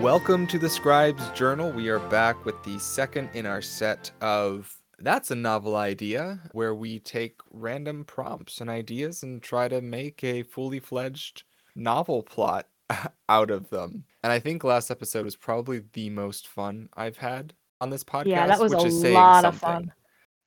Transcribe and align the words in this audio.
Welcome 0.00 0.46
to 0.48 0.58
the 0.58 0.68
Scribe's 0.68 1.28
Journal. 1.30 1.70
We 1.72 1.88
are 1.88 1.98
back 1.98 2.44
with 2.44 2.62
the 2.62 2.78
second 2.78 3.30
in 3.34 3.46
our 3.46 3.62
set 3.62 4.10
of 4.20 4.72
That's 4.98 5.30
a 5.30 5.34
Novel 5.34 5.74
Idea, 5.74 6.38
where 6.52 6.74
we 6.74 7.00
take 7.00 7.36
random 7.50 8.04
prompts 8.04 8.60
and 8.60 8.68
ideas 8.70 9.22
and 9.22 9.42
try 9.42 9.68
to 9.68 9.80
make 9.80 10.22
a 10.22 10.42
fully 10.44 10.80
fledged 10.80 11.44
novel 11.74 12.22
plot 12.22 12.66
out 13.28 13.50
of 13.50 13.70
them. 13.70 14.04
And 14.22 14.32
I 14.32 14.38
think 14.38 14.64
last 14.64 14.90
episode 14.90 15.24
was 15.24 15.34
probably 15.34 15.82
the 15.94 16.10
most 16.10 16.46
fun 16.48 16.88
I've 16.94 17.16
had 17.16 17.54
on 17.80 17.90
this 17.90 18.04
podcast. 18.04 18.26
Yeah, 18.26 18.46
that 18.46 18.60
was 18.60 18.74
which 18.74 18.84
a 18.84 18.86
is 18.86 19.00
saying 19.00 19.14
lot 19.14 19.44
of 19.44 19.56
fun. 19.56 19.92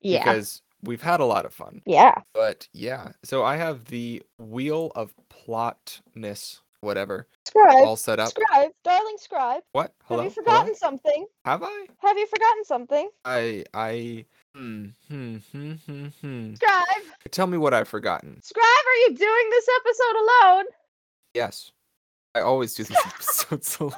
Yeah. 0.01 0.23
Because 0.23 0.61
we've 0.83 1.01
had 1.01 1.19
a 1.19 1.25
lot 1.25 1.45
of 1.45 1.53
fun. 1.53 1.81
yeah. 1.85 2.15
But 2.33 2.67
yeah, 2.71 3.11
so 3.23 3.43
I 3.43 3.57
have 3.57 3.85
the 3.85 4.21
Wheel 4.37 4.91
of 4.95 5.13
Plotness, 5.29 6.59
whatever, 6.81 7.27
Scribe. 7.47 7.85
all 7.85 7.95
set 7.95 8.19
up. 8.19 8.29
Scribe, 8.29 8.71
darling 8.83 9.15
scribe. 9.17 9.63
What? 9.73 9.93
Hello? 10.05 10.23
Have 10.23 10.35
you 10.37 10.43
Hello? 10.43 10.57
forgotten 10.57 10.75
something? 10.75 11.25
Have 11.45 11.63
I? 11.63 11.85
Have 11.99 12.17
you 12.17 12.27
forgotten 12.27 12.63
something? 12.65 13.09
I 13.25 13.63
I 13.73 14.25
hmm 14.55 14.87
hmm 15.09 15.37
hmm 15.51 15.71
hmm 15.73 16.05
hmm. 16.21 16.53
Scribe. 16.55 17.03
Tell 17.31 17.47
me 17.47 17.57
what 17.57 17.73
I've 17.73 17.87
forgotten. 17.87 18.41
Scribe, 18.41 18.63
are 18.63 19.09
you 19.11 19.17
doing 19.17 19.49
this 19.49 19.67
episode 19.81 20.19
alone? 20.19 20.65
Yes. 21.33 21.71
I 22.35 22.41
always 22.41 22.75
do 22.75 22.83
these 22.83 22.97
episodes 23.05 23.77
alone. 23.79 23.93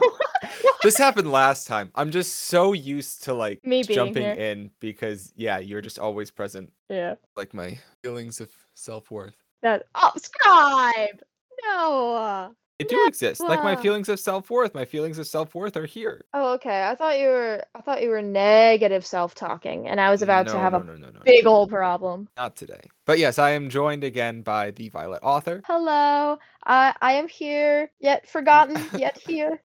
this 0.83 0.97
happened 0.97 1.29
last 1.31 1.67
time. 1.67 1.91
I'm 1.95 2.11
just 2.11 2.33
so 2.45 2.71
used 2.71 3.23
to 3.25 3.33
like 3.33 3.65
Me 3.65 3.83
jumping 3.83 4.23
here. 4.23 4.33
in 4.33 4.71
because 4.79 5.33
yeah, 5.35 5.59
you're 5.59 5.81
just 5.81 5.99
always 5.99 6.31
present. 6.31 6.71
Yeah. 6.89 7.15
Like 7.35 7.53
my 7.53 7.77
feelings 8.01 8.39
of 8.39 8.49
self-worth. 8.73 9.35
That 9.63 9.83
oh 9.95 10.11
scribe. 10.15 11.21
No. 11.65 12.55
They 12.81 12.95
do 12.95 13.07
exist. 13.07 13.41
Like 13.41 13.63
my 13.63 13.75
Wow. 13.75 13.81
feelings 13.81 14.09
of 14.09 14.19
self-worth. 14.19 14.73
My 14.73 14.85
feelings 14.85 15.19
of 15.19 15.27
self-worth 15.27 15.77
are 15.77 15.85
here. 15.85 16.25
Oh, 16.33 16.53
okay. 16.53 16.83
I 16.83 16.95
thought 16.95 17.19
you 17.19 17.27
were 17.27 17.63
I 17.75 17.81
thought 17.81 18.01
you 18.01 18.09
were 18.09 18.21
negative 18.21 19.05
self-talking 19.05 19.87
and 19.87 20.01
I 20.01 20.09
was 20.09 20.21
about 20.21 20.47
no, 20.47 20.53
to 20.53 20.59
have 20.59 20.73
no, 20.73 20.79
a 20.79 20.83
no, 20.83 20.95
no, 20.95 21.09
no, 21.09 21.19
big 21.23 21.45
no. 21.45 21.51
old 21.51 21.69
problem. 21.69 22.27
Not 22.37 22.55
today. 22.55 22.81
But 23.05 23.19
yes, 23.19 23.37
I 23.39 23.51
am 23.51 23.69
joined 23.69 24.03
again 24.03 24.41
by 24.41 24.71
the 24.71 24.89
Violet 24.89 25.19
author. 25.23 25.61
Hello. 25.65 26.37
I 26.65 26.93
I 27.01 27.13
am 27.13 27.27
here, 27.27 27.91
yet 27.99 28.27
forgotten, 28.27 28.89
yet 28.97 29.17
here. 29.17 29.61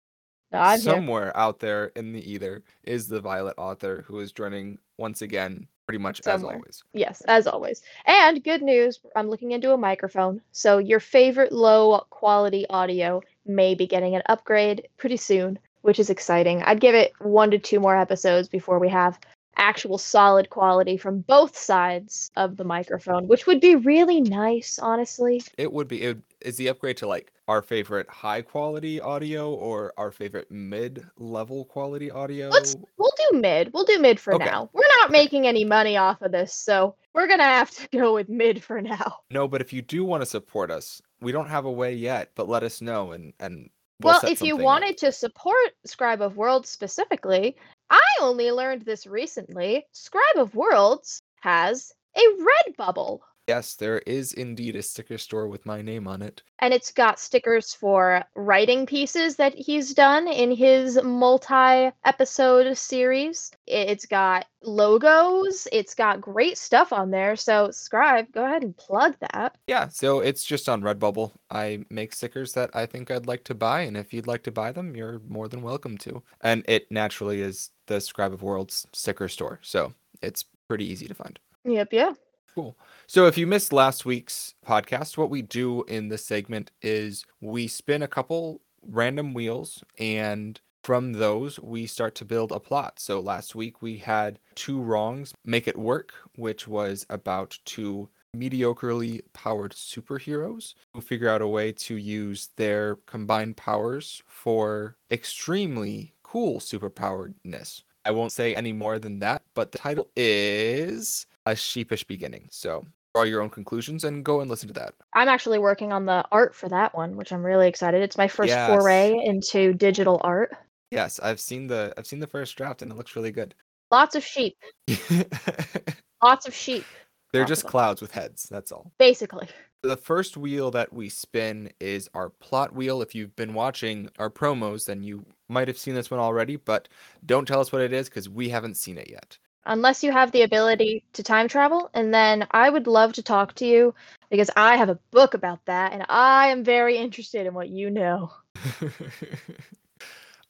No, 0.53 0.59
I'm 0.59 0.81
here. 0.81 0.95
Somewhere 0.95 1.37
out 1.37 1.61
there 1.61 1.87
in 1.97 2.13
the 2.13 2.31
ether 2.31 2.63
is 2.85 3.09
the 3.09 3.21
Violet 3.21 3.55
author 3.59 4.05
who 4.07 4.21
is 4.21 4.33
joining 4.33 4.79
once 4.99 5.23
again, 5.23 5.67
pretty 5.87 6.03
much 6.03 6.23
Somewhere. 6.23 6.55
as 6.55 6.57
always. 6.57 6.85
Yes, 6.93 7.21
as 7.23 7.47
always. 7.47 7.83
And 8.07 8.43
good 8.43 8.63
news, 8.63 9.01
I'm 9.17 9.29
looking 9.29 9.53
into 9.53 9.73
a 9.73 9.77
microphone. 9.77 10.41
So 10.53 10.79
your 10.79 11.01
favorite 11.01 11.53
low 11.53 12.07
quality 12.11 12.67
audio 12.69 13.23
may 13.47 13.75
be 13.75 13.87
getting 13.87 14.15
an 14.15 14.23
upgrade 14.27 14.89
pretty 14.97 15.17
soon, 15.17 15.59
which 15.83 15.99
is 15.99 16.11
exciting. 16.11 16.63
I'd 16.63 16.81
give 16.81 16.95
it 16.95 17.13
one 17.21 17.51
to 17.51 17.59
two 17.59 17.81
more 17.81 17.97
episodes 17.97 18.49
before 18.49 18.79
we 18.79 18.89
have 18.89 19.19
actual 19.57 19.99
solid 19.99 20.49
quality 20.49 20.97
from 20.97 21.21
both 21.21 21.57
sides 21.57 22.31
of 22.37 22.57
the 22.57 22.65
microphone, 22.65 23.29
which 23.29 23.47
would 23.47 23.61
be 23.61 23.77
really 23.77 24.21
nice, 24.21 24.79
honestly. 24.79 25.43
It 25.59 25.73
would 25.73 25.89
be. 25.89 26.03
It 26.03 26.09
would, 26.09 26.23
is 26.45 26.57
the 26.57 26.69
upgrade 26.69 26.97
to 26.99 27.07
like 27.07 27.33
our 27.49 27.63
favorite 27.63 28.09
high 28.09 28.43
quality 28.43 29.01
audio 29.01 29.53
or 29.55 29.93
our 29.97 30.11
favorite 30.11 30.51
mid 30.51 31.05
level 31.17 31.65
quality 31.65 32.11
audio? 32.11 32.49
Let's 32.49 32.77
we'll 32.99 33.13
do 33.31 33.39
mid. 33.39 33.73
We'll 33.73 33.85
do 33.85 33.99
mid 33.99 34.21
for 34.21 34.35
Okay. 34.35 34.45
now. 34.45 34.71
We're 34.73 34.89
not 35.01 35.11
making 35.11 35.47
any 35.47 35.65
money 35.65 35.97
off 35.97 36.23
of 36.23 36.33
this, 36.33 36.55
so 36.55 36.95
we're 37.15 37.27
gonna 37.29 37.43
have 37.45 37.71
to 37.73 37.89
go 37.93 38.15
with 38.15 38.29
mid 38.29 38.63
for 38.63 38.81
now. 38.81 39.19
No, 39.31 39.49
but 39.49 39.61
if 39.61 39.73
you 39.73 39.83
do 39.83 40.05
want 40.05 40.23
to 40.23 40.27
support 40.27 40.71
us, 40.71 41.01
we 41.21 41.33
don't 41.33 41.49
have 41.49 41.65
a 41.65 41.71
way 41.73 41.95
yet, 41.95 42.31
but 42.35 42.49
let 42.49 42.63
us 42.63 42.81
know 42.81 43.13
and 43.13 43.33
and 43.41 43.71
we'll 44.01 44.13
Well, 44.13 44.21
if 44.25 44.41
you 44.43 44.51
something 44.51 44.61
up. 44.61 44.65
wanted 44.65 44.99
to 44.99 45.13
support 45.13 45.71
Scribe 45.85 46.21
of 46.23 46.37
Worlds 46.37 46.69
specifically, 46.69 47.57
I 47.91 48.03
only 48.21 48.51
learned 48.53 48.83
this 48.83 49.07
recently. 49.07 49.87
Scribe 49.93 50.37
of 50.37 50.55
Worlds 50.55 51.21
has 51.41 51.93
a 52.17 52.21
Redbubble, 52.69 53.21
Yes, 53.53 53.75
there 53.75 53.99
is 54.07 54.33
indeed 54.33 54.77
a 54.77 54.83
sticker 54.83 55.19
store 55.19 55.47
with 55.47 55.67
my 55.67 55.83
name 55.83 56.09
on 56.09 56.23
it. 56.23 56.43
and 56.61 56.73
it's 56.73 56.91
got 56.93 57.19
stickers 57.21 57.75
for 57.75 58.23
writing 58.35 58.87
pieces 58.87 59.37
that 59.37 59.53
he's 59.53 59.93
done 59.93 60.27
in 60.27 60.53
his 60.53 60.99
multi-episode 61.03 62.79
series. 62.79 63.51
It's 63.67 64.07
got 64.07 64.47
logos, 64.63 65.69
it's 65.71 65.95
got 65.95 66.21
great 66.21 66.57
stuff 66.57 66.93
on 66.93 67.11
there. 67.11 67.37
So, 67.37 67.71
Scribe, 67.73 68.33
go 68.33 68.45
ahead 68.45 68.63
and 68.63 68.75
plug 68.77 69.17
that. 69.33 69.59
Yeah, 69.67 69.89
so 69.89 70.21
it's 70.21 70.45
just 70.45 70.69
on 70.69 70.81
Redbubble. 70.81 71.33
I 71.51 71.85
make 71.91 72.15
stickers 72.15 72.55
that 72.55 72.71
I 72.73 72.87
think 72.87 73.11
I'd 73.11 73.27
like 73.27 73.45
to 73.45 73.55
buy, 73.55 73.81
and 73.83 73.97
if 73.99 74.15
you'd 74.15 74.29
like 74.29 74.45
to 74.45 74.53
buy 74.53 74.73
them, 74.73 74.97
you're 74.97 75.21
more 75.29 75.49
than 75.49 75.61
welcome 75.61 75.99
to. 75.99 76.23
And 76.41 76.65
it 76.69 76.91
naturally 76.91 77.43
is 77.43 77.71
the 77.87 78.01
Scribe 78.01 78.33
of 78.33 78.43
Worlds 78.43 78.87
sticker 78.95 79.29
store, 79.29 79.59
so 79.63 79.93
it's 80.23 80.45
pretty 80.69 80.87
easy 80.87 81.07
to 81.09 81.15
find. 81.15 81.39
Yep, 81.65 81.93
yeah. 81.93 82.13
Cool. 82.55 82.77
So 83.07 83.27
if 83.27 83.39
you 83.39 83.47
missed 83.47 83.73
last 83.73 84.05
week's 84.05 84.55
podcast, 84.67 85.17
what 85.17 85.31
we 85.31 85.41
do 85.41 85.85
in 85.85 86.09
this 86.09 86.25
segment 86.27 86.71
is 86.83 87.25
we 87.41 87.67
spin 87.67 88.03
a 88.03 88.09
couple 88.09 88.61
random 88.87 89.33
wheels 89.33 89.83
and 89.99 90.61
from 90.85 91.15
those 91.15 91.59
we 91.61 91.87
start 91.87 92.15
to 92.17 92.27
build 92.27 92.53
a 92.53 92.61
plot. 92.61 92.99
So 92.99 93.21
last 93.21 93.55
week 93.55 93.81
we 93.81 93.97
had 93.99 94.39
two 94.55 94.83
wrongs 94.83 95.33
make 95.47 95.67
it 95.67 95.79
work, 95.79 96.13
which 96.37 96.69
was 96.69 97.07
about 97.09 97.59
two 97.65 98.11
mediocrely 98.37 99.21
powered 99.33 99.73
superheroes 99.73 100.75
who 100.93 101.01
figure 101.01 101.29
out 101.29 101.43
a 101.43 101.49
way 101.49 101.73
to 101.73 101.97
use 101.97 102.51
their 102.57 102.97
combined 103.07 103.57
powers 103.57 104.23
for 104.27 104.97
extremely 105.11 106.13
cool 106.23 106.59
superpoweredness. 106.61 107.83
I 108.05 108.11
won't 108.11 108.33
say 108.33 108.55
any 108.55 108.73
more 108.73 108.99
than 108.99 109.21
that, 109.21 109.43
but 109.55 109.71
the 109.71 109.79
title 109.79 110.09
is 110.17 111.27
A 111.47 111.57
Sheepish 111.57 112.05
Beginning. 112.05 112.49
So 112.51 112.87
draw 113.15 113.25
your 113.25 113.43
own 113.43 113.51
conclusions 113.51 114.05
and 114.05 114.25
go 114.25 114.41
and 114.41 114.49
listen 114.51 114.69
to 114.69 114.75
that. 114.75 114.95
I'm 115.15 115.29
actually 115.29 115.59
working 115.59 115.93
on 115.93 116.07
the 116.07 116.25
art 116.33 116.55
for 116.55 116.69
that 116.69 116.95
one, 116.95 117.17
which 117.17 117.33
I'm 117.33 117.45
really 117.45 117.69
excited. 117.69 118.03
It's 118.03 118.17
my 118.17 118.29
first 118.29 118.53
foray 118.53 119.15
into 119.25 119.75
digital 119.75 120.21
art. 120.25 120.55
Yes, 120.91 121.19
I've 121.21 121.41
seen 121.41 121.67
the 121.67 121.93
I've 121.97 122.07
seen 122.07 122.21
the 122.21 122.27
first 122.27 122.57
draft 122.57 122.83
and 122.83 122.91
it 122.91 122.97
looks 122.97 123.17
really 123.17 123.33
good. 123.33 123.55
Lots 123.91 124.15
of 124.15 124.25
sheep. 124.25 124.57
Lots 126.23 126.47
of 126.47 126.55
sheep, 126.55 126.85
They're 127.33 127.43
Lots 127.43 127.49
just 127.51 127.67
clouds 127.67 128.01
with 128.01 128.13
heads, 128.13 128.49
that's 128.49 128.71
all. 128.73 128.93
basically. 128.99 129.49
The 129.83 129.97
first 129.97 130.37
wheel 130.37 130.71
that 130.71 130.93
we 130.93 131.09
spin 131.09 131.71
is 131.81 132.09
our 132.15 132.29
plot 132.31 132.73
wheel. 132.73 133.03
If 133.03 133.15
you've 133.17 133.35
been 133.35 133.53
watching 133.53 134.09
our 134.19 134.31
promos, 134.31 134.85
then 134.85 135.03
you 135.03 135.27
might 135.49 135.67
have 135.67 135.77
seen 135.77 135.95
this 135.95 136.11
one 136.11 136.21
already, 136.21 136.55
but 136.55 136.89
don't 137.27 137.47
tell 137.49 137.61
us 137.61 137.73
what 137.73 137.83
it 137.83 137.93
is 137.93 138.09
because 138.09 138.29
we 138.29 138.49
haven't 138.51 138.77
seen 138.77 138.97
it 138.97 139.11
yet. 139.11 139.39
Unless 139.65 140.03
you 140.03 140.13
have 140.13 140.33
the 140.33 140.43
ability 140.43 141.05
to 141.13 141.23
time 141.23 141.49
travel, 141.49 141.91
and 141.95 142.13
then 142.13 142.47
I 142.51 142.69
would 142.69 142.87
love 142.87 143.13
to 143.15 143.23
talk 143.23 143.55
to 143.57 143.67
you 143.67 143.95
because 144.31 144.51
I 144.57 144.77
have 144.77 144.89
a 144.89 144.99
book 145.11 145.35
about 145.35 145.65
that, 145.67 145.93
and 145.93 146.05
I 146.09 146.49
am 146.49 146.65
very 146.65 146.97
interested 146.97 147.47
in 147.47 147.55
what 147.55 147.69
you 147.69 147.91
know. 147.91 148.33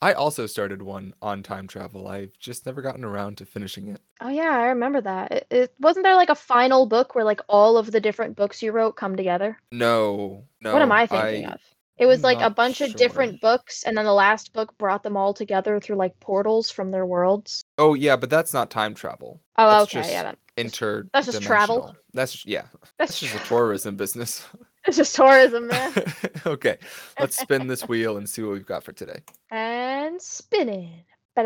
I 0.03 0.15
also 0.15 0.47
started 0.47 0.83
one 0.83 1.15
on 1.23 1.45
time 1.45 1.69
travel. 1.69 2.09
I've 2.09 2.37
just 2.41 2.67
never 2.67 2.83
gotten 2.83 3.05
around 3.05 3.39
to 3.39 3.47
finishing 3.47 3.87
it. 3.89 4.01
Oh 4.21 4.31
yeah, 4.31 4.51
I 4.51 4.67
remember 4.67 5.01
that. 5.01 5.31
It, 5.31 5.47
it 5.51 5.75
wasn't 5.79 6.05
there 6.05 6.17
like 6.17 6.29
a 6.29 6.35
final 6.35 6.87
book 6.87 7.15
where 7.15 7.25
like 7.25 7.41
all 7.49 7.77
of 7.77 7.93
the 7.93 8.01
different 8.01 8.35
books 8.35 8.63
you 8.63 8.73
wrote 8.73 8.97
come 8.97 9.15
together. 9.15 9.59
No, 9.71 10.45
no. 10.61 10.73
what 10.73 10.83
am 10.83 10.91
I 10.91 11.07
thinking 11.07 11.47
of? 11.47 11.61
It 11.99 12.07
was 12.07 12.19
I'm 12.25 12.35
like 12.35 12.41
a 12.41 12.51
bunch 12.51 12.81
of 12.81 12.95
different 12.97 13.41
books, 13.41 13.83
and 13.85 13.97
then 13.97 14.05
the 14.05 14.13
last 14.13 14.53
book 14.53 14.77
brought 14.79 15.03
them 15.03 15.17
all 15.17 15.35
together 15.35 15.79
through 15.79 15.97
like 15.97 16.19
portals 16.21 16.71
from 16.71 16.91
their 16.91 17.07
worlds. 17.07 17.65
Oh 17.79 17.95
yeah, 17.95 18.17
but 18.17 18.31
that's 18.31 18.53
not 18.55 18.71
time 18.71 18.95
travel. 18.95 19.41
Oh, 19.57 19.69
That's 19.69 19.83
okay, 19.85 20.01
just 20.01 20.11
yeah, 20.11 20.23
that, 20.25 20.39
Inter. 20.57 21.07
that's 21.13 21.27
just 21.27 21.43
travel. 21.43 21.95
That's 22.15 22.33
just, 22.33 22.47
yeah. 22.47 22.63
that's 22.99 23.19
That's 23.19 23.21
just 23.21 23.35
a 23.35 23.39
tourism 23.47 23.97
business. 23.97 24.45
it's 24.87 24.97
just 24.97 25.15
tourism, 25.15 25.69
man. 25.69 25.93
okay, 26.47 26.79
let's 27.21 27.37
spin 27.39 27.67
this 27.67 27.87
wheel 27.87 28.17
and 28.17 28.29
see 28.29 28.43
what 28.43 28.53
we've 28.53 28.67
got 28.67 28.83
for 28.83 28.93
today. 28.93 29.21
and 29.51 30.21
spinning. 30.21 31.05
What 31.35 31.45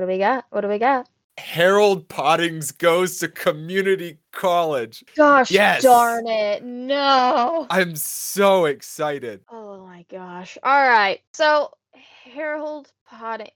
do 0.00 0.06
we 0.06 0.18
got? 0.18 0.46
What 0.50 0.62
do 0.62 0.68
we 0.68 0.78
got? 0.78 1.08
Harold 1.38 2.08
Pottings 2.08 2.70
goes 2.72 3.18
to 3.18 3.28
community 3.28 4.18
college. 4.32 5.04
Gosh 5.16 5.50
Yes! 5.50 5.82
darn 5.82 6.26
it. 6.26 6.62
No. 6.62 7.66
I'm 7.70 7.96
so 7.96 8.66
excited. 8.66 9.40
Oh 9.50 9.84
my 9.86 10.04
gosh. 10.10 10.58
All 10.62 10.88
right. 10.88 11.20
So 11.32 11.72
Harold 12.24 12.92
Potting. 13.06 13.50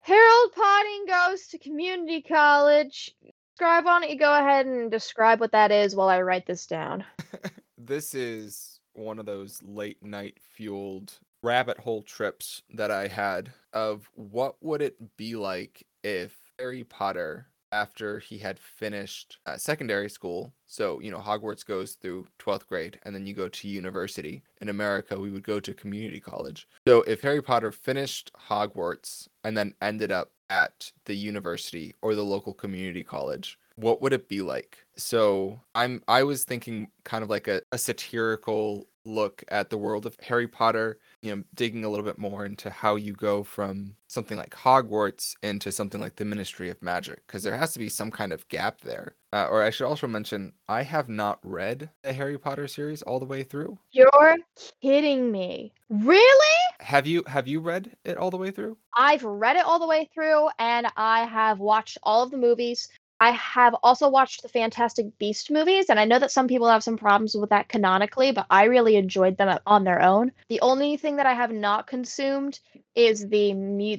Harold 0.00 0.52
Potting 0.54 1.06
goes 1.06 1.46
to 1.48 1.58
community 1.58 2.22
college. 2.22 3.14
Scribe, 3.56 3.84
why 3.84 4.00
don't 4.00 4.10
you 4.10 4.18
go 4.18 4.32
ahead 4.38 4.66
and 4.66 4.90
describe 4.90 5.40
what 5.40 5.52
that 5.52 5.70
is 5.70 5.94
while 5.94 6.08
I 6.08 6.22
write 6.22 6.46
this 6.46 6.66
down? 6.66 7.04
This 7.84 8.14
is 8.14 8.78
one 8.92 9.18
of 9.18 9.26
those 9.26 9.60
late 9.64 10.00
night 10.04 10.38
fueled 10.54 11.18
rabbit 11.42 11.78
hole 11.78 12.02
trips 12.02 12.62
that 12.74 12.92
I 12.92 13.08
had 13.08 13.52
of 13.72 14.08
what 14.14 14.54
would 14.62 14.80
it 14.82 14.94
be 15.16 15.34
like 15.34 15.84
if 16.04 16.36
Harry 16.62 16.84
Potter 16.84 17.48
after 17.72 18.20
he 18.20 18.38
had 18.38 18.56
finished 18.56 19.38
uh, 19.46 19.56
secondary 19.56 20.08
school. 20.08 20.52
So, 20.68 21.00
you 21.00 21.10
know, 21.10 21.18
Hogwarts 21.18 21.66
goes 21.66 21.94
through 21.94 22.28
12th 22.38 22.68
grade 22.68 23.00
and 23.02 23.12
then 23.12 23.26
you 23.26 23.34
go 23.34 23.48
to 23.48 23.68
university. 23.68 24.44
In 24.60 24.68
America, 24.68 25.18
we 25.18 25.32
would 25.32 25.42
go 25.42 25.58
to 25.58 25.74
community 25.74 26.20
college. 26.20 26.68
So, 26.86 27.02
if 27.02 27.20
Harry 27.22 27.42
Potter 27.42 27.72
finished 27.72 28.30
Hogwarts 28.48 29.26
and 29.42 29.56
then 29.56 29.74
ended 29.82 30.12
up 30.12 30.30
at 30.50 30.92
the 31.06 31.16
university 31.16 31.96
or 32.00 32.14
the 32.14 32.22
local 32.22 32.54
community 32.54 33.02
college, 33.02 33.58
what 33.82 34.00
would 34.02 34.12
it 34.12 34.28
be 34.28 34.40
like? 34.40 34.78
So, 34.96 35.60
I'm 35.74 36.02
I 36.08 36.22
was 36.22 36.44
thinking 36.44 36.88
kind 37.04 37.22
of 37.22 37.30
like 37.30 37.48
a, 37.48 37.62
a 37.72 37.78
satirical 37.78 38.86
look 39.04 39.42
at 39.48 39.70
the 39.70 39.78
world 39.78 40.06
of 40.06 40.16
Harry 40.20 40.46
Potter, 40.46 40.98
you 41.22 41.34
know, 41.34 41.42
digging 41.54 41.84
a 41.84 41.88
little 41.88 42.04
bit 42.04 42.18
more 42.18 42.44
into 42.44 42.70
how 42.70 42.96
you 42.96 43.12
go 43.12 43.42
from 43.42 43.96
something 44.06 44.36
like 44.36 44.54
Hogwarts 44.54 45.34
into 45.42 45.72
something 45.72 46.00
like 46.00 46.16
the 46.16 46.24
Ministry 46.24 46.70
of 46.70 46.82
Magic, 46.82 47.26
because 47.26 47.42
there 47.42 47.56
has 47.56 47.72
to 47.72 47.78
be 47.78 47.88
some 47.88 48.10
kind 48.10 48.32
of 48.32 48.46
gap 48.48 48.80
there. 48.82 49.14
Uh, 49.32 49.46
or 49.50 49.62
I 49.62 49.70
should 49.70 49.86
also 49.86 50.06
mention, 50.06 50.52
I 50.68 50.82
have 50.82 51.08
not 51.08 51.38
read 51.42 51.90
the 52.02 52.12
Harry 52.12 52.38
Potter 52.38 52.68
series 52.68 53.02
all 53.02 53.18
the 53.18 53.24
way 53.24 53.42
through. 53.42 53.78
You're 53.90 54.36
kidding 54.82 55.32
me. 55.32 55.72
Really? 55.88 56.56
Have 56.80 57.06
you 57.06 57.22
have 57.26 57.46
you 57.46 57.60
read 57.60 57.96
it 58.04 58.16
all 58.16 58.30
the 58.30 58.36
way 58.36 58.50
through? 58.50 58.76
I've 58.94 59.24
read 59.24 59.56
it 59.56 59.64
all 59.64 59.78
the 59.78 59.86
way 59.86 60.08
through 60.12 60.48
and 60.58 60.86
I 60.96 61.24
have 61.24 61.60
watched 61.60 61.98
all 62.02 62.22
of 62.24 62.30
the 62.30 62.36
movies. 62.36 62.88
I 63.22 63.30
have 63.30 63.76
also 63.84 64.08
watched 64.08 64.42
the 64.42 64.48
Fantastic 64.48 65.16
Beast 65.16 65.48
movies, 65.48 65.90
and 65.90 66.00
I 66.00 66.04
know 66.04 66.18
that 66.18 66.32
some 66.32 66.48
people 66.48 66.68
have 66.68 66.82
some 66.82 66.96
problems 66.96 67.36
with 67.36 67.50
that 67.50 67.68
canonically, 67.68 68.32
but 68.32 68.46
I 68.50 68.64
really 68.64 68.96
enjoyed 68.96 69.36
them 69.36 69.60
on 69.64 69.84
their 69.84 70.02
own. 70.02 70.32
The 70.48 70.60
only 70.60 70.96
thing 70.96 71.14
that 71.16 71.26
I 71.26 71.32
have 71.34 71.52
not 71.52 71.86
consumed 71.86 72.58
is 72.96 73.28
the 73.28 73.52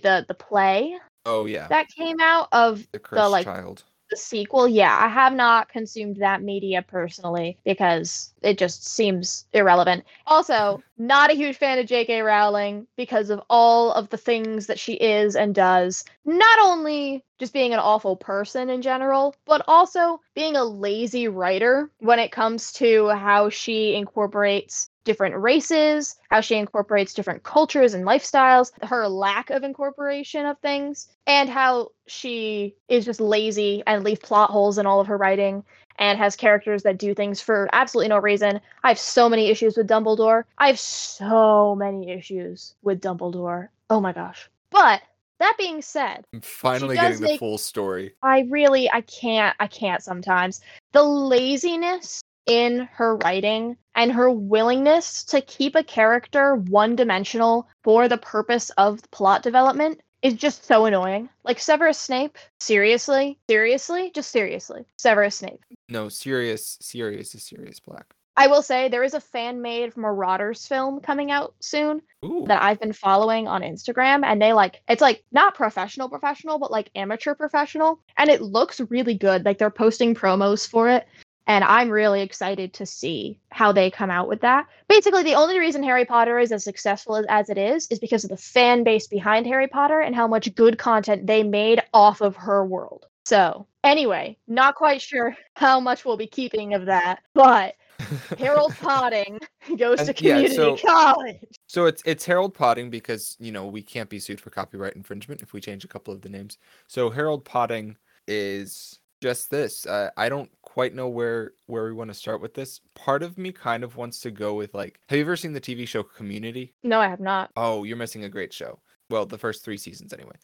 the 0.03 0.25
the 0.27 0.33
play. 0.33 0.97
Oh 1.25 1.45
yeah, 1.45 1.69
that 1.69 1.87
came 1.87 2.19
out 2.19 2.49
of 2.51 2.85
the, 2.91 2.99
the 3.13 3.29
like 3.29 3.45
child 3.45 3.83
sequel, 4.17 4.67
yeah, 4.67 4.97
I 4.99 5.07
have 5.07 5.33
not 5.33 5.69
consumed 5.69 6.17
that 6.17 6.41
media 6.41 6.81
personally 6.81 7.57
because 7.63 8.33
it 8.41 8.57
just 8.57 8.87
seems 8.87 9.45
irrelevant. 9.53 10.03
Also, 10.27 10.81
not 10.97 11.31
a 11.31 11.35
huge 11.35 11.57
fan 11.57 11.79
of 11.79 11.85
J.K. 11.85 12.21
Rowling 12.21 12.87
because 12.95 13.29
of 13.29 13.41
all 13.49 13.91
of 13.93 14.09
the 14.09 14.17
things 14.17 14.67
that 14.67 14.79
she 14.79 14.93
is 14.93 15.35
and 15.35 15.55
does. 15.55 16.03
Not 16.25 16.59
only 16.59 17.23
just 17.39 17.53
being 17.53 17.73
an 17.73 17.79
awful 17.79 18.15
person 18.15 18.69
in 18.69 18.81
general, 18.81 19.35
but 19.45 19.63
also 19.67 20.21
being 20.35 20.55
a 20.55 20.63
lazy 20.63 21.27
writer 21.27 21.89
when 21.99 22.19
it 22.19 22.31
comes 22.31 22.71
to 22.73 23.09
how 23.09 23.49
she 23.49 23.95
incorporates 23.95 24.89
different 25.03 25.35
races, 25.35 26.15
how 26.29 26.41
she 26.41 26.55
incorporates 26.55 27.13
different 27.13 27.43
cultures 27.43 27.93
and 27.93 28.05
lifestyles, 28.05 28.71
her 28.83 29.07
lack 29.07 29.49
of 29.49 29.63
incorporation 29.63 30.45
of 30.45 30.57
things, 30.59 31.07
and 31.27 31.49
how 31.49 31.89
she 32.07 32.75
is 32.87 33.05
just 33.05 33.19
lazy 33.19 33.83
and 33.87 34.03
leaves 34.03 34.19
plot 34.21 34.49
holes 34.49 34.77
in 34.77 34.85
all 34.85 34.99
of 34.99 35.07
her 35.07 35.17
writing 35.17 35.63
and 35.99 36.17
has 36.17 36.35
characters 36.35 36.83
that 36.83 36.97
do 36.97 37.13
things 37.13 37.41
for 37.41 37.69
absolutely 37.73 38.09
no 38.09 38.17
reason. 38.17 38.59
I 38.83 38.89
have 38.89 38.99
so 38.99 39.29
many 39.29 39.49
issues 39.49 39.77
with 39.77 39.87
Dumbledore. 39.87 40.43
I 40.57 40.67
have 40.67 40.79
so 40.79 41.75
many 41.75 42.11
issues 42.11 42.75
with 42.81 43.01
Dumbledore. 43.01 43.69
Oh 43.89 44.01
my 44.01 44.13
gosh. 44.13 44.49
But 44.71 45.01
that 45.39 45.55
being 45.57 45.81
said, 45.81 46.25
I'm 46.33 46.41
finally 46.41 46.95
getting 46.95 47.19
the 47.19 47.27
make, 47.27 47.39
full 47.39 47.57
story. 47.57 48.15
I 48.23 48.47
really 48.49 48.89
I 48.91 49.01
can't 49.01 49.55
I 49.59 49.67
can't 49.67 50.01
sometimes. 50.01 50.61
The 50.93 51.03
laziness 51.03 52.21
in 52.45 52.87
her 52.93 53.17
writing 53.17 53.77
and 53.95 54.11
her 54.11 54.29
willingness 54.29 55.23
to 55.25 55.41
keep 55.41 55.75
a 55.75 55.83
character 55.83 56.55
one 56.55 56.95
dimensional 56.95 57.67
for 57.83 58.07
the 58.07 58.17
purpose 58.17 58.69
of 58.71 58.99
plot 59.11 59.43
development 59.43 60.01
is 60.21 60.33
just 60.33 60.65
so 60.65 60.85
annoying. 60.85 61.29
Like 61.43 61.59
Severus 61.59 61.99
Snape, 61.99 62.37
seriously, 62.59 63.37
seriously, 63.49 64.11
just 64.15 64.31
seriously, 64.31 64.85
Severus 64.97 65.37
Snape. 65.37 65.63
No, 65.89 66.09
serious, 66.09 66.77
serious 66.81 67.35
is 67.35 67.43
Sirius 67.43 67.79
Black. 67.79 68.05
I 68.35 68.47
will 68.47 68.63
say 68.63 68.89
there 68.89 69.03
is 69.03 69.13
a 69.13 69.19
fan 69.19 69.61
made 69.61 69.95
Marauders 69.95 70.65
film 70.65 71.01
coming 71.01 71.29
out 71.29 71.53
soon 71.59 72.01
Ooh. 72.25 72.45
that 72.47 72.63
I've 72.63 72.79
been 72.79 72.93
following 72.93 73.47
on 73.47 73.61
Instagram 73.61 74.25
and 74.25 74.41
they 74.41 74.53
like 74.53 74.81
it's 74.89 75.01
like 75.01 75.23
not 75.31 75.53
professional 75.53 76.09
professional 76.09 76.57
but 76.57 76.71
like 76.71 76.89
amateur 76.95 77.35
professional 77.35 77.99
and 78.17 78.31
it 78.31 78.41
looks 78.41 78.81
really 78.89 79.13
good 79.13 79.45
like 79.45 79.59
they're 79.59 79.69
posting 79.69 80.15
promos 80.15 80.67
for 80.67 80.89
it 80.89 81.05
and 81.47 81.63
I'm 81.63 81.89
really 81.89 82.21
excited 82.21 82.73
to 82.73 82.85
see 82.85 83.39
how 83.51 83.71
they 83.71 83.91
come 83.91 84.09
out 84.09 84.27
with 84.27 84.41
that. 84.41 84.67
Basically, 84.87 85.23
the 85.23 85.35
only 85.35 85.59
reason 85.59 85.83
Harry 85.83 86.05
Potter 86.05 86.39
is 86.39 86.51
as 86.51 86.63
successful 86.63 87.15
as, 87.15 87.25
as 87.29 87.49
it 87.49 87.57
is 87.57 87.87
is 87.87 87.99
because 87.99 88.23
of 88.23 88.29
the 88.29 88.37
fan 88.37 88.83
base 88.83 89.07
behind 89.07 89.45
Harry 89.47 89.67
Potter 89.67 89.99
and 89.99 90.15
how 90.15 90.27
much 90.27 90.53
good 90.55 90.77
content 90.77 91.27
they 91.27 91.43
made 91.43 91.81
off 91.93 92.21
of 92.21 92.35
her 92.35 92.65
world. 92.65 93.07
So, 93.25 93.67
anyway, 93.83 94.37
not 94.47 94.75
quite 94.75 95.01
sure 95.01 95.35
how 95.55 95.79
much 95.79 96.05
we'll 96.05 96.17
be 96.17 96.27
keeping 96.27 96.73
of 96.73 96.85
that, 96.85 97.19
but 97.33 97.75
Harold 98.37 98.73
Potting 98.81 99.39
goes 99.77 100.03
to 100.03 100.13
community 100.13 100.55
yeah, 100.55 100.75
so, 100.75 100.77
college. 100.77 101.37
So 101.67 101.85
it's 101.85 102.01
it's 102.05 102.25
Harold 102.25 102.53
Potting 102.53 102.89
because 102.89 103.37
you 103.39 103.51
know 103.51 103.67
we 103.67 103.81
can't 103.81 104.09
be 104.09 104.19
sued 104.19 104.41
for 104.41 104.49
copyright 104.49 104.95
infringement 104.95 105.41
if 105.41 105.53
we 105.53 105.61
change 105.61 105.83
a 105.83 105.87
couple 105.87 106.13
of 106.13 106.21
the 106.21 106.29
names. 106.29 106.57
So 106.87 107.09
Harold 107.09 107.45
Potting 107.45 107.97
is 108.27 108.99
just 109.23 109.49
this. 109.49 109.85
Uh, 109.85 110.09
I 110.17 110.27
don't 110.27 110.51
quite 110.63 110.93
know 110.93 111.07
where 111.07 111.53
where 111.67 111.85
we 111.85 111.93
want 111.93 112.09
to 112.09 112.13
start 112.13 112.41
with 112.41 112.53
this. 112.53 112.81
Part 112.93 113.23
of 113.23 113.37
me 113.37 113.53
kind 113.53 113.81
of 113.85 113.95
wants 113.95 114.19
to 114.19 114.31
go 114.31 114.53
with 114.53 114.73
like, 114.73 114.99
have 115.07 115.17
you 115.17 115.23
ever 115.23 115.37
seen 115.37 115.53
the 115.53 115.61
TV 115.61 115.87
show 115.87 116.03
Community? 116.03 116.73
No, 116.83 116.99
I 116.99 117.07
have 117.07 117.21
not. 117.21 117.49
Oh, 117.55 117.85
you're 117.85 117.95
missing 117.95 118.25
a 118.25 118.29
great 118.29 118.51
show. 118.51 118.79
Well, 119.09 119.25
the 119.25 119.37
first 119.37 119.63
three 119.63 119.77
seasons 119.77 120.11
anyway. 120.11 120.35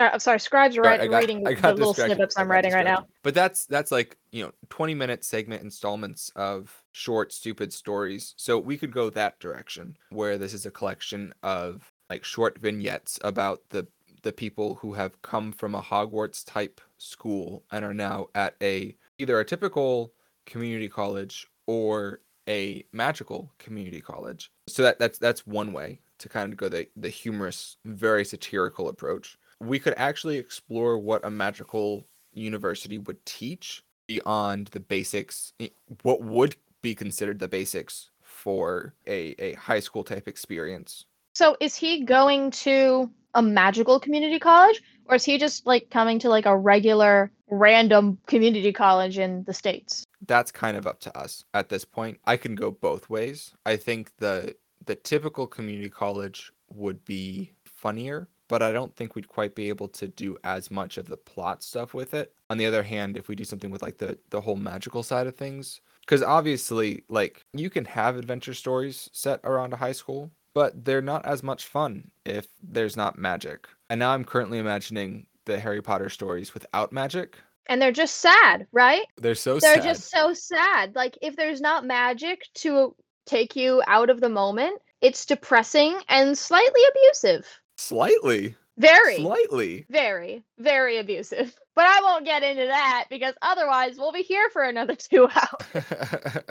Uh, 0.00 0.10
I'm 0.14 0.18
sorry, 0.18 0.40
scribes 0.40 0.76
are 0.76 0.82
right, 0.82 1.00
I 1.00 1.06
got, 1.06 1.20
reading 1.20 1.46
I 1.46 1.54
got 1.54 1.62
the 1.62 1.74
little 1.74 1.94
snippets 1.94 2.36
I'm 2.36 2.50
writing 2.50 2.72
right 2.72 2.84
now. 2.84 3.06
But 3.22 3.32
that's 3.32 3.64
that's 3.64 3.92
like 3.92 4.18
you 4.32 4.42
know 4.42 4.50
20 4.68 4.92
minute 4.92 5.24
segment 5.24 5.62
installments 5.62 6.32
of 6.34 6.82
short, 6.90 7.32
stupid 7.32 7.72
stories. 7.72 8.34
So 8.36 8.58
we 8.58 8.76
could 8.76 8.92
go 8.92 9.08
that 9.10 9.38
direction, 9.38 9.96
where 10.10 10.36
this 10.36 10.52
is 10.52 10.66
a 10.66 10.70
collection 10.70 11.32
of 11.42 11.90
like 12.10 12.24
short 12.24 12.58
vignettes 12.58 13.20
about 13.22 13.60
the 13.70 13.86
the 14.24 14.32
people 14.32 14.74
who 14.76 14.94
have 14.94 15.20
come 15.22 15.52
from 15.52 15.74
a 15.74 15.82
Hogwarts 15.82 16.44
type 16.44 16.80
school 16.98 17.62
and 17.70 17.84
are 17.84 17.94
now 17.94 18.26
at 18.34 18.56
a 18.60 18.96
either 19.18 19.38
a 19.38 19.44
typical 19.44 20.12
community 20.46 20.88
college 20.88 21.46
or 21.66 22.20
a 22.48 22.84
magical 22.92 23.52
community 23.58 24.00
college. 24.00 24.50
So 24.66 24.82
that 24.82 24.98
that's 24.98 25.18
that's 25.18 25.46
one 25.46 25.72
way 25.72 26.00
to 26.18 26.28
kind 26.28 26.52
of 26.52 26.58
go 26.58 26.68
the 26.68 26.88
the 26.96 27.10
humorous, 27.10 27.76
very 27.84 28.24
satirical 28.24 28.88
approach. 28.88 29.38
We 29.60 29.78
could 29.78 29.94
actually 29.96 30.38
explore 30.38 30.98
what 30.98 31.24
a 31.24 31.30
magical 31.30 32.04
university 32.32 32.98
would 32.98 33.24
teach 33.24 33.84
beyond 34.06 34.68
the 34.68 34.80
basics 34.80 35.52
eh, 35.60 35.68
what 36.02 36.22
would 36.22 36.56
be 36.82 36.94
considered 36.94 37.38
the 37.38 37.48
basics 37.48 38.10
for 38.22 38.94
a, 39.06 39.34
a 39.38 39.54
high 39.54 39.80
school 39.80 40.02
type 40.04 40.28
experience. 40.28 41.06
So 41.34 41.56
is 41.60 41.74
he 41.74 42.04
going 42.04 42.52
to 42.52 43.10
a 43.34 43.42
magical 43.42 43.98
community 43.98 44.38
college 44.38 44.80
or 45.06 45.16
is 45.16 45.24
he 45.24 45.36
just 45.36 45.66
like 45.66 45.90
coming 45.90 46.20
to 46.20 46.28
like 46.28 46.46
a 46.46 46.56
regular 46.56 47.32
random 47.50 48.18
community 48.26 48.72
college 48.72 49.18
in 49.18 49.42
the 49.44 49.52
states? 49.52 50.04
That's 50.26 50.52
kind 50.52 50.76
of 50.76 50.86
up 50.86 51.00
to 51.00 51.18
us 51.18 51.44
at 51.52 51.68
this 51.68 51.84
point. 51.84 52.18
I 52.24 52.36
can 52.36 52.54
go 52.54 52.70
both 52.70 53.10
ways. 53.10 53.52
I 53.66 53.76
think 53.76 54.16
the 54.18 54.54
the 54.86 54.94
typical 54.94 55.46
community 55.46 55.90
college 55.90 56.52
would 56.72 57.04
be 57.04 57.52
funnier 57.64 58.28
but 58.48 58.62
i 58.62 58.72
don't 58.72 58.94
think 58.94 59.14
we'd 59.14 59.28
quite 59.28 59.54
be 59.54 59.68
able 59.68 59.88
to 59.88 60.08
do 60.08 60.36
as 60.44 60.70
much 60.70 60.98
of 60.98 61.06
the 61.06 61.16
plot 61.16 61.62
stuff 61.62 61.94
with 61.94 62.14
it. 62.14 62.32
On 62.50 62.58
the 62.58 62.66
other 62.66 62.82
hand 62.82 63.16
if 63.16 63.28
we 63.28 63.34
do 63.34 63.44
something 63.44 63.70
with 63.70 63.82
like 63.82 63.98
the 63.98 64.18
the 64.30 64.40
whole 64.40 64.56
magical 64.56 65.02
side 65.02 65.26
of 65.26 65.36
things 65.36 65.80
because 66.00 66.22
obviously 66.22 67.02
like 67.08 67.44
you 67.54 67.70
can 67.70 67.84
have 67.86 68.16
adventure 68.16 68.54
stories 68.54 69.08
set 69.12 69.40
around 69.42 69.72
a 69.72 69.76
high 69.78 69.92
school 69.92 70.30
but 70.54 70.84
they're 70.84 71.02
not 71.02 71.26
as 71.26 71.42
much 71.42 71.66
fun 71.66 72.10
if 72.24 72.46
there's 72.62 72.96
not 72.96 73.18
magic. 73.18 73.68
And 73.90 73.98
now 73.98 74.12
I'm 74.12 74.24
currently 74.24 74.58
imagining 74.58 75.26
the 75.44 75.58
Harry 75.58 75.82
Potter 75.82 76.08
stories 76.08 76.54
without 76.54 76.92
magic. 76.92 77.36
And 77.66 77.82
they're 77.82 77.92
just 77.92 78.16
sad, 78.16 78.66
right? 78.72 79.04
They're 79.16 79.34
so 79.34 79.58
sad 79.58 79.68
they're 79.68 79.82
sad. 79.82 79.88
just 79.88 80.10
so 80.10 80.32
sad. 80.32 80.94
Like 80.94 81.18
if 81.20 81.36
there's 81.36 81.60
not 81.60 81.84
magic 81.84 82.42
to 82.56 82.94
take 83.26 83.56
you 83.56 83.82
out 83.86 84.10
of 84.10 84.20
the 84.20 84.28
moment, 84.28 84.80
it's 85.00 85.26
depressing 85.26 85.98
and 86.08 86.36
slightly 86.36 86.80
abusive. 86.90 87.46
Slightly. 87.76 88.56
Very. 88.78 89.16
Slightly. 89.16 89.86
Very, 89.90 90.44
very 90.58 90.98
abusive. 90.98 91.54
But 91.76 91.86
I 91.86 92.02
won't 92.02 92.24
get 92.24 92.44
into 92.44 92.66
that 92.66 93.06
because 93.10 93.34
otherwise 93.42 93.96
we'll 93.98 94.12
be 94.12 94.22
here 94.22 94.48
for 94.50 94.62
another 94.62 94.94
two 95.10 95.26
hours. 95.26 95.82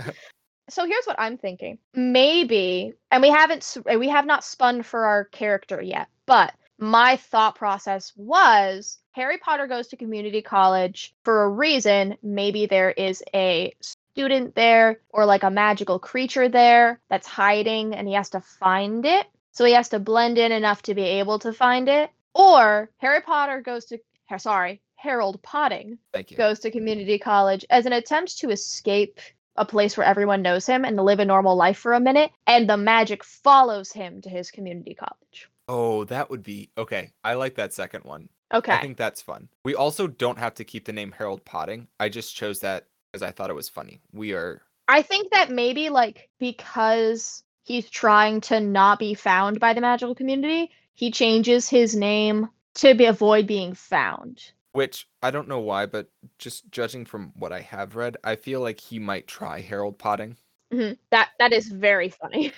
so 0.69 0.85
here's 0.85 1.05
what 1.05 1.19
I'm 1.19 1.37
thinking. 1.37 1.77
Maybe, 1.93 2.93
and 3.11 3.21
we 3.21 3.29
haven't, 3.29 3.77
we 3.97 4.09
have 4.09 4.25
not 4.25 4.43
spun 4.43 4.83
for 4.83 5.05
our 5.05 5.25
character 5.25 5.81
yet, 5.81 6.07
but 6.25 6.53
my 6.79 7.17
thought 7.17 7.55
process 7.55 8.11
was 8.15 8.99
Harry 9.11 9.37
Potter 9.37 9.67
goes 9.67 9.87
to 9.87 9.97
community 9.97 10.41
college 10.41 11.13
for 11.23 11.43
a 11.43 11.49
reason. 11.49 12.17
Maybe 12.23 12.65
there 12.65 12.91
is 12.91 13.23
a 13.33 13.73
student 14.15 14.55
there 14.55 14.99
or 15.09 15.25
like 15.25 15.43
a 15.43 15.51
magical 15.51 15.99
creature 15.99 16.49
there 16.49 16.99
that's 17.09 17.27
hiding 17.27 17.95
and 17.95 18.07
he 18.07 18.13
has 18.15 18.29
to 18.31 18.41
find 18.41 19.05
it. 19.05 19.27
So 19.51 19.65
he 19.65 19.73
has 19.73 19.89
to 19.89 19.99
blend 19.99 20.37
in 20.37 20.51
enough 20.51 20.81
to 20.83 20.95
be 20.95 21.03
able 21.03 21.39
to 21.39 21.53
find 21.53 21.87
it. 21.87 22.09
Or 22.33 22.89
Harry 22.97 23.21
Potter 23.21 23.61
goes 23.61 23.85
to, 23.85 23.99
sorry, 24.37 24.81
Harold 24.95 25.41
Potting 25.43 25.99
Thank 26.11 26.31
you. 26.31 26.37
goes 26.37 26.59
to 26.59 26.71
community 26.71 27.19
college 27.19 27.65
as 27.69 27.85
an 27.85 27.93
attempt 27.93 28.39
to 28.39 28.49
escape 28.49 29.19
a 29.55 29.65
place 29.65 29.95
where 29.95 30.05
everyone 30.05 30.41
knows 30.41 30.65
him 30.65 30.85
and 30.85 30.97
to 30.97 31.03
live 31.03 31.19
a 31.19 31.25
normal 31.25 31.55
life 31.55 31.77
for 31.77 31.93
a 31.93 31.99
minute, 31.99 32.31
and 32.47 32.69
the 32.69 32.77
magic 32.77 33.23
follows 33.23 33.91
him 33.91 34.21
to 34.21 34.29
his 34.29 34.51
community 34.51 34.95
college. 34.95 35.49
Oh, 35.67 36.03
that 36.05 36.29
would 36.29 36.43
be 36.43 36.69
okay. 36.77 37.11
I 37.23 37.35
like 37.35 37.55
that 37.55 37.73
second 37.73 38.03
one. 38.03 38.29
Okay. 38.53 38.73
I 38.73 38.81
think 38.81 38.97
that's 38.97 39.21
fun. 39.21 39.49
We 39.63 39.75
also 39.75 40.07
don't 40.07 40.37
have 40.37 40.53
to 40.55 40.63
keep 40.63 40.85
the 40.85 40.93
name 40.93 41.11
Harold 41.11 41.43
Potting. 41.45 41.87
I 41.99 42.09
just 42.09 42.35
chose 42.35 42.59
that 42.59 42.87
because 43.11 43.23
I 43.23 43.31
thought 43.31 43.49
it 43.49 43.55
was 43.55 43.69
funny. 43.69 44.01
We 44.11 44.33
are 44.33 44.61
I 44.87 45.01
think 45.01 45.31
that 45.31 45.49
maybe 45.49 45.89
like 45.89 46.29
because 46.39 47.43
he's 47.63 47.89
trying 47.89 48.41
to 48.41 48.59
not 48.59 48.99
be 48.99 49.13
found 49.13 49.59
by 49.59 49.73
the 49.73 49.81
magical 49.81 50.15
community, 50.15 50.71
he 50.93 51.11
changes 51.11 51.69
his 51.69 51.95
name 51.95 52.49
to 52.75 52.93
be 52.93 53.05
avoid 53.05 53.47
being 53.47 53.73
found. 53.73 54.51
Which 54.73 55.07
I 55.21 55.31
don't 55.31 55.47
know 55.47 55.59
why, 55.59 55.85
but 55.85 56.09
just 56.37 56.69
judging 56.71 57.05
from 57.05 57.31
what 57.35 57.51
I 57.53 57.61
have 57.61 57.95
read, 57.95 58.17
I 58.23 58.35
feel 58.35 58.59
like 58.61 58.79
he 58.79 58.99
might 58.99 59.25
try 59.27 59.61
Harold 59.61 59.97
Potting. 59.97 60.35
Mhm. 60.73 60.97
That 61.11 61.29
that 61.39 61.53
is 61.53 61.67
very 61.69 62.09
funny. 62.09 62.51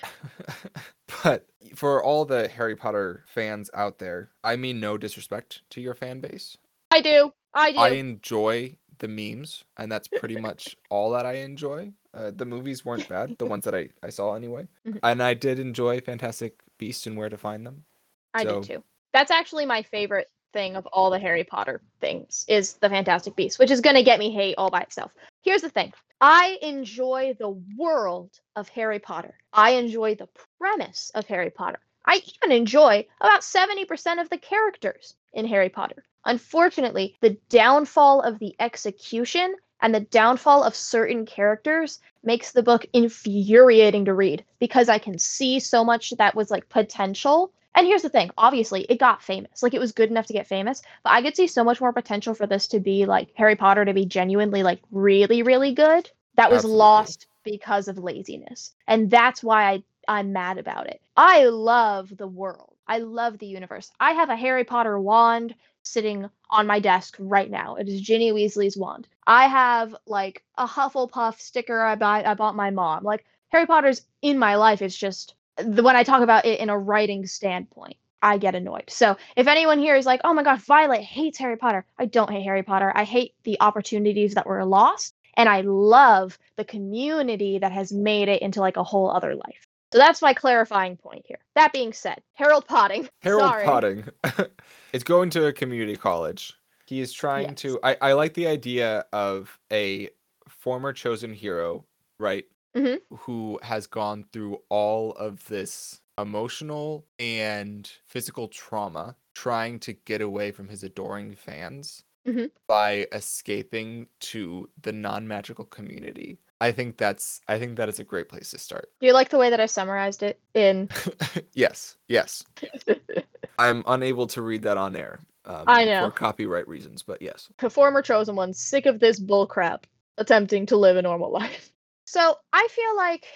but 1.22 1.46
for 1.74 2.02
all 2.02 2.24
the 2.24 2.48
Harry 2.48 2.76
Potter 2.76 3.24
fans 3.28 3.70
out 3.74 3.98
there, 3.98 4.30
I 4.42 4.56
mean 4.56 4.80
no 4.80 4.96
disrespect 4.98 5.62
to 5.70 5.80
your 5.80 5.94
fan 5.94 6.20
base. 6.20 6.56
I 6.90 7.00
do. 7.00 7.32
I 7.54 7.72
do. 7.72 7.78
I 7.78 7.88
enjoy 7.90 8.76
the 8.98 9.08
memes, 9.08 9.64
and 9.76 9.92
that's 9.92 10.08
pretty 10.08 10.36
much 10.40 10.76
all 10.90 11.10
that 11.10 11.26
I 11.26 11.34
enjoy. 11.36 11.92
Uh, 12.14 12.30
the 12.34 12.46
movies 12.46 12.84
weren't 12.84 13.08
bad, 13.08 13.36
the 13.38 13.44
ones 13.44 13.64
that 13.64 13.74
I, 13.74 13.90
I 14.02 14.08
saw 14.08 14.34
anyway. 14.34 14.66
Mhm. 14.86 14.98
And 15.02 15.22
I 15.22 15.34
did 15.34 15.58
enjoy 15.58 16.00
Fantastic 16.00 16.54
Beasts 16.78 17.06
and 17.06 17.16
Where 17.16 17.28
to 17.28 17.36
Find 17.36 17.66
Them. 17.66 17.84
I 18.32 18.44
So- 18.44 18.60
did 18.60 18.68
too. 18.76 18.84
That's 19.12 19.30
actually 19.30 19.64
my 19.66 19.82
favorite 19.82 20.30
thing 20.56 20.74
of 20.74 20.86
all 20.86 21.10
the 21.10 21.18
Harry 21.18 21.44
Potter 21.44 21.82
things 22.00 22.46
is 22.48 22.74
the 22.74 22.88
Fantastic 22.88 23.36
Beasts, 23.36 23.58
which 23.58 23.70
is 23.70 23.82
going 23.82 23.94
to 23.96 24.02
get 24.02 24.18
me 24.18 24.30
hate 24.32 24.54
all 24.56 24.70
by 24.70 24.80
itself. 24.80 25.12
Here's 25.42 25.60
the 25.60 25.68
thing. 25.68 25.92
I 26.18 26.56
enjoy 26.62 27.36
the 27.38 27.50
world 27.76 28.30
of 28.56 28.70
Harry 28.70 28.98
Potter. 28.98 29.34
I 29.52 29.72
enjoy 29.72 30.14
the 30.14 30.30
premise 30.58 31.10
of 31.14 31.26
Harry 31.26 31.50
Potter. 31.50 31.80
I 32.06 32.22
even 32.36 32.56
enjoy 32.56 33.06
about 33.20 33.42
70% 33.42 34.18
of 34.18 34.30
the 34.30 34.38
characters 34.38 35.14
in 35.34 35.46
Harry 35.46 35.68
Potter. 35.68 36.04
Unfortunately, 36.24 37.16
the 37.20 37.36
downfall 37.50 38.22
of 38.22 38.38
the 38.38 38.56
execution 38.58 39.56
and 39.82 39.94
the 39.94 40.00
downfall 40.00 40.62
of 40.64 40.74
certain 40.74 41.26
characters 41.26 42.00
makes 42.24 42.52
the 42.52 42.62
book 42.62 42.86
infuriating 42.94 44.06
to 44.06 44.14
read 44.14 44.42
because 44.58 44.88
I 44.88 44.98
can 44.98 45.18
see 45.18 45.60
so 45.60 45.84
much 45.84 46.14
that 46.16 46.34
was 46.34 46.50
like 46.50 46.66
potential. 46.70 47.52
And 47.76 47.86
here's 47.86 48.02
the 48.02 48.08
thing 48.08 48.30
obviously, 48.38 48.82
it 48.88 48.98
got 48.98 49.22
famous. 49.22 49.62
Like, 49.62 49.74
it 49.74 49.80
was 49.80 49.92
good 49.92 50.10
enough 50.10 50.26
to 50.26 50.32
get 50.32 50.46
famous, 50.48 50.82
but 51.04 51.12
I 51.12 51.22
could 51.22 51.36
see 51.36 51.46
so 51.46 51.62
much 51.62 51.80
more 51.80 51.92
potential 51.92 52.34
for 52.34 52.46
this 52.46 52.66
to 52.68 52.80
be 52.80 53.06
like 53.06 53.28
Harry 53.34 53.54
Potter 53.54 53.84
to 53.84 53.94
be 53.94 54.06
genuinely, 54.06 54.62
like, 54.62 54.80
really, 54.90 55.42
really 55.42 55.74
good. 55.74 56.10
That 56.36 56.50
was 56.50 56.60
Absolutely. 56.60 56.78
lost 56.78 57.26
because 57.44 57.88
of 57.88 57.98
laziness. 57.98 58.74
And 58.88 59.10
that's 59.10 59.42
why 59.42 59.70
I, 59.70 59.82
I'm 60.08 60.32
mad 60.32 60.58
about 60.58 60.88
it. 60.88 61.00
I 61.16 61.44
love 61.44 62.16
the 62.16 62.26
world, 62.26 62.74
I 62.88 62.98
love 62.98 63.38
the 63.38 63.46
universe. 63.46 63.92
I 64.00 64.12
have 64.12 64.30
a 64.30 64.36
Harry 64.36 64.64
Potter 64.64 64.98
wand 64.98 65.54
sitting 65.82 66.28
on 66.50 66.66
my 66.66 66.80
desk 66.80 67.16
right 67.18 67.50
now. 67.50 67.76
It 67.76 67.88
is 67.88 68.00
Ginny 68.00 68.32
Weasley's 68.32 68.76
wand. 68.76 69.06
I 69.26 69.46
have 69.46 69.94
like 70.06 70.42
a 70.58 70.66
Hufflepuff 70.66 71.38
sticker 71.40 71.80
I 71.80 71.94
buy 71.94 72.24
I 72.24 72.34
bought 72.34 72.56
my 72.56 72.70
mom. 72.70 73.04
Like 73.04 73.24
Harry 73.50 73.66
Potter's 73.66 74.02
in 74.22 74.38
my 74.38 74.56
life. 74.56 74.82
It's 74.82 74.96
just 74.96 75.35
the 75.56 75.82
when 75.82 75.96
I 75.96 76.02
talk 76.02 76.22
about 76.22 76.44
it 76.44 76.60
in 76.60 76.70
a 76.70 76.78
writing 76.78 77.26
standpoint, 77.26 77.96
I 78.22 78.38
get 78.38 78.54
annoyed. 78.54 78.84
So 78.88 79.16
if 79.36 79.46
anyone 79.46 79.78
here 79.78 79.96
is 79.96 80.06
like, 80.06 80.20
"Oh 80.24 80.34
my 80.34 80.42
god, 80.42 80.60
Violet 80.60 81.02
hates 81.02 81.38
Harry 81.38 81.56
Potter," 81.56 81.84
I 81.98 82.06
don't 82.06 82.30
hate 82.30 82.44
Harry 82.44 82.62
Potter. 82.62 82.92
I 82.94 83.04
hate 83.04 83.34
the 83.44 83.56
opportunities 83.60 84.34
that 84.34 84.46
were 84.46 84.64
lost, 84.64 85.14
and 85.34 85.48
I 85.48 85.62
love 85.62 86.38
the 86.56 86.64
community 86.64 87.58
that 87.58 87.72
has 87.72 87.92
made 87.92 88.28
it 88.28 88.42
into 88.42 88.60
like 88.60 88.76
a 88.76 88.84
whole 88.84 89.10
other 89.10 89.34
life. 89.34 89.66
So 89.92 89.98
that's 89.98 90.20
my 90.22 90.34
clarifying 90.34 90.96
point 90.96 91.24
here. 91.26 91.38
That 91.54 91.72
being 91.72 91.92
said, 91.92 92.20
Harold 92.34 92.66
Potting. 92.66 93.08
Harold 93.22 93.50
sorry. 93.50 93.64
Potting 93.64 94.04
is 94.92 95.04
going 95.04 95.30
to 95.30 95.46
a 95.46 95.52
community 95.52 95.96
college. 95.96 96.54
He 96.86 97.00
is 97.00 97.12
trying 97.12 97.50
Yes. 97.50 97.60
to. 97.62 97.80
I, 97.82 97.96
I 98.00 98.12
like 98.12 98.34
the 98.34 98.46
idea 98.46 99.04
of 99.12 99.58
a 99.72 100.10
former 100.48 100.92
chosen 100.92 101.32
hero, 101.32 101.84
right? 102.18 102.44
Mhm. 102.76 103.00
Who 103.20 103.58
has 103.62 103.86
gone 103.86 104.24
through 104.32 104.58
all 104.68 105.12
of 105.12 105.46
this 105.46 106.00
emotional 106.18 107.06
and 107.18 107.90
physical 108.06 108.48
trauma 108.48 109.16
trying 109.34 109.78
to 109.80 109.92
get 109.92 110.20
away 110.20 110.50
from 110.50 110.68
his 110.68 110.82
adoring 110.82 111.34
fans 111.34 112.02
Mhm. 112.26 112.50
by 112.66 113.06
escaping 113.12 114.08
to 114.20 114.68
the 114.82 114.92
non-magical 114.92 115.66
community. 115.66 116.38
I 116.60 116.72
think 116.72 116.96
that's 116.96 117.40
I 117.48 117.58
think 117.58 117.76
that 117.76 117.88
is 117.88 117.98
a 117.98 118.04
great 118.04 118.28
place 118.28 118.50
to 118.50 118.58
start. 118.58 118.90
Do 119.00 119.06
you 119.06 119.12
like 119.12 119.28
the 119.28 119.38
way 119.38 119.50
that 119.50 119.60
I 119.60 119.66
summarized 119.66 120.22
it 120.22 120.40
in 120.54 120.88
yes, 121.54 121.96
yes. 122.08 122.42
I'm 123.58 123.82
unable 123.86 124.26
to 124.28 124.42
read 124.42 124.62
that 124.62 124.76
on 124.76 124.96
air. 124.96 125.20
Um, 125.44 125.64
I 125.66 125.84
know. 125.84 126.06
For 126.06 126.10
copyright 126.10 126.66
reasons, 126.66 127.02
but 127.02 127.22
yes. 127.22 127.48
the 127.58 127.70
former 127.70 128.02
chosen 128.02 128.36
one 128.36 128.52
sick 128.52 128.84
of 128.86 129.00
this 129.00 129.20
bullcrap 129.20 129.84
attempting 130.18 130.66
to 130.66 130.76
live 130.76 130.96
a 130.96 131.02
normal 131.02 131.30
life. 131.42 131.72
So 132.06 132.36
I 132.52 132.68
feel 132.70 132.96
like 132.96 133.26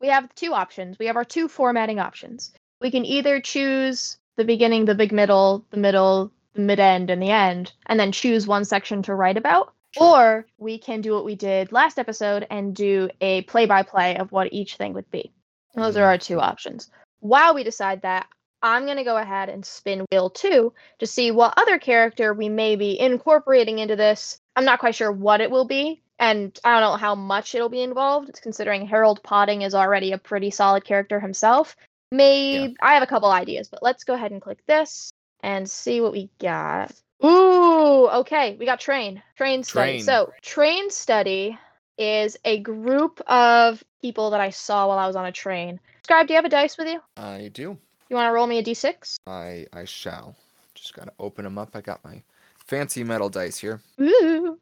we 0.00 0.08
have 0.08 0.34
two 0.34 0.52
options. 0.52 0.98
We 0.98 1.06
have 1.06 1.16
our 1.16 1.24
two 1.24 1.48
formatting 1.48 2.00
options. 2.00 2.52
We 2.80 2.90
can 2.90 3.06
either 3.06 3.40
choose 3.40 4.18
the 4.36 4.44
beginning, 4.44 4.84
the 4.84 4.94
big 4.94 5.12
middle, 5.12 5.64
the 5.70 5.78
middle, 5.78 6.32
the 6.54 6.60
mid 6.60 6.80
end, 6.80 7.08
and 7.08 7.22
the 7.22 7.30
end, 7.30 7.72
and 7.86 7.98
then 7.98 8.12
choose 8.12 8.46
one 8.46 8.64
section 8.64 9.02
to 9.04 9.14
write 9.14 9.36
about. 9.36 9.72
Or 9.98 10.46
we 10.58 10.76
can 10.76 11.00
do 11.00 11.14
what 11.14 11.24
we 11.24 11.36
did 11.36 11.72
last 11.72 11.98
episode 11.98 12.46
and 12.50 12.76
do 12.76 13.08
a 13.20 13.42
play 13.42 13.64
by 13.64 13.82
play 13.82 14.16
of 14.18 14.30
what 14.30 14.52
each 14.52 14.76
thing 14.76 14.92
would 14.92 15.10
be. 15.10 15.32
Those 15.74 15.96
are 15.96 16.04
our 16.04 16.18
two 16.18 16.38
options. 16.38 16.90
While 17.20 17.54
we 17.54 17.64
decide 17.64 18.02
that, 18.02 18.26
I'm 18.60 18.84
going 18.84 18.96
to 18.96 19.04
go 19.04 19.16
ahead 19.16 19.48
and 19.48 19.64
spin 19.64 20.04
wheel 20.10 20.28
two 20.30 20.72
to 20.98 21.06
see 21.06 21.30
what 21.30 21.54
other 21.56 21.78
character 21.78 22.34
we 22.34 22.48
may 22.48 22.76
be 22.76 22.98
incorporating 22.98 23.78
into 23.78 23.96
this. 23.96 24.38
I'm 24.54 24.64
not 24.64 24.80
quite 24.80 24.94
sure 24.94 25.12
what 25.12 25.40
it 25.40 25.50
will 25.50 25.66
be, 25.66 26.02
and 26.18 26.58
I 26.64 26.80
don't 26.80 26.92
know 26.92 26.96
how 26.96 27.14
much 27.14 27.54
it'll 27.54 27.68
be 27.68 27.82
involved, 27.82 28.40
considering 28.42 28.86
Harold 28.86 29.22
Potting 29.22 29.62
is 29.62 29.74
already 29.74 30.12
a 30.12 30.18
pretty 30.18 30.50
solid 30.50 30.84
character 30.84 31.20
himself. 31.20 31.76
Maybe 32.12 32.76
I 32.80 32.94
have 32.94 33.02
a 33.02 33.06
couple 33.06 33.30
ideas, 33.30 33.68
but 33.68 33.82
let's 33.82 34.04
go 34.04 34.14
ahead 34.14 34.32
and 34.32 34.40
click 34.40 34.64
this 34.66 35.12
and 35.42 35.68
see 35.68 36.00
what 36.00 36.12
we 36.12 36.30
got. 36.38 36.92
Ooh, 37.24 38.08
okay, 38.08 38.56
we 38.58 38.66
got 38.66 38.80
train. 38.80 39.22
Train 39.36 39.62
study. 39.62 39.92
Train. 39.92 40.02
So, 40.02 40.32
train 40.42 40.90
study 40.90 41.58
is 41.98 42.36
a 42.44 42.60
group 42.60 43.20
of 43.26 43.82
people 44.02 44.30
that 44.30 44.40
I 44.40 44.50
saw 44.50 44.88
while 44.88 44.98
I 44.98 45.06
was 45.06 45.16
on 45.16 45.26
a 45.26 45.32
train. 45.32 45.80
Scribe, 46.02 46.26
do 46.26 46.34
you 46.34 46.36
have 46.36 46.44
a 46.44 46.50
dice 46.50 46.78
with 46.78 46.88
you? 46.88 47.00
I 47.16 47.50
do. 47.52 47.76
You 48.08 48.16
want 48.16 48.28
to 48.28 48.32
roll 48.32 48.46
me 48.46 48.58
a 48.58 48.62
d6? 48.62 49.16
I 49.26 49.66
I 49.72 49.84
shall. 49.84 50.36
Just 50.74 50.94
gotta 50.94 51.12
open 51.18 51.44
them 51.44 51.58
up. 51.58 51.74
I 51.74 51.80
got 51.80 52.04
my 52.04 52.22
fancy 52.58 53.02
metal 53.02 53.28
dice 53.28 53.58
here. 53.58 53.80
Ooh, 54.00 54.58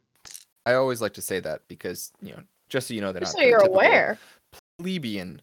I 0.66 0.75
always 0.75 1.00
like 1.02 1.14
to 1.14 1.23
say 1.23 1.40
that 1.40 1.62
because 1.68 2.12
you 2.21 2.33
know, 2.33 2.42
just 2.68 2.88
so 2.88 2.94
you 2.94 3.00
know, 3.00 3.12
they're 3.12 3.21
just 3.21 3.37
not 3.37 3.42
so 3.42 3.49
you're 3.49 3.66
aware. 3.66 4.18
plebeian 4.78 5.40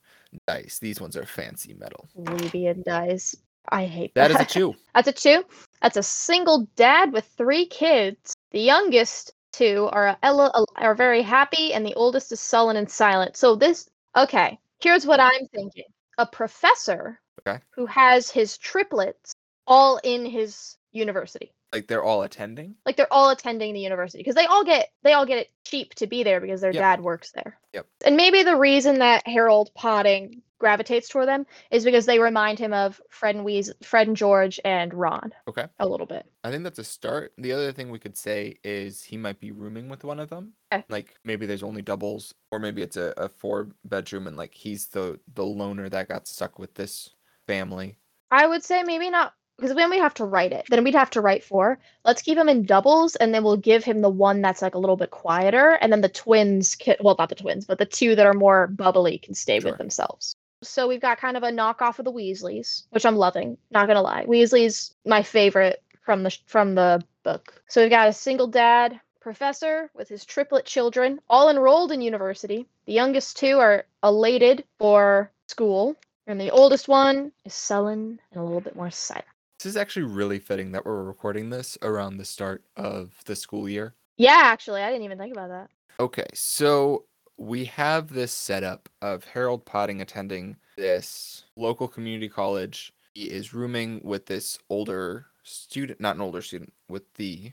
dice. 0.48 0.80
These 0.80 1.00
ones 1.00 1.16
are 1.16 1.26
fancy 1.26 1.74
metal. 1.74 2.08
Libyan 2.16 2.84
dice. 2.86 3.36
I 3.70 3.86
hate 3.86 4.14
That 4.16 4.30
that. 4.30 4.42
is 4.42 4.42
a 4.42 4.46
two. 4.46 4.76
That's 4.96 5.08
a 5.08 5.12
two. 5.14 5.44
That's 5.82 5.98
a 5.98 6.04
single 6.04 6.68
dad 6.76 7.14
with 7.14 7.26
three 7.38 7.66
kids. 7.66 8.34
The 8.52 8.60
youngest 8.60 9.34
two 9.54 9.90
are 9.92 10.18
Ella 10.24 10.52
are 10.76 10.96
very 10.96 11.22
happy, 11.22 11.74
and 11.74 11.86
the 11.86 11.94
oldest 11.94 12.32
is 12.32 12.40
sullen 12.40 12.78
and 12.78 12.90
silent. 12.90 13.38
So 13.38 13.56
this 13.56 13.90
okay. 14.16 14.60
Here's 14.80 15.06
what 15.06 15.20
I'm 15.20 15.48
thinking: 15.54 15.86
a 16.18 16.26
professor 16.26 17.20
Okay. 17.48 17.60
who 17.72 17.86
has 17.86 18.30
his 18.32 18.58
triplets 18.58 19.34
all 19.68 20.00
in 20.04 20.26
his 20.26 20.78
university. 20.92 21.54
Like 21.74 21.88
they're 21.88 22.04
all 22.04 22.24
attending. 22.24 22.76
Like 22.86 22.98
they're 22.98 23.12
all 23.12 23.30
attending 23.30 23.74
the 23.74 23.80
university 23.80 24.20
because 24.22 24.36
they 24.36 24.46
all 24.46 24.64
get 24.66 24.90
they 25.04 25.14
all 25.14 25.26
get 25.26 25.38
it 25.40 25.52
cheap 25.66 25.94
to 25.96 26.08
be 26.08 26.24
there 26.24 26.42
because 26.42 26.62
their 26.62 26.74
Yep. 26.74 26.82
dad 26.82 27.02
works 27.02 27.32
there. 27.32 27.58
Yep. 27.74 27.88
And 28.06 28.18
maybe 28.18 28.44
the 28.44 28.58
reason 28.58 29.00
that 29.00 29.26
Harold 29.28 29.72
Potting 29.74 30.42
gravitates 30.60 31.10
toward 31.10 31.28
them 31.28 31.46
is 31.72 31.84
because 31.84 32.06
they 32.06 32.20
remind 32.20 32.60
him 32.60 32.72
of 32.72 33.02
Fred 33.10 33.36
and 33.36 33.44
Weas- 33.46 33.72
Fred 33.84 34.08
and 34.08 34.16
George 34.16 34.60
and 34.64 34.94
Ron 34.94 35.32
Okay. 35.48 35.66
a 35.80 35.88
little 35.88 36.06
bit. 36.06 36.24
I 36.44 36.52
think 36.52 36.64
that's 36.64 36.78
a 36.78 36.84
start. 36.84 37.34
The 37.40 37.52
other 37.54 37.72
thing 37.72 37.90
we 37.90 37.98
could 37.98 38.16
say 38.16 38.58
is 38.64 39.02
he 39.02 39.18
might 39.18 39.40
be 39.40 39.52
rooming 39.52 39.90
with 39.90 40.04
one 40.04 40.20
of 40.20 40.30
them. 40.30 40.54
Okay. 40.72 40.84
Like 40.90 41.16
maybe 41.24 41.46
there's 41.48 41.64
only 41.64 41.82
doubles, 41.82 42.36
or 42.52 42.60
maybe 42.60 42.82
it's 42.84 42.98
a, 42.98 43.14
a 43.18 43.28
four 43.30 43.70
bedroom 43.86 44.28
and 44.28 44.38
like 44.38 44.54
he's 44.54 44.88
the 44.88 45.20
the 45.34 45.46
loner 45.46 45.90
that 45.90 46.10
got 46.10 46.28
stuck 46.28 46.60
with 46.60 46.76
this 46.76 47.10
family. 47.48 47.98
I 48.30 48.46
would 48.46 48.64
say 48.64 48.84
maybe 48.84 49.10
not 49.10 49.34
because 49.62 49.76
then 49.76 49.92
we 49.92 50.00
have 50.00 50.16
to 50.16 50.26
write 50.26 50.52
it. 50.52 50.66
Then 50.70 50.84
we'd 50.84 50.96
have 50.96 51.12
to 51.12 51.22
write 51.22 51.44
four. 51.44 51.78
Let's 52.04 52.24
keep 52.24 52.38
him 52.38 52.50
in 52.50 52.64
doubles, 52.66 53.16
and 53.16 53.32
then 53.34 53.44
we'll 53.44 53.58
give 53.58 53.84
him 53.84 54.02
the 54.02 54.10
one 54.10 54.42
that's 54.42 54.62
like 54.64 54.74
a 54.74 54.80
little 54.80 54.98
bit 54.98 55.12
quieter, 55.12 55.78
and 55.80 55.92
then 55.92 56.02
the 56.02 56.10
twins 56.10 56.76
can 56.76 56.96
well 57.00 57.16
not 57.18 57.30
the 57.30 57.36
twins, 57.36 57.66
but 57.66 57.78
the 57.78 57.86
two 57.86 58.16
that 58.16 58.26
are 58.26 58.34
more 58.34 58.66
bubbly 58.68 59.20
can 59.20 59.36
stay 59.36 59.60
Sure. 59.60 59.70
with 59.72 59.78
themselves. 59.78 60.36
So 60.64 60.88
we've 60.88 61.02
got 61.02 61.20
kind 61.20 61.38
of 61.38 61.44
a 61.44 61.52
knockoff 61.52 62.00
of 62.00 62.06
the 62.06 62.12
Weasleys, 62.12 62.86
which 62.90 63.06
I'm 63.06 63.16
loving. 63.16 63.58
Not 63.70 63.88
gonna 63.88 64.02
lie, 64.02 64.26
Weasley's 64.26 64.96
my 65.06 65.22
favorite 65.22 65.84
from 66.02 66.24
the 66.24 66.36
from 66.48 66.74
the 66.74 67.04
book. 67.24 67.62
So 67.68 67.82
we've 67.82 67.90
got 67.92 68.10
a 68.10 68.14
single 68.14 68.48
dad 68.48 69.00
professor 69.20 69.92
with 69.94 70.10
his 70.10 70.26
triplet 70.26 70.66
children, 70.66 71.20
all 71.30 71.50
enrolled 71.50 71.92
in 71.92 72.02
university. 72.02 72.66
The 72.86 72.94
youngest 72.94 73.38
two 73.38 73.60
are 73.60 73.86
elated 74.04 74.64
for 74.80 75.32
school, 75.48 75.96
and 76.26 76.42
the 76.42 76.50
oldest 76.50 76.88
one 76.88 77.32
is 77.46 77.54
sullen 77.54 78.20
and 78.32 78.42
a 78.42 78.44
little 78.44 78.62
bit 78.62 78.76
more 78.76 78.90
silent. 78.90 79.26
This 79.62 79.70
is 79.70 79.78
actually 79.78 80.08
really 80.08 80.40
fitting 80.40 80.72
that 80.72 80.88
we're 80.88 81.04
recording 81.04 81.52
this 81.52 81.78
around 81.84 82.18
the 82.18 82.26
start 82.26 82.64
of 82.76 83.14
the 83.26 83.36
school 83.36 83.70
year. 83.70 83.94
Yeah, 84.18 84.40
actually, 84.42 84.82
I 84.82 84.90
didn't 84.90 85.04
even 85.04 85.20
think 85.20 85.34
about 85.34 85.50
that. 85.50 85.70
Okay, 86.00 86.26
so 86.34 87.06
we 87.38 87.66
have 87.66 88.12
this 88.12 88.32
setup 88.32 88.90
of 89.04 89.24
Harold 89.24 89.64
Potting 89.64 90.02
attending 90.02 90.58
this 90.78 91.44
local 91.56 91.88
community 91.88 92.28
college. 92.28 92.92
He 93.14 93.26
is 93.26 93.54
rooming 93.54 94.02
with 94.04 94.26
this 94.26 94.58
older 94.68 95.28
student, 95.44 96.02
not 96.02 96.16
an 96.16 96.24
older 96.24 96.42
student, 96.42 96.74
with 96.90 97.14
the 97.14 97.52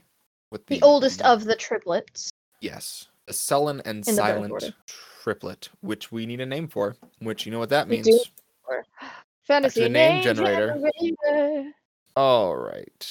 with 0.49 0.65
The 0.65 0.81
oldest 0.81 1.21
of 1.21 1.43
the 1.43 1.55
triplets. 1.55 2.31
yes, 2.59 3.07
a 3.27 3.33
sullen 3.33 3.83
and 3.85 3.99
In 4.07 4.15
silent 4.15 4.73
triplet, 5.21 5.69
which 5.81 6.11
we 6.11 6.25
need 6.25 6.41
a 6.41 6.45
name 6.47 6.69
for. 6.69 6.95
Which 7.19 7.45
you 7.45 7.51
know 7.51 7.59
what 7.59 7.69
that 7.69 7.87
means. 7.87 8.07
Fantasy 9.43 9.81
Actually, 9.83 9.93
name 9.93 10.13
name 10.15 10.23
generator. 10.23 10.91
generator. 11.01 11.73
All 12.15 12.55
right, 12.55 13.07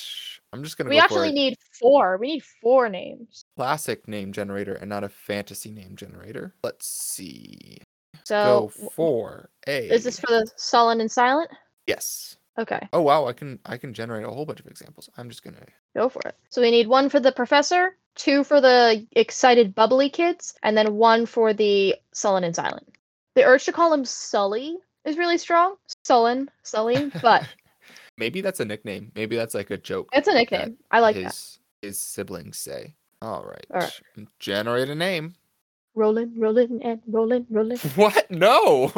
I'm 0.53 0.63
just 0.63 0.77
gonna 0.79 0.91
We 0.91 0.97
go 0.97 1.01
for 1.01 1.05
actually 1.05 1.33
need 1.33 1.57
four. 1.81 2.17
We 2.19 2.29
need 2.35 2.45
four 2.63 2.89
names. 2.89 3.45
classic 3.57 4.07
name 4.09 4.33
generator 4.33 4.75
and 4.75 4.89
not 4.89 5.05
a 5.05 5.09
fantasy 5.09 5.71
name 5.71 5.97
generator. 5.97 6.55
Let's 6.63 6.87
see. 6.87 7.79
So 8.25 8.71
Go 8.77 8.89
for 8.91 9.51
a. 9.67 9.89
is 9.89 10.05
this 10.05 10.21
for 10.21 10.27
the 10.29 10.51
sullen 10.57 11.01
and 11.01 11.11
silent? 11.11 11.51
Yes. 11.87 12.37
Okay, 12.59 12.89
Oh 12.93 13.03
wow, 13.03 13.27
I 13.27 13.33
can 13.33 13.61
I 13.65 13.77
can 13.77 13.95
generate 13.95 14.27
a 14.27 14.31
whole 14.31 14.45
bunch 14.45 14.59
of 14.59 14.67
examples. 14.67 15.09
I'm 15.17 15.29
just 15.29 15.45
gonna 15.45 15.65
go 15.95 16.09
for 16.09 16.21
it. 16.27 16.35
So 16.51 16.61
we 16.61 16.73
need 16.73 16.89
one 16.89 17.09
for 17.09 17.21
the 17.21 17.31
professor, 17.31 17.97
two 18.17 18.43
for 18.43 18.61
the 18.61 19.07
excited 19.13 19.77
bubbly 19.77 20.11
kids, 20.11 20.55
and 20.65 20.77
then 20.77 20.95
one 20.97 21.25
for 21.25 21.55
the 21.55 21.95
sullen 22.13 22.43
and 22.43 22.57
silent. 22.57 22.97
The 23.37 23.45
urge 23.45 23.65
to 23.67 23.73
call 23.73 23.93
him 23.95 24.05
Sully 24.05 24.77
is 25.05 25.17
really 25.17 25.39
strong. 25.39 25.77
Sullen, 26.05 26.51
Sully, 26.65 27.13
but 27.23 27.47
maybe 28.19 28.41
that's 28.41 28.61
a 28.61 28.65
nickname. 28.65 29.13
Maybe 29.15 29.37
that's 29.37 29.55
like 29.55 29.71
a 29.71 29.79
joke. 29.79 30.09
it's 30.13 30.29
a 30.29 30.35
nickname. 30.35 30.77
I 30.91 31.01
like 31.01 31.17
his 31.17 31.59
that. 31.83 31.87
his 31.87 31.99
siblings 31.99 32.59
say. 32.59 32.95
All 33.23 33.45
right. 33.45 33.67
All 33.73 33.81
right. 33.81 34.01
Generate 34.39 34.91
a 34.91 34.95
name. 34.95 35.35
Rolling, 35.95 36.39
rolling, 36.39 36.81
and 36.83 37.01
rolling, 37.09 37.47
rolling. 37.51 37.79
What? 37.97 38.31
No. 38.31 38.93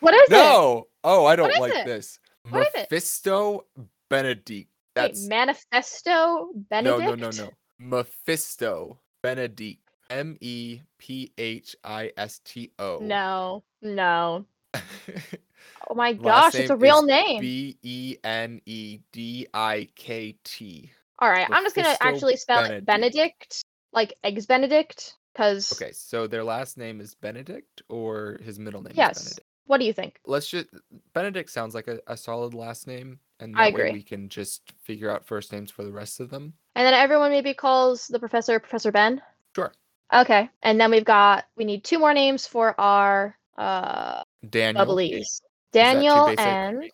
What 0.00 0.14
is 0.14 0.30
it? 0.30 0.32
No. 0.32 0.86
Oh, 1.04 1.26
I 1.26 1.36
don't 1.36 1.58
like 1.60 1.74
it? 1.74 1.86
this. 1.86 2.18
What 2.48 2.62
is 2.62 2.68
it? 2.74 2.90
Mephisto 2.90 3.64
Benedict. 4.08 4.70
Wait, 4.96 5.16
Manifesto 5.28 6.48
Benedict. 6.70 7.00
no, 7.00 7.14
no, 7.14 7.30
no, 7.30 7.44
no. 7.44 7.50
Mephisto 7.78 8.98
Benedict. 9.22 9.82
M 10.10 10.38
E 10.40 10.80
P 10.98 11.30
H 11.36 11.76
I 11.84 12.10
S 12.16 12.40
T 12.44 12.72
O. 12.78 12.98
No, 13.02 13.62
no. 13.82 14.46
Oh 15.88 15.94
my 15.94 16.12
gosh, 16.12 16.54
it's 16.54 16.70
a 16.70 16.76
real 16.76 17.02
name. 17.02 17.40
B 17.40 17.78
E 17.82 18.16
N 18.24 18.60
E 18.66 18.98
D 19.12 19.46
I 19.54 19.88
K 19.94 20.36
T. 20.44 20.90
All 21.20 21.30
right, 21.30 21.48
I'm 21.50 21.62
just 21.64 21.74
gonna 21.74 21.96
actually 22.00 22.36
spell 22.36 22.64
it 22.64 22.84
Benedict. 22.84 22.86
Benedict, 22.86 23.64
like 23.92 24.14
eggs 24.22 24.46
Benedict, 24.46 25.16
because 25.32 25.72
Okay, 25.72 25.92
so 25.92 26.26
their 26.26 26.44
last 26.44 26.76
name 26.78 27.00
is 27.00 27.14
Benedict 27.14 27.82
or 27.88 28.38
his 28.42 28.58
middle 28.58 28.82
name 28.82 28.92
Yes. 28.96 29.16
is 29.18 29.22
Benedict? 29.24 29.46
what 29.66 29.78
do 29.78 29.84
you 29.84 29.92
think? 29.92 30.18
Let's 30.26 30.48
just 30.48 30.68
Benedict 31.12 31.50
sounds 31.50 31.74
like 31.74 31.88
a, 31.88 32.00
a 32.06 32.16
solid 32.16 32.54
last 32.54 32.86
name, 32.86 33.18
and 33.40 33.54
that 33.54 33.60
I 33.60 33.66
way 33.70 33.82
agree. 33.82 33.92
we 33.92 34.02
can 34.02 34.28
just 34.28 34.72
figure 34.82 35.10
out 35.10 35.26
first 35.26 35.52
names 35.52 35.70
for 35.70 35.84
the 35.84 35.92
rest 35.92 36.20
of 36.20 36.30
them. 36.30 36.54
And 36.74 36.86
then 36.86 36.94
everyone 36.94 37.30
maybe 37.30 37.54
calls 37.54 38.06
the 38.06 38.18
professor 38.18 38.58
Professor 38.60 38.92
Ben. 38.92 39.20
Sure. 39.54 39.72
Okay, 40.14 40.48
and 40.62 40.80
then 40.80 40.90
we've 40.90 41.04
got 41.04 41.46
we 41.56 41.64
need 41.64 41.84
two 41.84 41.98
more 41.98 42.14
names 42.14 42.46
for 42.46 42.80
our 42.80 43.36
uh 43.56 44.22
Daniel. 44.48 44.86
bubblies. 44.86 45.40
Daniel 45.72 46.34
and 46.38 46.90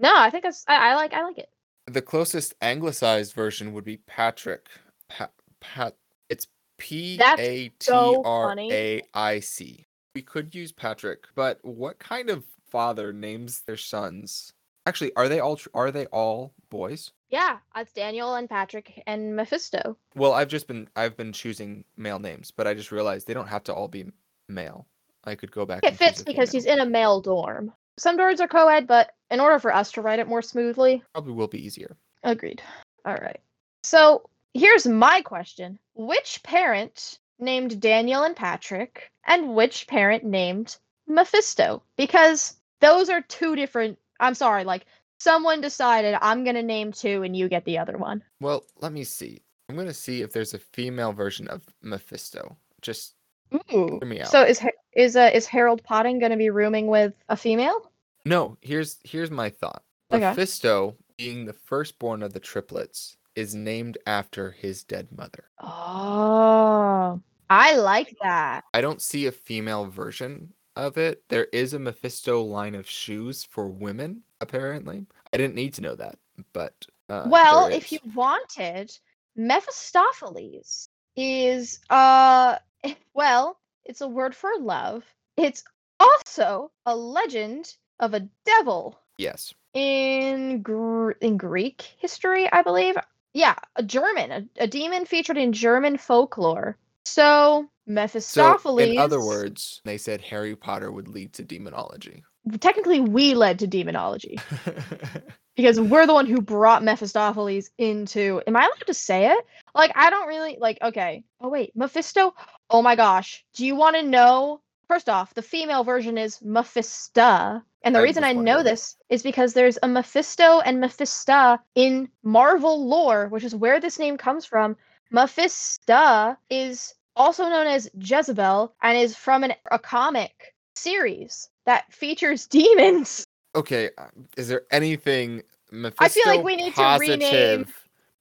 no, 0.00 0.12
I 0.14 0.30
think 0.30 0.44
that's 0.44 0.64
I, 0.68 0.90
I 0.90 0.94
like 0.94 1.12
I 1.12 1.22
like 1.22 1.38
it. 1.38 1.48
The 1.86 2.02
closest 2.02 2.54
anglicized 2.60 3.34
version 3.34 3.72
would 3.72 3.84
be 3.84 3.98
Patrick. 3.98 4.68
Pat, 5.08 5.32
Pat 5.60 5.96
it's 6.28 6.46
P 6.78 7.20
A 7.20 7.70
T 7.78 7.92
R. 7.92 8.56
A 8.58 9.02
I 9.14 9.40
C. 9.40 9.86
We 10.14 10.22
could 10.22 10.54
use 10.54 10.72
Patrick, 10.72 11.26
but 11.34 11.58
what 11.62 11.98
kind 11.98 12.30
of 12.30 12.44
father 12.68 13.12
names 13.12 13.60
their 13.60 13.76
sons? 13.76 14.52
Actually, 14.86 15.14
are 15.14 15.28
they 15.28 15.40
all 15.40 15.56
tr- 15.56 15.68
are 15.74 15.90
they 15.90 16.06
all 16.06 16.52
boys? 16.70 17.12
Yeah, 17.30 17.58
it's 17.76 17.92
Daniel 17.92 18.34
and 18.34 18.48
Patrick 18.48 19.02
and 19.06 19.34
Mephisto. 19.36 19.96
Well, 20.14 20.32
I've 20.32 20.48
just 20.48 20.66
been 20.66 20.88
I've 20.96 21.16
been 21.16 21.32
choosing 21.32 21.84
male 21.96 22.18
names, 22.18 22.50
but 22.50 22.66
I 22.66 22.74
just 22.74 22.92
realized 22.92 23.26
they 23.26 23.34
don't 23.34 23.48
have 23.48 23.64
to 23.64 23.74
all 23.74 23.88
be 23.88 24.06
male. 24.48 24.86
I 25.24 25.36
could 25.36 25.52
go 25.52 25.64
back. 25.64 25.84
It 25.84 25.96
fits 25.96 26.22
because 26.22 26.50
female. 26.50 26.62
he's 26.62 26.66
in 26.66 26.80
a 26.80 26.86
male 26.86 27.20
dorm. 27.20 27.72
Some 27.98 28.18
dorms 28.18 28.40
are 28.40 28.48
co-ed, 28.48 28.86
but 28.86 29.12
in 29.30 29.40
order 29.40 29.58
for 29.58 29.74
us 29.74 29.92
to 29.92 30.02
write 30.02 30.18
it 30.18 30.28
more 30.28 30.42
smoothly, 30.42 31.02
probably 31.12 31.32
will 31.32 31.48
be 31.48 31.64
easier. 31.64 31.96
Agreed. 32.22 32.62
All 33.04 33.16
right. 33.16 33.40
So 33.82 34.28
here's 34.54 34.86
my 34.86 35.22
question 35.22 35.78
Which 35.94 36.42
parent 36.42 37.18
named 37.38 37.80
Daniel 37.80 38.22
and 38.22 38.36
Patrick, 38.36 39.10
and 39.26 39.54
which 39.54 39.86
parent 39.86 40.24
named 40.24 40.76
Mephisto? 41.06 41.82
Because 41.96 42.56
those 42.80 43.08
are 43.08 43.22
two 43.22 43.56
different. 43.56 43.98
I'm 44.20 44.34
sorry, 44.34 44.64
like 44.64 44.86
someone 45.18 45.60
decided 45.60 46.16
I'm 46.20 46.44
going 46.44 46.56
to 46.56 46.62
name 46.62 46.92
two 46.92 47.22
and 47.22 47.36
you 47.36 47.48
get 47.48 47.64
the 47.64 47.78
other 47.78 47.96
one. 47.96 48.22
Well, 48.40 48.64
let 48.80 48.92
me 48.92 49.04
see. 49.04 49.42
I'm 49.72 49.78
gonna 49.78 49.94
see 49.94 50.20
if 50.20 50.32
there's 50.32 50.52
a 50.52 50.58
female 50.58 51.12
version 51.12 51.48
of 51.48 51.62
Mephisto. 51.82 52.58
Just 52.82 53.14
Ooh. 53.54 53.98
hear 54.00 54.08
me 54.08 54.20
out. 54.20 54.28
So 54.28 54.42
is 54.42 54.58
Ha- 54.58 54.68
is 54.92 55.16
uh, 55.16 55.30
is 55.32 55.46
Harold 55.46 55.82
Potting 55.82 56.18
going 56.18 56.32
to 56.32 56.38
be 56.38 56.50
rooming 56.50 56.86
with 56.86 57.14
a 57.28 57.36
female? 57.36 57.90
No, 58.24 58.56
here's 58.60 58.98
here's 59.04 59.30
my 59.30 59.50
thought. 59.50 59.82
Okay. 60.12 60.28
Mephisto, 60.28 60.96
being 61.16 61.46
the 61.46 61.52
firstborn 61.52 62.22
of 62.22 62.32
the 62.32 62.40
triplets, 62.40 63.16
is 63.34 63.54
named 63.54 63.98
after 64.06 64.50
his 64.50 64.84
dead 64.84 65.08
mother. 65.16 65.44
Oh, 65.60 67.20
I 67.48 67.76
like 67.76 68.14
that. 68.22 68.64
I 68.74 68.80
don't 68.80 69.00
see 69.00 69.26
a 69.26 69.32
female 69.32 69.86
version 69.86 70.52
of 70.76 70.98
it. 70.98 71.22
There 71.28 71.46
is 71.52 71.74
a 71.74 71.78
Mephisto 71.78 72.42
line 72.42 72.74
of 72.74 72.88
shoes 72.88 73.44
for 73.44 73.68
women, 73.68 74.22
apparently. 74.40 75.06
I 75.32 75.36
didn't 75.36 75.54
need 75.54 75.74
to 75.74 75.82
know 75.82 75.94
that, 75.94 76.18
but 76.52 76.86
uh, 77.08 77.24
well, 77.26 77.66
if 77.66 77.90
you 77.92 77.98
wanted, 78.14 78.96
Mephistopheles 79.36 80.88
is 81.16 81.80
uh 81.90 82.56
well, 83.14 83.58
it's 83.84 84.00
a 84.00 84.08
word 84.08 84.34
for 84.34 84.50
love. 84.58 85.04
It's 85.36 85.64
also 86.00 86.70
a 86.86 86.94
legend 86.94 87.74
of 88.00 88.14
a 88.14 88.28
devil 88.44 88.98
yes, 89.18 89.54
in 89.74 90.62
Gr- 90.62 91.12
in 91.20 91.36
Greek 91.36 91.82
history, 91.98 92.50
I 92.50 92.62
believe. 92.62 92.96
Yeah, 93.34 93.54
a 93.76 93.82
German, 93.82 94.30
a, 94.30 94.64
a 94.64 94.66
demon 94.66 95.06
featured 95.06 95.38
in 95.38 95.52
German 95.52 95.96
folklore. 95.96 96.76
So 97.04 97.68
so 97.86 97.92
Mephistopheles. 97.92 98.80
in 98.80 98.98
other 98.98 99.20
words, 99.20 99.80
they 99.84 99.98
said 99.98 100.20
Harry 100.20 100.54
Potter 100.54 100.92
would 100.92 101.08
lead 101.08 101.32
to 101.34 101.44
demonology. 101.44 102.22
technically, 102.60 103.00
we 103.00 103.34
led 103.34 103.58
to 103.60 103.66
demonology 103.66 104.38
because 105.56 105.80
we're 105.80 106.06
the 106.06 106.14
one 106.14 106.26
who 106.26 106.40
brought 106.40 106.82
Mephistopheles 106.82 107.70
into. 107.78 108.40
Am 108.46 108.56
I 108.56 108.60
allowed 108.60 108.86
to 108.86 108.94
say 108.94 109.32
it? 109.32 109.46
Like, 109.74 109.92
I 109.94 110.10
don't 110.10 110.28
really 110.28 110.56
like. 110.60 110.78
Okay. 110.82 111.24
Oh 111.40 111.48
wait, 111.48 111.72
Mephisto. 111.76 112.34
Oh 112.70 112.82
my 112.82 112.96
gosh. 112.96 113.44
Do 113.54 113.66
you 113.66 113.76
want 113.76 113.96
to 113.96 114.02
know? 114.02 114.60
First 114.88 115.08
off, 115.08 115.32
the 115.32 115.42
female 115.42 115.84
version 115.84 116.18
is 116.18 116.38
Mephista, 116.42 117.62
and 117.82 117.94
the 117.94 118.00
I'm 118.00 118.04
reason 118.04 118.24
I 118.24 118.32
know 118.32 118.56
wondering. 118.56 118.64
this 118.64 118.96
is 119.08 119.22
because 119.22 119.54
there's 119.54 119.78
a 119.82 119.88
Mephisto 119.88 120.60
and 120.60 120.80
Mephista 120.80 121.58
in 121.74 122.08
Marvel 122.22 122.86
lore, 122.86 123.28
which 123.28 123.44
is 123.44 123.54
where 123.54 123.80
this 123.80 123.98
name 123.98 124.18
comes 124.18 124.44
from. 124.44 124.76
Mephista 125.10 126.36
is 126.50 126.94
also 127.16 127.48
known 127.48 127.66
as 127.66 127.90
Jezebel 127.98 128.74
and 128.82 128.98
is 128.98 129.16
from 129.16 129.44
an, 129.44 129.54
a 129.70 129.78
comic 129.78 130.54
series 130.74 131.48
that 131.64 131.90
features 131.92 132.46
demons. 132.48 133.26
Okay, 133.54 133.90
uh, 133.98 134.06
is 134.36 134.48
there 134.48 134.62
anything 134.70 135.42
Mephisto 135.70 136.04
I 136.04 136.08
feel 136.08 136.26
like 136.26 136.44
we 136.44 136.56
need 136.56 136.74
to 136.74 136.96
rename- 137.00 137.66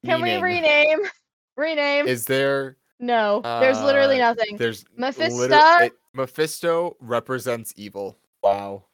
Can 0.05 0.21
meaning? 0.21 0.41
we 0.41 0.47
rename? 0.55 0.99
Rename? 1.57 2.07
Is 2.07 2.25
there? 2.25 2.77
no, 2.99 3.41
there's 3.43 3.79
literally 3.81 4.21
uh, 4.21 4.33
nothing. 4.33 4.57
There's 4.57 4.85
Mephisto? 4.95 5.35
liter- 5.35 5.83
it- 5.85 5.93
Mephisto 6.13 6.95
represents 6.99 7.73
evil. 7.75 8.17
Wow. 8.43 8.85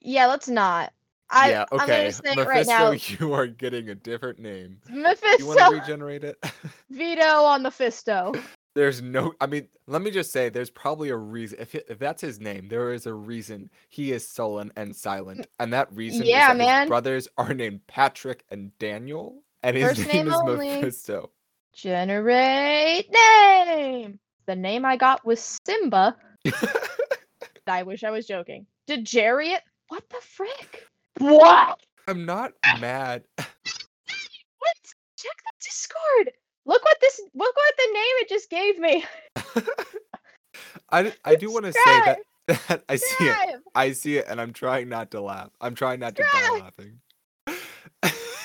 Yeah, 0.00 0.26
let's 0.26 0.48
not. 0.48 0.92
I, 1.30 1.50
yeah. 1.50 1.64
I'm 1.72 1.80
Okay. 1.80 1.86
gonna 1.86 2.36
Mephisto, 2.36 2.44
right 2.44 2.66
now. 2.66 2.90
you 3.18 3.32
are 3.32 3.46
getting 3.48 3.88
a 3.90 3.94
different 3.94 4.38
name. 4.38 4.78
Mephisto. 4.88 5.38
You 5.38 5.46
want 5.46 5.58
to 5.58 5.80
regenerate 5.80 6.22
it? 6.24 6.36
Veto 6.90 7.42
on 7.42 7.62
Mephisto. 7.62 8.32
There's 8.76 9.00
no. 9.00 9.32
I 9.40 9.46
mean, 9.46 9.68
let 9.86 10.02
me 10.02 10.10
just 10.10 10.30
say, 10.30 10.50
there's 10.50 10.68
probably 10.68 11.08
a 11.08 11.16
reason. 11.16 11.58
If 11.58 11.74
if 11.74 11.98
that's 11.98 12.20
his 12.20 12.38
name, 12.40 12.68
there 12.68 12.92
is 12.92 13.06
a 13.06 13.14
reason 13.14 13.70
he 13.88 14.12
is 14.12 14.28
sullen 14.28 14.70
and 14.76 14.94
silent, 14.94 15.46
and 15.58 15.72
that 15.72 15.90
reason 15.92 16.26
Yeah, 16.26 16.42
is 16.42 16.46
that 16.48 16.56
man. 16.58 16.82
his 16.82 16.88
brothers 16.88 17.26
are 17.38 17.54
named 17.54 17.86
Patrick 17.86 18.44
and 18.50 18.76
Daniel, 18.78 19.42
and 19.62 19.74
his 19.76 19.88
First 19.88 20.06
name, 20.08 20.08
name 20.08 20.28
is 20.28 20.34
only. 20.34 20.68
Mephisto. 20.68 21.30
Generate 21.72 23.08
name. 23.10 24.18
The 24.44 24.56
name 24.56 24.84
I 24.84 24.96
got 24.96 25.24
was 25.24 25.58
Simba. 25.66 26.14
I 27.66 27.82
wish 27.82 28.04
I 28.04 28.10
was 28.10 28.26
joking. 28.26 28.66
Did 28.86 29.04
Dejariat? 29.04 29.62
What 29.88 30.08
the 30.10 30.20
frick? 30.20 30.86
What? 31.18 31.80
I'm 32.06 32.26
not 32.26 32.52
mad. 32.78 33.24
What? 33.38 34.76
Check 35.16 35.36
the 35.44 35.52
Discord. 35.64 36.32
Look 36.66 36.84
what 36.84 36.96
this. 37.00 37.20
Look 37.34 37.56
what 37.56 37.74
the 37.76 37.92
name 37.92 38.14
it 38.20 38.28
just 38.28 38.50
gave 38.50 38.78
me. 38.78 39.04
I, 40.90 41.12
I 41.24 41.36
do 41.36 41.50
want 41.50 41.64
to 41.66 41.72
say 41.72 41.80
that, 41.84 42.18
that 42.68 42.84
I 42.88 42.96
see 42.96 43.24
it. 43.24 43.60
I 43.74 43.92
see 43.92 44.16
it, 44.18 44.26
and 44.28 44.40
I'm 44.40 44.52
trying 44.52 44.88
not 44.88 45.10
to 45.12 45.20
laugh. 45.20 45.50
I'm 45.60 45.74
trying 45.74 46.00
not 46.00 46.16
to 46.16 46.22
die 46.22 46.58
laughing. 46.58 47.00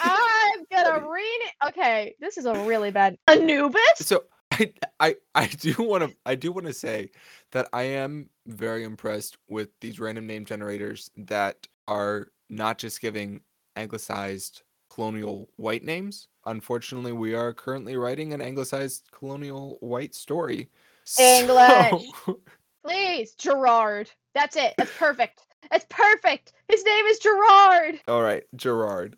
I'm 0.04 0.66
gonna 0.72 1.08
read 1.10 1.40
it. 1.42 1.54
Okay, 1.68 2.16
this 2.20 2.38
is 2.38 2.46
a 2.46 2.66
really 2.66 2.92
bad 2.92 3.18
Anubis. 3.28 3.82
so 3.96 4.24
I, 4.52 4.74
I 5.00 5.16
I 5.36 5.48
do 5.48 5.76
want 5.80 6.04
to 6.04 6.16
I 6.26 6.36
do 6.36 6.52
want 6.52 6.68
to 6.68 6.74
say 6.74 7.12
that 7.52 7.70
I 7.74 7.84
am 7.84 8.30
very 8.48 8.84
impressed 8.84 9.38
with 9.50 9.70
these 9.80 10.00
random 10.00 10.28
name 10.28 10.46
generators 10.46 11.10
that 11.18 11.68
are 11.88 12.28
not 12.50 12.78
just 12.78 13.02
giving 13.02 13.42
anglicized 13.76 14.64
colonial 14.94 15.50
white 15.58 15.84
names. 15.84 16.28
Unfortunately, 16.46 17.12
we 17.12 17.34
are 17.34 17.54
currently 17.54 17.96
writing 17.98 18.34
an 18.34 18.42
anglicized 18.42 19.04
colonial 19.12 19.78
white 19.80 20.14
story. 20.16 20.70
English. 21.20 22.08
So- 22.26 22.40
Please, 22.86 23.34
Gerard. 23.36 24.10
That's 24.34 24.56
it. 24.56 24.74
That's 24.78 24.92
perfect. 24.98 25.42
That's 25.70 25.86
perfect. 25.90 26.54
His 26.68 26.84
name 26.84 27.06
is 27.06 27.20
Gerard. 27.20 28.00
all 28.08 28.24
right, 28.24 28.44
Gerard. 28.56 29.18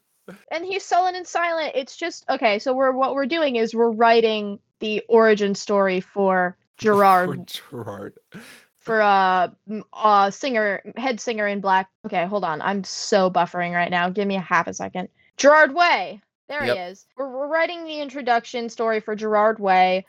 and 0.52 0.66
he's 0.66 0.84
sullen 0.84 1.16
and 1.16 1.26
silent. 1.26 1.72
It's 1.74 1.96
just 1.96 2.26
okay. 2.30 2.60
So 2.60 2.74
we're 2.74 2.92
what 2.92 3.16
we're 3.16 3.26
doing 3.26 3.56
is 3.56 3.74
we're 3.74 3.92
writing 3.92 4.60
the 4.80 5.02
origin 5.08 5.56
story 5.56 6.02
for 6.02 6.58
Gerard 6.78 7.50
For 7.70 7.84
Gerard. 7.84 8.14
for 8.80 9.02
uh, 9.02 9.48
m- 9.70 9.84
uh 9.94 10.30
singer 10.30 10.82
head 10.98 11.22
singer 11.22 11.48
in 11.48 11.62
black. 11.62 11.90
Okay, 12.06 12.26
hold 12.26 12.44
on. 12.44 12.62
I'm 12.62 12.84
so 12.84 13.30
buffering 13.32 13.74
right 13.74 13.92
now. 13.92 14.10
Give 14.10 14.28
me 14.28 14.36
a 14.36 14.42
half 14.42 14.68
a 14.68 14.74
second. 14.74 15.08
Gerard 15.38 15.74
Way. 15.76 16.22
There 16.50 16.66
Yep. 16.66 16.76
he 16.76 16.82
is. 16.84 17.06
We're, 17.18 17.30
we're 17.30 17.48
writing 17.48 17.86
the 17.86 18.00
introduction 18.02 18.70
story 18.70 19.00
for 19.00 19.16
Gerard 19.16 19.60
Way, 19.60 20.06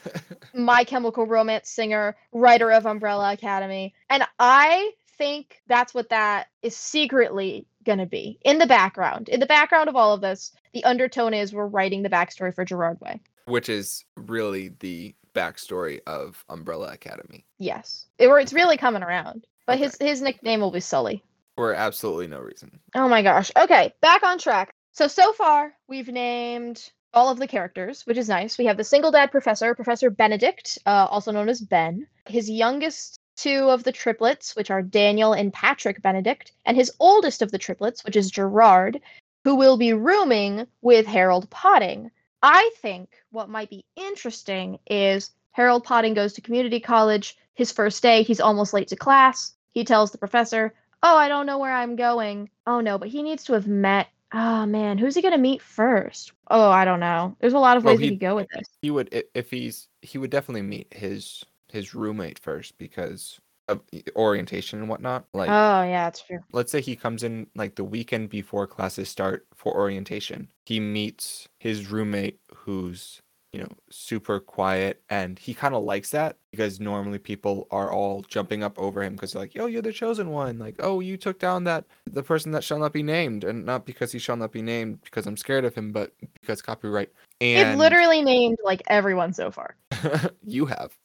My 0.54 0.84
Chemical 0.84 1.26
Romance 1.26 1.70
singer, 1.70 2.16
writer 2.32 2.70
of 2.70 2.84
Umbrella 2.86 3.32
Academy, 3.32 3.94
and 4.10 4.24
I 4.38 4.92
think 5.16 5.62
that's 5.68 5.94
what 5.94 6.10
that 6.10 6.48
is 6.62 6.76
secretly 6.76 7.66
gonna 7.84 8.06
be 8.06 8.38
in 8.42 8.58
the 8.58 8.66
background. 8.66 9.28
In 9.30 9.40
the 9.40 9.46
background 9.46 9.88
of 9.88 9.96
all 9.96 10.12
of 10.12 10.20
this, 10.20 10.52
the 10.74 10.84
undertone 10.84 11.32
is 11.34 11.52
we're 11.52 11.66
writing 11.66 12.02
the 12.02 12.10
backstory 12.10 12.54
for 12.54 12.64
Gerard 12.64 13.00
Way. 13.00 13.20
Which 13.46 13.68
is 13.70 14.04
really 14.16 14.68
the 14.80 15.14
backstory 15.34 16.00
of 16.06 16.44
Umbrella 16.50 16.92
Academy. 16.92 17.46
Yes, 17.58 18.06
it, 18.18 18.26
or 18.26 18.38
it's 18.38 18.52
really 18.52 18.76
coming 18.76 19.02
around. 19.02 19.46
But 19.66 19.78
his 19.78 19.96
his 20.00 20.20
nickname 20.20 20.60
will 20.60 20.70
be 20.70 20.80
Sully. 20.80 21.22
For 21.60 21.74
absolutely 21.74 22.26
no 22.26 22.40
reason. 22.40 22.80
Oh 22.94 23.06
my 23.06 23.20
gosh. 23.20 23.52
Okay, 23.54 23.92
back 24.00 24.22
on 24.22 24.38
track. 24.38 24.72
So 24.92 25.08
so 25.08 25.34
far 25.34 25.74
we've 25.88 26.08
named 26.08 26.90
all 27.12 27.28
of 27.28 27.38
the 27.38 27.46
characters, 27.46 28.00
which 28.06 28.16
is 28.16 28.30
nice. 28.30 28.56
We 28.56 28.64
have 28.64 28.78
the 28.78 28.82
single 28.82 29.10
dad 29.10 29.30
professor, 29.30 29.74
Professor 29.74 30.08
Benedict, 30.08 30.78
uh, 30.86 31.06
also 31.10 31.32
known 31.32 31.50
as 31.50 31.60
Ben. 31.60 32.06
His 32.26 32.48
youngest 32.48 33.18
two 33.36 33.68
of 33.68 33.84
the 33.84 33.92
triplets, 33.92 34.56
which 34.56 34.70
are 34.70 34.80
Daniel 34.80 35.34
and 35.34 35.52
Patrick 35.52 36.00
Benedict, 36.00 36.52
and 36.64 36.78
his 36.78 36.90
oldest 36.98 37.42
of 37.42 37.50
the 37.50 37.58
triplets, 37.58 38.04
which 38.04 38.16
is 38.16 38.30
Gerard, 38.30 38.98
who 39.44 39.54
will 39.54 39.76
be 39.76 39.92
rooming 39.92 40.66
with 40.80 41.04
Harold 41.04 41.50
Potting. 41.50 42.10
I 42.42 42.70
think 42.78 43.10
what 43.32 43.50
might 43.50 43.68
be 43.68 43.84
interesting 43.96 44.78
is 44.86 45.32
Harold 45.50 45.84
Potting 45.84 46.14
goes 46.14 46.32
to 46.32 46.40
community 46.40 46.80
college. 46.80 47.36
His 47.52 47.70
first 47.70 48.02
day, 48.02 48.22
he's 48.22 48.40
almost 48.40 48.72
late 48.72 48.88
to 48.88 48.96
class. 48.96 49.52
He 49.72 49.84
tells 49.84 50.10
the 50.10 50.16
professor, 50.18 50.74
Oh, 51.02 51.16
I 51.16 51.28
don't 51.28 51.46
know 51.46 51.58
where 51.58 51.72
I'm 51.72 51.96
going. 51.96 52.50
Oh 52.66 52.80
no, 52.80 52.98
but 52.98 53.08
he 53.08 53.22
needs 53.22 53.44
to 53.44 53.54
have 53.54 53.66
met. 53.66 54.08
Oh 54.32 54.66
man, 54.66 54.98
who's 54.98 55.14
he 55.14 55.22
gonna 55.22 55.38
meet 55.38 55.62
first? 55.62 56.32
Oh, 56.48 56.70
I 56.70 56.84
don't 56.84 57.00
know. 57.00 57.36
There's 57.40 57.52
a 57.52 57.58
lot 57.58 57.76
of 57.76 57.84
ways 57.84 57.98
we 57.98 58.04
he- 58.04 58.10
could 58.10 58.20
go 58.20 58.36
with 58.36 58.48
this. 58.50 58.68
He 58.82 58.90
would 58.90 59.24
if 59.34 59.50
he's 59.50 59.88
he 60.02 60.18
would 60.18 60.30
definitely 60.30 60.62
meet 60.62 60.92
his 60.92 61.44
his 61.68 61.94
roommate 61.94 62.38
first 62.38 62.76
because 62.78 63.40
of 63.68 63.80
orientation 64.16 64.80
and 64.80 64.88
whatnot. 64.88 65.26
Like 65.32 65.48
Oh 65.48 65.82
yeah, 65.82 66.04
that's 66.04 66.22
true. 66.22 66.40
let's 66.52 66.70
say 66.72 66.80
he 66.80 66.96
comes 66.96 67.22
in 67.22 67.46
like 67.54 67.76
the 67.76 67.84
weekend 67.84 68.28
before 68.30 68.66
classes 68.66 69.08
start 69.08 69.46
for 69.54 69.74
orientation. 69.74 70.50
He 70.66 70.80
meets 70.80 71.48
his 71.58 71.90
roommate 71.90 72.40
who's, 72.54 73.20
you 73.52 73.60
know, 73.60 73.68
super 73.90 74.38
quiet 74.38 75.02
and 75.10 75.38
he 75.38 75.52
kind 75.54 75.74
of 75.74 75.82
likes 75.82 76.10
that 76.10 76.36
because 76.52 76.78
normally 76.78 77.18
people 77.18 77.66
are 77.72 77.92
all 77.92 78.22
jumping 78.22 78.62
up 78.62 78.78
over 78.78 79.02
him 79.02 79.14
because 79.14 79.32
they're 79.32 79.42
like, 79.42 79.54
"Yo, 79.54 79.66
you're 79.66 79.82
the 79.82 79.92
chosen 79.92 80.30
one." 80.30 80.58
Like, 80.58 80.76
"Oh, 80.78 81.00
you 81.00 81.16
took 81.16 81.40
down 81.40 81.64
that 81.64 81.84
the 82.08 82.22
person 82.22 82.52
that 82.52 82.62
shall 82.62 82.78
not 82.78 82.92
be 82.92 83.02
named." 83.02 83.42
And 83.42 83.66
not 83.66 83.86
because 83.86 84.12
he 84.12 84.20
shall 84.20 84.36
not 84.36 84.52
be 84.52 84.62
named 84.62 85.00
because 85.02 85.26
I'm 85.26 85.36
scared 85.36 85.64
of 85.64 85.74
him, 85.74 85.90
but 85.90 86.12
because 86.40 86.62
copyright. 86.62 87.10
And 87.40 87.70
It 87.70 87.76
literally 87.76 88.22
named 88.22 88.58
like 88.64 88.82
everyone 88.86 89.32
so 89.32 89.50
far. 89.50 89.76
you 90.46 90.66
have. 90.66 90.96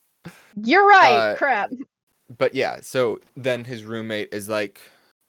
You're 0.55 0.87
right. 0.87 1.31
Uh, 1.31 1.35
Crap. 1.35 1.71
but 2.37 2.53
yeah, 2.53 2.79
so 2.81 3.19
then 3.35 3.63
his 3.63 3.83
roommate 3.83 4.29
is 4.33 4.49
like, 4.49 4.81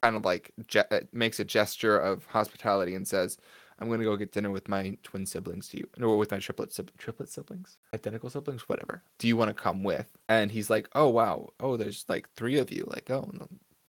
kind 0.03 0.15
of 0.15 0.23
like 0.23 0.51
ge- 0.67 0.77
uh, 0.91 1.01
makes 1.11 1.39
a 1.39 1.45
gesture 1.45 1.97
of 1.97 2.25
hospitality 2.27 2.93
and 2.93 3.07
says, 3.07 3.37
"I'm 3.79 3.89
gonna 3.89 4.03
go 4.03 4.15
get 4.17 4.31
dinner 4.31 4.51
with 4.51 4.67
my 4.67 4.97
twin 5.03 5.25
siblings 5.25 5.67
to 5.69 5.77
you, 5.77 5.87
or 6.01 6.17
with 6.17 6.31
my 6.31 6.39
triplet 6.39 6.77
triplet 6.97 7.29
siblings, 7.29 7.77
identical 7.93 8.29
siblings, 8.29 8.67
whatever. 8.69 9.03
Do 9.19 9.27
you 9.27 9.37
want 9.37 9.49
to 9.49 9.53
come 9.53 9.83
with?" 9.83 10.07
And 10.29 10.51
he's 10.51 10.69
like, 10.69 10.89
"Oh 10.95 11.09
wow, 11.09 11.49
oh 11.59 11.77
there's 11.77 12.05
like 12.07 12.29
three 12.35 12.57
of 12.57 12.71
you. 12.71 12.83
Like, 12.87 13.09
oh, 13.09 13.29
the 13.33 13.47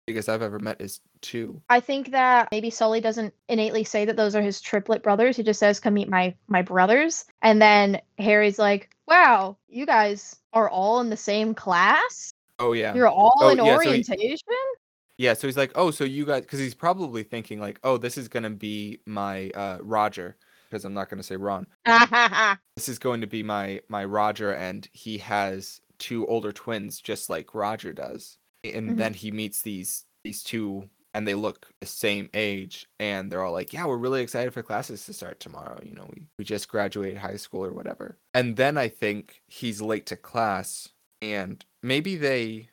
biggest 0.07 0.29
I've 0.29 0.43
ever 0.43 0.59
met 0.59 0.81
is 0.81 1.01
two. 1.21 1.63
I 1.71 1.79
think 1.81 2.11
that 2.11 2.49
maybe 2.51 2.71
Sully 2.71 3.01
doesn't 3.01 3.33
innately 3.49 3.85
say 3.85 4.05
that 4.05 4.17
those 4.17 4.35
are 4.35 4.43
his 4.43 4.61
triplet 4.61 5.03
brothers. 5.03 5.37
He 5.37 5.43
just 5.43 5.61
says, 5.61 5.81
"Come 5.81 5.95
meet 5.95 6.09
my 6.09 6.35
my 6.49 6.63
brothers," 6.63 7.25
and 7.43 7.61
then 7.63 8.01
Harry's 8.19 8.59
like, 8.59 8.91
"Wow, 9.07 9.57
you 9.69 9.87
guys 9.87 10.37
are 10.53 10.69
all 10.69 11.01
in 11.01 11.09
the 11.11 11.17
same 11.17 11.55
class. 11.55 12.33
Oh 12.59 12.73
yeah, 12.73 12.95
You're 12.95 13.09
all 13.09 13.33
Oh, 13.41 13.49
in 13.49 13.59
yeah, 13.59 13.65
so 13.65 13.81
he- 13.81 13.89
orientation." 13.89 14.39
Yeah. 15.23 15.35
So 15.35 15.47
he's 15.47 15.57
like, 15.57 15.73
oh, 15.77 15.91
so 15.91 16.05
you 16.05 16.27
guys, 16.27 16.43
because 16.43 16.59
he's 16.59 16.75
probably 16.75 17.23
thinking 17.23 17.61
like, 17.61 17.79
oh, 17.85 17.97
this 17.97 18.19
is 18.19 18.29
gonna 18.29 18.51
be 18.51 19.01
my 19.07 19.51
uh, 19.51 19.79
Roger, 19.81 20.37
because 20.69 20.85
I'm 20.85 20.95
not 20.95 21.09
gonna 21.09 21.23
say 21.23 21.37
Ron. 21.37 21.67
this 22.77 22.89
is 22.89 22.99
going 22.99 23.21
to 23.21 23.27
be 23.27 23.43
my 23.43 23.81
my 23.89 24.05
Roger, 24.05 24.53
and 24.53 24.89
he 24.93 25.19
has 25.19 25.81
two 25.99 26.27
older 26.27 26.53
twins, 26.53 27.01
just 27.01 27.31
like 27.31 27.55
Roger 27.55 27.93
does. 27.93 28.39
And 28.65 28.91
Mhm. 28.91 28.97
then 28.97 29.15
he 29.15 29.31
meets 29.31 29.63
these 29.63 30.05
these 30.25 30.43
two, 30.43 30.89
and 31.15 31.27
they 31.27 31.35
look 31.35 31.69
the 31.81 31.87
same 31.87 32.29
age, 32.35 32.87
and 32.99 33.31
they're 33.31 33.45
all 33.45 33.53
like, 33.53 33.73
"Yeah, 33.73 33.87
we're 33.87 33.97
really 33.97 34.23
excited 34.23 34.53
for 34.53 34.63
classes 34.63 35.05
to 35.07 35.13
start 35.13 35.39
tomorrow. 35.41 35.81
You 35.85 35.95
know, 35.95 36.09
we 36.15 36.27
we 36.39 36.45
just 36.45 36.69
graduated 36.69 37.19
high 37.19 37.37
school 37.37 37.65
or 37.65 37.73
whatever." 37.73 38.19
And 38.35 38.57
then 38.57 38.77
I 38.77 38.89
think 38.89 39.43
he's 39.47 39.81
late 39.83 40.07
to 40.07 40.17
class, 40.17 40.89
and 41.21 41.65
maybe 41.83 42.17
they 42.17 42.71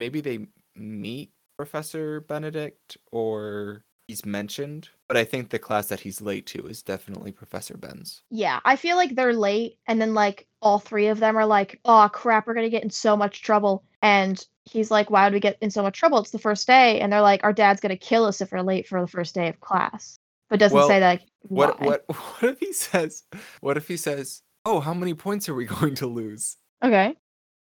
maybe 0.00 0.20
they 0.20 0.46
meet 0.76 1.32
Professor 1.58 2.20
Benedict 2.20 2.96
or 3.10 3.82
he's 4.06 4.24
mentioned, 4.24 4.88
but 5.08 5.16
I 5.16 5.24
think 5.24 5.50
the 5.50 5.58
class 5.58 5.88
that 5.88 6.00
he's 6.00 6.20
late 6.22 6.46
to 6.46 6.66
is 6.66 6.82
definitely 6.82 7.32
Professor 7.32 7.76
Ben's. 7.76 8.22
Yeah, 8.30 8.60
I 8.64 8.76
feel 8.76 8.96
like 8.96 9.14
they're 9.14 9.34
late, 9.34 9.76
and 9.86 10.00
then 10.00 10.14
like 10.14 10.46
all 10.62 10.78
three 10.78 11.08
of 11.08 11.18
them 11.18 11.36
are 11.36 11.44
like, 11.44 11.80
"Oh 11.84 12.08
crap, 12.12 12.46
we're 12.46 12.54
gonna 12.54 12.70
get 12.70 12.84
in 12.84 12.90
so 12.90 13.16
much 13.16 13.42
trouble." 13.42 13.84
And 14.02 14.42
he's 14.64 14.90
like, 14.92 15.10
"Why 15.10 15.24
would 15.24 15.34
we 15.34 15.40
get 15.40 15.58
in 15.60 15.70
so 15.70 15.82
much 15.82 15.98
trouble? 15.98 16.18
It's 16.20 16.30
the 16.30 16.38
first 16.38 16.66
day." 16.68 17.00
And 17.00 17.12
they're 17.12 17.20
like, 17.20 17.42
"Our 17.42 17.52
dad's 17.52 17.80
gonna 17.80 17.96
kill 17.96 18.24
us 18.24 18.40
if 18.40 18.52
we're 18.52 18.62
late 18.62 18.86
for 18.86 19.00
the 19.00 19.08
first 19.08 19.34
day 19.34 19.48
of 19.48 19.58
class." 19.60 20.16
But 20.48 20.60
doesn't 20.60 20.76
Well, 20.76 20.88
say 20.88 21.00
like 21.00 21.22
What 21.42 21.78
why. 21.80 21.86
what 21.86 22.04
what 22.40 22.52
if 22.52 22.60
he 22.60 22.72
says 22.72 23.24
what 23.60 23.76
if 23.76 23.88
he 23.88 23.96
says, 23.96 24.42
"Oh, 24.64 24.78
how 24.78 24.94
many 24.94 25.12
points 25.14 25.48
are 25.48 25.54
we 25.54 25.64
going 25.80 25.96
to 25.96 26.06
lose?" 26.06 26.56
Okay. 26.84 27.16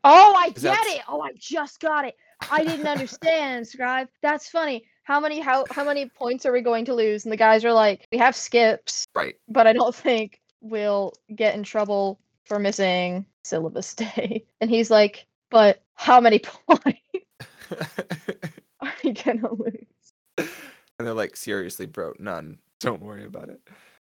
Oh, 0.08 0.34
I 0.36 0.50
get 0.50 0.86
it. 0.86 1.02
Oh, 1.08 1.20
I 1.20 1.32
just 1.36 1.80
got 1.80 2.04
it. 2.04 2.14
I 2.50 2.64
didn't 2.64 2.86
understand, 2.86 3.66
Scribe. 3.66 4.08
That's 4.22 4.48
funny. 4.48 4.84
How 5.04 5.20
many 5.20 5.40
how 5.40 5.64
how 5.70 5.84
many 5.84 6.08
points 6.08 6.44
are 6.46 6.52
we 6.52 6.60
going 6.60 6.84
to 6.86 6.94
lose? 6.94 7.24
And 7.24 7.32
the 7.32 7.36
guys 7.36 7.64
are 7.64 7.72
like, 7.72 8.06
we 8.12 8.18
have 8.18 8.34
skips, 8.36 9.06
Right. 9.14 9.36
but 9.48 9.66
I 9.66 9.72
don't 9.72 9.94
think 9.94 10.40
we'll 10.60 11.12
get 11.34 11.54
in 11.54 11.62
trouble 11.62 12.18
for 12.44 12.58
missing 12.58 13.24
syllabus 13.44 13.94
day. 13.96 14.44
And 14.60 14.68
he's 14.70 14.90
like, 14.90 15.26
but 15.50 15.82
how 15.94 16.20
many 16.20 16.38
points 16.68 17.00
are 18.80 18.92
we 19.04 19.12
gonna 19.12 19.52
lose? 19.52 20.12
and 20.38 21.06
they're 21.06 21.14
like, 21.14 21.36
"Seriously, 21.36 21.86
bro, 21.86 22.12
none. 22.18 22.58
Don't 22.80 23.02
worry 23.02 23.24
about 23.24 23.48
it." 23.48 23.60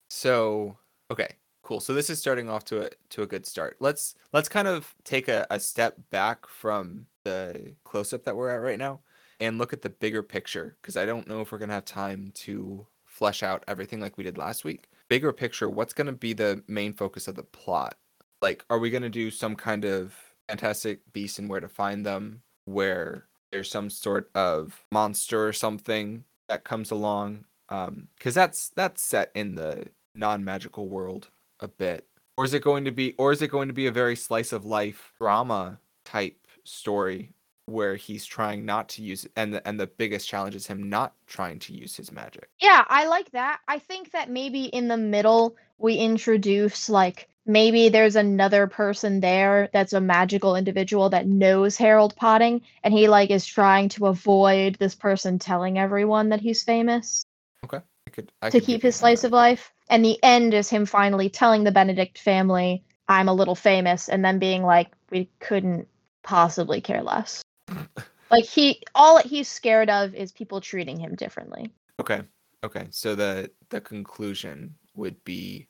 So, 0.10 0.78
okay, 1.12 1.36
cool. 1.64 1.80
So 1.80 1.94
this 1.94 2.10
is 2.10 2.20
starting 2.20 2.50
off 2.50 2.64
to 2.66 2.86
a 2.86 2.90
to 3.10 3.24
a 3.24 3.28
good 3.28 3.46
start. 3.46 3.78
Let's 3.80 4.16
let's 4.34 4.50
kind 4.50 4.68
of 4.68 4.94
take 5.04 5.28
a, 5.28 5.46
a 5.50 5.60
step 5.60 5.98
back 6.12 6.48
from 6.48 7.08
the 7.24 7.74
close 7.84 8.14
up 8.14 8.24
that 8.24 8.36
we're 8.36 8.50
at 8.50 8.62
right 8.62 8.80
now 8.80 9.00
and 9.40 9.58
look 9.58 9.74
at 9.74 9.82
the 9.82 9.90
bigger 9.90 10.24
picture 10.24 10.76
because 10.82 10.98
I 10.98 11.06
don't 11.06 11.28
know 11.28 11.42
if 11.42 11.52
we're 11.52 11.58
gonna 11.58 11.74
have 11.74 11.86
time 11.86 12.32
to 12.36 12.86
flesh 13.06 13.44
out 13.44 13.64
everything 13.68 14.00
like 14.00 14.18
we 14.18 14.24
did 14.24 14.38
last 14.38 14.64
week. 14.64 14.90
Bigger 15.10 15.34
picture, 15.34 15.70
what's 15.70 15.94
gonna 15.94 16.14
be 16.14 16.34
the 16.34 16.64
main 16.68 16.94
focus 16.94 17.28
of 17.28 17.36
the 17.36 17.44
plot? 17.44 17.96
Like, 18.42 18.66
are 18.70 18.80
we 18.80 18.90
going 18.90 19.04
to 19.04 19.10
do 19.10 19.30
some 19.30 19.56
kind 19.56 19.86
of 19.86 20.16
Fantastic 20.48 21.02
Beasts 21.14 21.38
and 21.38 21.48
Where 21.48 21.60
to 21.60 21.68
Find 21.68 22.06
Them 22.06 22.42
where 22.66 23.26
there's 23.52 23.70
some 23.70 23.90
sort 23.90 24.30
of 24.34 24.84
monster 24.92 25.48
or 25.48 25.54
something 25.54 26.24
that 26.50 26.64
comes 26.64 26.90
along? 26.90 27.46
Um, 27.70 28.08
because 28.18 28.34
that's 28.34 28.70
that's 28.70 29.02
set 29.02 29.32
in 29.36 29.56
the 29.56 29.88
non-magical 30.16 30.90
world 30.90 31.30
a 31.60 31.68
bit. 31.68 32.08
Or 32.36 32.46
is 32.46 32.54
it 32.54 32.64
going 32.64 32.86
to 32.86 32.92
be 32.92 33.14
or 33.18 33.32
is 33.32 33.42
it 33.42 33.52
going 33.52 33.68
to 33.68 33.74
be 33.74 33.86
a 33.86 33.92
very 33.92 34.16
slice 34.16 34.52
of 34.52 34.66
life 34.66 35.14
drama 35.20 35.80
type 36.04 36.41
story 36.64 37.34
where 37.66 37.96
he's 37.96 38.26
trying 38.26 38.66
not 38.66 38.90
to 38.90 39.02
use 39.02 39.28
and 39.36 39.54
the, 39.54 39.68
and 39.68 39.80
the 39.80 39.88
biggest 39.88 40.28
challenge 40.28 40.56
is 40.56 40.68
him 40.68 40.90
not 40.90 41.14
trying 41.28 41.60
to 41.60 41.74
use 41.74 41.96
his 41.96 42.12
magic. 42.12 42.50
Yeah, 42.60 42.84
I 42.88 43.08
like 43.08 43.32
that. 43.32 43.60
I 43.68 43.80
think 43.80 44.12
that 44.12 44.30
maybe 44.30 44.66
in 44.66 44.88
the 44.88 44.98
middle 44.98 45.56
we 45.78 45.96
introduce 45.96 46.90
like 46.90 47.30
maybe 47.46 47.90
there's 47.90 48.16
another 48.16 48.68
person 48.68 49.20
there 49.20 49.70
that's 49.74 49.94
a 49.94 50.02
magical 50.02 50.56
individual 50.56 51.10
that 51.10 51.28
knows 51.28 51.78
Harold 51.78 52.16
Potting 52.16 52.62
and 52.84 52.94
he 52.94 53.08
like 53.08 53.32
is 53.32 53.46
trying 53.46 53.90
to 53.90 54.08
avoid 54.08 54.76
this 54.76 54.96
person 54.96 55.40
telling 55.40 55.78
everyone 55.78 56.30
that 56.30 56.42
he's 56.42 56.64
famous 56.64 57.26
Okay. 57.64 57.80
I 58.08 58.10
could 58.10 58.32
I 58.42 58.50
to 58.50 58.60
could 58.60 58.66
keep 58.66 58.82
his 58.82 58.96
slice 58.96 59.22
that. 59.22 59.28
of 59.28 59.34
life. 59.34 59.72
And 59.90 60.04
the 60.04 60.22
end 60.24 60.54
is 60.54 60.70
him 60.70 60.86
finally 60.86 61.30
telling 61.30 61.64
the 61.64 61.72
Benedict 61.72 62.18
family, 62.18 62.84
I'm 63.08 63.28
a 63.28 63.34
little 63.34 63.56
famous, 63.56 64.10
and 64.10 64.24
then 64.24 64.40
being 64.40 64.64
like, 64.64 64.90
we 65.10 65.30
couldn't 65.40 65.88
possibly 66.24 66.82
care 66.82 67.04
less. 67.04 67.42
like 68.32 68.46
he 68.46 68.82
all 68.96 69.20
he's 69.20 69.48
scared 69.48 69.90
of 69.90 70.14
is 70.16 70.32
people 70.32 70.62
treating 70.62 71.00
him 71.00 71.16
differently. 71.16 71.72
Okay. 72.00 72.22
Okay. 72.64 72.88
So 72.90 73.16
the 73.16 73.52
the 73.70 73.82
conclusion 73.82 74.76
would 74.96 75.24
be 75.24 75.68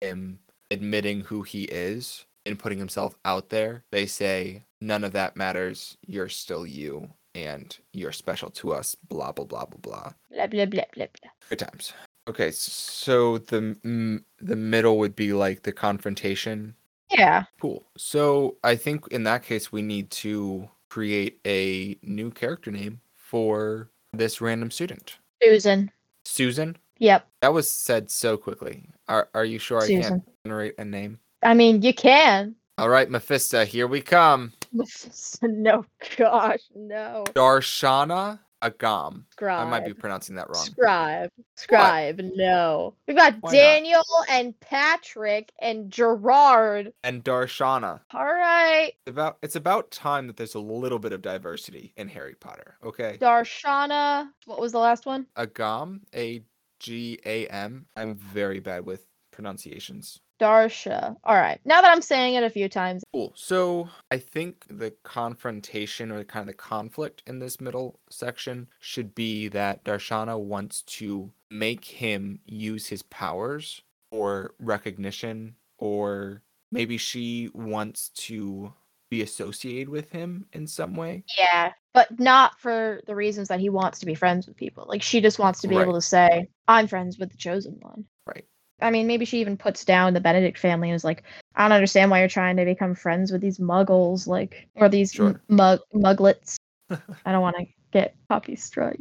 him 0.00 0.38
admitting 0.70 1.20
who 1.20 1.42
he 1.42 1.64
is 1.64 2.24
and 2.46 2.58
putting 2.58 2.78
himself 2.78 3.16
out 3.24 3.48
there. 3.48 3.84
They 3.90 4.06
say 4.06 4.64
none 4.80 5.04
of 5.04 5.12
that 5.12 5.36
matters. 5.36 5.96
You're 6.06 6.28
still 6.28 6.66
you 6.66 7.08
and 7.34 7.76
you're 7.92 8.12
special 8.12 8.50
to 8.50 8.72
us. 8.72 8.94
Blah 9.08 9.32
blah 9.32 9.44
blah 9.44 9.66
blah 9.66 9.78
blah. 9.80 10.12
Blah 10.30 10.46
blah 10.46 10.66
blah 10.66 10.84
blah 10.94 11.06
blah. 11.06 11.30
Good 11.48 11.58
times. 11.58 11.92
Okay. 12.28 12.50
So 12.50 13.38
the 13.38 13.76
the 14.40 14.56
middle 14.56 14.98
would 14.98 15.16
be 15.16 15.32
like 15.32 15.62
the 15.62 15.72
confrontation. 15.72 16.74
Yeah. 17.10 17.44
Cool. 17.60 17.84
So 17.96 18.56
I 18.64 18.76
think 18.76 19.06
in 19.08 19.24
that 19.24 19.42
case 19.42 19.70
we 19.70 19.82
need 19.82 20.10
to 20.10 20.68
create 20.88 21.40
a 21.46 21.98
new 22.02 22.30
character 22.30 22.70
name 22.70 23.00
for 23.16 23.90
this 24.12 24.40
random 24.40 24.70
student. 24.70 25.18
Susan. 25.42 25.90
Susan. 26.24 26.76
Yep. 26.98 27.26
That 27.40 27.52
was 27.52 27.68
said 27.68 28.10
so 28.10 28.36
quickly. 28.36 28.88
Are 29.08 29.28
are 29.34 29.44
you 29.44 29.58
sure 29.58 29.82
I 29.82 29.88
can't 29.88 30.22
generate 30.44 30.78
a 30.78 30.84
name? 30.84 31.18
I 31.42 31.54
mean 31.54 31.82
you 31.82 31.92
can. 31.92 32.54
All 32.76 32.88
right, 32.88 33.08
Mephisto, 33.08 33.64
here 33.64 33.86
we 33.86 34.00
come. 34.00 34.52
no 35.42 35.84
gosh, 36.16 36.62
no. 36.74 37.24
Darshana 37.28 38.40
Agam. 38.64 39.24
Scribe. 39.30 39.66
I 39.66 39.70
might 39.70 39.84
be 39.84 39.92
pronouncing 39.92 40.34
that 40.36 40.48
wrong. 40.48 40.64
Scribe. 40.64 41.30
Scribe, 41.56 42.20
no. 42.34 42.94
We've 43.06 43.16
got 43.16 43.34
Why 43.40 43.52
not? 43.52 43.52
Daniel 43.52 44.02
and 44.30 44.58
Patrick 44.60 45.52
and 45.60 45.90
Gerard. 45.90 46.92
And 47.04 47.22
Darshana. 47.22 48.00
All 48.12 48.24
right. 48.24 48.92
It's 49.06 49.10
about 49.10 49.36
it's 49.42 49.56
about 49.56 49.90
time 49.90 50.26
that 50.26 50.36
there's 50.36 50.54
a 50.54 50.60
little 50.60 50.98
bit 50.98 51.12
of 51.12 51.20
diversity 51.20 51.92
in 51.96 52.08
Harry 52.08 52.34
Potter. 52.34 52.76
Okay. 52.82 53.18
Darshana. 53.20 54.30
What 54.46 54.60
was 54.60 54.72
the 54.72 54.78
last 54.78 55.04
one? 55.04 55.26
Agam, 55.36 56.00
A 56.14 56.42
G 56.80 57.18
A 57.26 57.46
M. 57.48 57.86
I'm 57.96 58.14
very 58.14 58.60
bad 58.60 58.86
with 58.86 59.06
pronunciations. 59.30 60.20
Darsha. 60.40 61.16
All 61.24 61.36
right. 61.36 61.60
Now 61.64 61.80
that 61.80 61.90
I'm 61.92 62.02
saying 62.02 62.34
it 62.34 62.42
a 62.44 62.50
few 62.50 62.68
times, 62.68 63.02
Cool. 63.12 63.32
So 63.36 63.88
I 64.10 64.18
think 64.18 64.64
the 64.68 64.90
confrontation 65.04 66.10
or 66.10 66.24
kind 66.24 66.42
of 66.42 66.48
the 66.48 66.54
conflict 66.54 67.22
in 67.26 67.38
this 67.38 67.60
middle 67.60 68.00
section 68.10 68.68
should 68.80 69.14
be 69.14 69.48
that 69.48 69.84
Darshana 69.84 70.38
wants 70.38 70.82
to 70.82 71.30
make 71.50 71.84
him 71.84 72.40
use 72.46 72.86
his 72.88 73.02
powers 73.02 73.82
or 74.10 74.54
recognition, 74.58 75.54
or 75.78 76.42
maybe 76.72 76.96
she 76.96 77.50
wants 77.54 78.08
to 78.10 78.72
be 79.10 79.22
associated 79.22 79.88
with 79.88 80.10
him 80.10 80.46
in 80.52 80.66
some 80.66 80.96
way. 80.96 81.22
yeah, 81.38 81.72
but 81.92 82.18
not 82.18 82.58
for 82.58 83.00
the 83.06 83.14
reasons 83.14 83.46
that 83.48 83.60
he 83.60 83.68
wants 83.68 84.00
to 84.00 84.06
be 84.06 84.14
friends 84.14 84.46
with 84.48 84.56
people. 84.56 84.84
Like 84.88 85.02
she 85.02 85.20
just 85.20 85.38
wants 85.38 85.60
to 85.60 85.68
be 85.68 85.76
Right. 85.76 85.82
able 85.82 85.94
to 85.94 86.00
say, 86.00 86.48
"I'm 86.66 86.88
friends 86.88 87.18
with 87.18 87.30
the 87.30 87.36
chosen 87.36 87.78
one." 87.80 88.06
I 88.84 88.90
mean, 88.90 89.06
maybe 89.06 89.24
she 89.24 89.40
even 89.40 89.56
puts 89.56 89.82
down 89.82 90.12
the 90.12 90.20
Benedict 90.20 90.58
family 90.58 90.90
and 90.90 90.94
is 90.94 91.04
like, 91.04 91.22
"I 91.56 91.62
don't 91.62 91.72
understand 91.72 92.10
why 92.10 92.18
you're 92.18 92.28
trying 92.28 92.58
to 92.58 92.66
become 92.66 92.94
friends 92.94 93.32
with 93.32 93.40
these 93.40 93.58
muggles, 93.58 94.26
like, 94.26 94.68
or 94.74 94.90
these 94.90 95.10
Sure. 95.10 95.40
mug 95.48 95.80
mugglets." 95.94 96.56
I 97.24 97.32
don't 97.32 97.40
want 97.40 97.56
to 97.56 97.64
get 97.92 98.14
puppy 98.28 98.56
striked. 98.56 99.00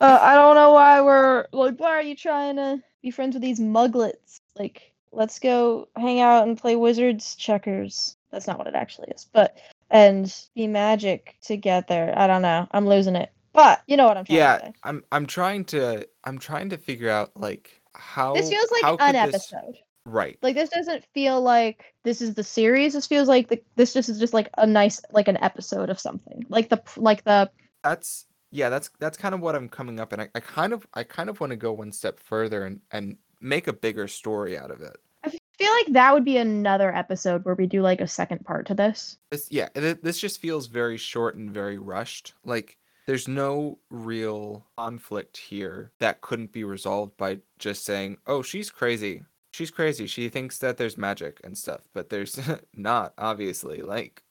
Uh, 0.00 0.18
I 0.22 0.34
don't 0.36 0.54
know 0.54 0.72
why 0.72 1.02
we're 1.02 1.46
like, 1.52 1.78
why 1.78 1.90
are 1.90 2.02
you 2.02 2.16
trying 2.16 2.56
to 2.56 2.82
be 3.02 3.10
friends 3.10 3.34
with 3.34 3.42
these 3.42 3.60
muglets? 3.60 4.40
Like, 4.56 4.94
let's 5.12 5.38
go 5.38 5.88
hang 5.94 6.20
out 6.20 6.48
and 6.48 6.56
play 6.56 6.74
wizards 6.74 7.34
checkers. 7.34 8.16
That's 8.30 8.46
not 8.46 8.56
what 8.56 8.68
it 8.68 8.74
actually 8.74 9.08
is, 9.08 9.26
but 9.30 9.58
and 9.90 10.34
be 10.54 10.66
magic 10.66 11.36
together. 11.42 12.14
I 12.16 12.26
don't 12.26 12.42
know. 12.42 12.66
I'm 12.70 12.86
losing 12.86 13.16
it, 13.16 13.32
but 13.52 13.82
you 13.86 13.98
know 13.98 14.06
what 14.06 14.16
I'm 14.16 14.24
trying 14.24 14.60
to 14.60 14.64
Yeah. 14.64 14.70
I'm 14.82 15.04
I'm 15.12 15.26
trying 15.26 15.66
to 15.66 16.08
I'm 16.24 16.38
trying 16.38 16.70
to 16.70 16.78
figure 16.78 17.10
out 17.10 17.32
like 17.36 17.82
how 17.94 18.34
This 18.34 18.50
feels 18.50 18.70
like 18.70 18.84
an 18.84 18.98
could 18.98 19.34
this- 19.34 19.52
episode. 19.52 19.76
Right. 20.04 20.38
Like 20.40 20.54
this 20.54 20.70
doesn't 20.70 21.04
feel 21.12 21.42
like 21.42 21.94
this 22.02 22.22
is 22.22 22.32
the 22.32 22.42
series. 22.42 22.94
This 22.94 23.06
feels 23.06 23.28
like 23.28 23.48
the, 23.48 23.62
this 23.76 23.92
just 23.92 24.08
is 24.08 24.18
just 24.18 24.32
like 24.32 24.48
a 24.56 24.66
nice 24.66 25.02
like 25.12 25.28
an 25.28 25.36
episode 25.42 25.90
of 25.90 26.00
something. 26.00 26.46
Like 26.48 26.70
the 26.70 26.80
like 26.96 27.24
the 27.24 27.50
that's 27.84 28.24
yeah 28.50 28.70
that's 28.70 28.88
that's 28.98 29.18
kind 29.18 29.34
of 29.34 29.42
what 29.42 29.54
i'm 29.54 29.68
coming 29.68 30.00
up 30.00 30.10
and 30.14 30.22
i, 30.22 30.28
I 30.34 30.40
kind 30.40 30.72
of 30.72 30.86
i 30.94 31.02
kind 31.04 31.28
of 31.28 31.38
want 31.38 31.50
to 31.50 31.56
go 31.56 31.72
one 31.74 31.92
step 31.92 32.18
further 32.18 32.64
and 32.64 32.80
and 32.90 33.18
make 33.42 33.68
a 33.68 33.72
bigger 33.74 34.08
story 34.08 34.56
out 34.56 34.70
of 34.70 34.80
it 34.80 34.96
I 35.22 35.30
feel 35.30 35.72
like 35.72 35.92
that 35.92 36.14
would 36.14 36.24
be 36.24 36.38
another 36.38 36.94
episode 36.94 37.44
where 37.44 37.56
we 37.56 37.66
do 37.66 37.82
like 37.82 38.00
a 38.00 38.06
second 38.06 38.44
part 38.46 38.66
to 38.68 38.74
this. 38.74 39.18
this 39.30 39.48
yeah 39.50 39.68
th- 39.74 39.98
this 40.02 40.18
just 40.18 40.40
feels 40.40 40.66
very 40.66 40.96
short 40.96 41.36
and 41.36 41.50
very 41.50 41.76
rushed 41.76 42.32
like 42.44 42.77
there's 43.08 43.26
no 43.26 43.78
real 43.88 44.66
conflict 44.76 45.38
here 45.38 45.90
that 45.98 46.20
couldn't 46.20 46.52
be 46.52 46.62
resolved 46.62 47.16
by 47.16 47.38
just 47.58 47.84
saying 47.84 48.18
oh 48.26 48.42
she's 48.42 48.70
crazy 48.70 49.22
she's 49.54 49.70
crazy 49.70 50.06
she 50.06 50.28
thinks 50.28 50.58
that 50.58 50.76
there's 50.76 50.98
magic 50.98 51.40
and 51.42 51.56
stuff 51.56 51.80
but 51.94 52.10
there's 52.10 52.38
not 52.76 53.14
obviously 53.16 53.80
like 53.80 54.22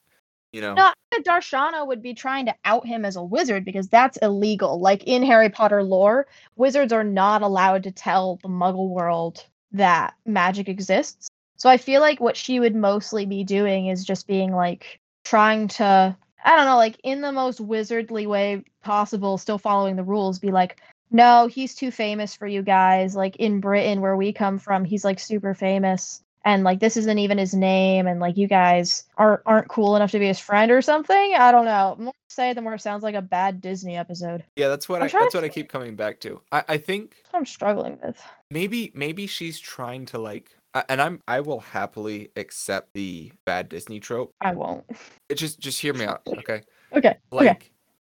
you 0.52 0.60
know 0.60 0.74
No, 0.74 0.92
Darshana 1.22 1.84
would 1.86 2.00
be 2.00 2.14
trying 2.14 2.46
to 2.46 2.54
out 2.64 2.86
him 2.86 3.04
as 3.04 3.16
a 3.16 3.22
wizard 3.22 3.64
because 3.64 3.88
that's 3.88 4.16
illegal. 4.18 4.80
Like 4.80 5.02
in 5.04 5.22
Harry 5.22 5.50
Potter 5.50 5.82
lore, 5.82 6.26
wizards 6.56 6.92
are 6.92 7.04
not 7.04 7.42
allowed 7.42 7.82
to 7.82 7.90
tell 7.90 8.38
the 8.42 8.48
muggle 8.48 8.88
world 8.88 9.44
that 9.72 10.14
magic 10.24 10.68
exists. 10.68 11.28
So 11.56 11.68
I 11.68 11.76
feel 11.76 12.00
like 12.00 12.20
what 12.20 12.36
she 12.36 12.60
would 12.60 12.74
mostly 12.74 13.26
be 13.26 13.44
doing 13.44 13.88
is 13.88 14.04
just 14.04 14.26
being 14.26 14.52
like 14.52 15.00
trying 15.24 15.68
to 15.68 16.16
I 16.48 16.56
don't 16.56 16.64
know, 16.64 16.76
like 16.76 16.98
in 17.04 17.20
the 17.20 17.30
most 17.30 17.58
wizardly 17.60 18.26
way 18.26 18.64
possible, 18.82 19.36
still 19.36 19.58
following 19.58 19.96
the 19.96 20.02
rules, 20.02 20.38
be 20.38 20.50
like, 20.50 20.80
no, 21.10 21.46
he's 21.46 21.74
too 21.74 21.90
famous 21.90 22.34
for 22.34 22.46
you 22.46 22.62
guys. 22.62 23.14
Like 23.14 23.36
in 23.36 23.60
Britain, 23.60 24.00
where 24.00 24.16
we 24.16 24.32
come 24.32 24.58
from, 24.58 24.84
he's 24.86 25.04
like 25.04 25.20
super 25.20 25.52
famous. 25.52 26.22
And 26.46 26.64
like 26.64 26.80
this 26.80 26.96
isn't 26.96 27.18
even 27.18 27.36
his 27.36 27.52
name, 27.52 28.06
and 28.06 28.18
like 28.18 28.38
you 28.38 28.46
guys 28.48 29.04
aren't 29.18 29.42
aren't 29.44 29.68
cool 29.68 29.94
enough 29.96 30.12
to 30.12 30.18
be 30.18 30.26
his 30.26 30.38
friend 30.38 30.70
or 30.70 30.80
something. 30.80 31.34
I 31.36 31.52
don't 31.52 31.66
know. 31.66 31.96
The 31.98 32.04
more 32.04 32.14
I 32.14 32.32
say, 32.32 32.52
the 32.54 32.62
more 32.62 32.74
it 32.74 32.80
sounds 32.80 33.02
like 33.02 33.14
a 33.16 33.20
bad 33.20 33.60
Disney 33.60 33.96
episode. 33.98 34.42
yeah 34.56 34.68
that's 34.68 34.88
what 34.88 35.02
I'm 35.02 35.08
i 35.08 35.20
that's 35.20 35.34
what 35.34 35.44
i 35.44 35.48
keep 35.50 35.68
coming 35.68 35.96
back 35.96 36.20
to 36.20 36.40
i 36.52 36.64
i 36.68 36.78
think 36.78 37.16
I'm 37.34 37.44
struggling 37.44 37.98
with. 38.02 38.22
maybe 38.50 38.90
maybe 38.94 39.26
she's 39.26 39.58
trying 39.58 40.06
to 40.06 40.18
like 40.18 40.56
and 40.88 41.00
i'm 41.00 41.20
i 41.28 41.40
will 41.40 41.60
happily 41.60 42.30
accept 42.36 42.92
the 42.94 43.32
bad 43.44 43.68
disney 43.68 44.00
trope 44.00 44.32
I 44.40 44.54
won't. 44.54 44.84
it 45.28 45.34
just 45.36 45.58
just 45.58 45.80
hear 45.80 45.94
me 45.94 46.04
out 46.04 46.22
okay 46.38 46.62
Okay. 46.94 47.16
like 47.30 47.50
okay. 47.56 47.68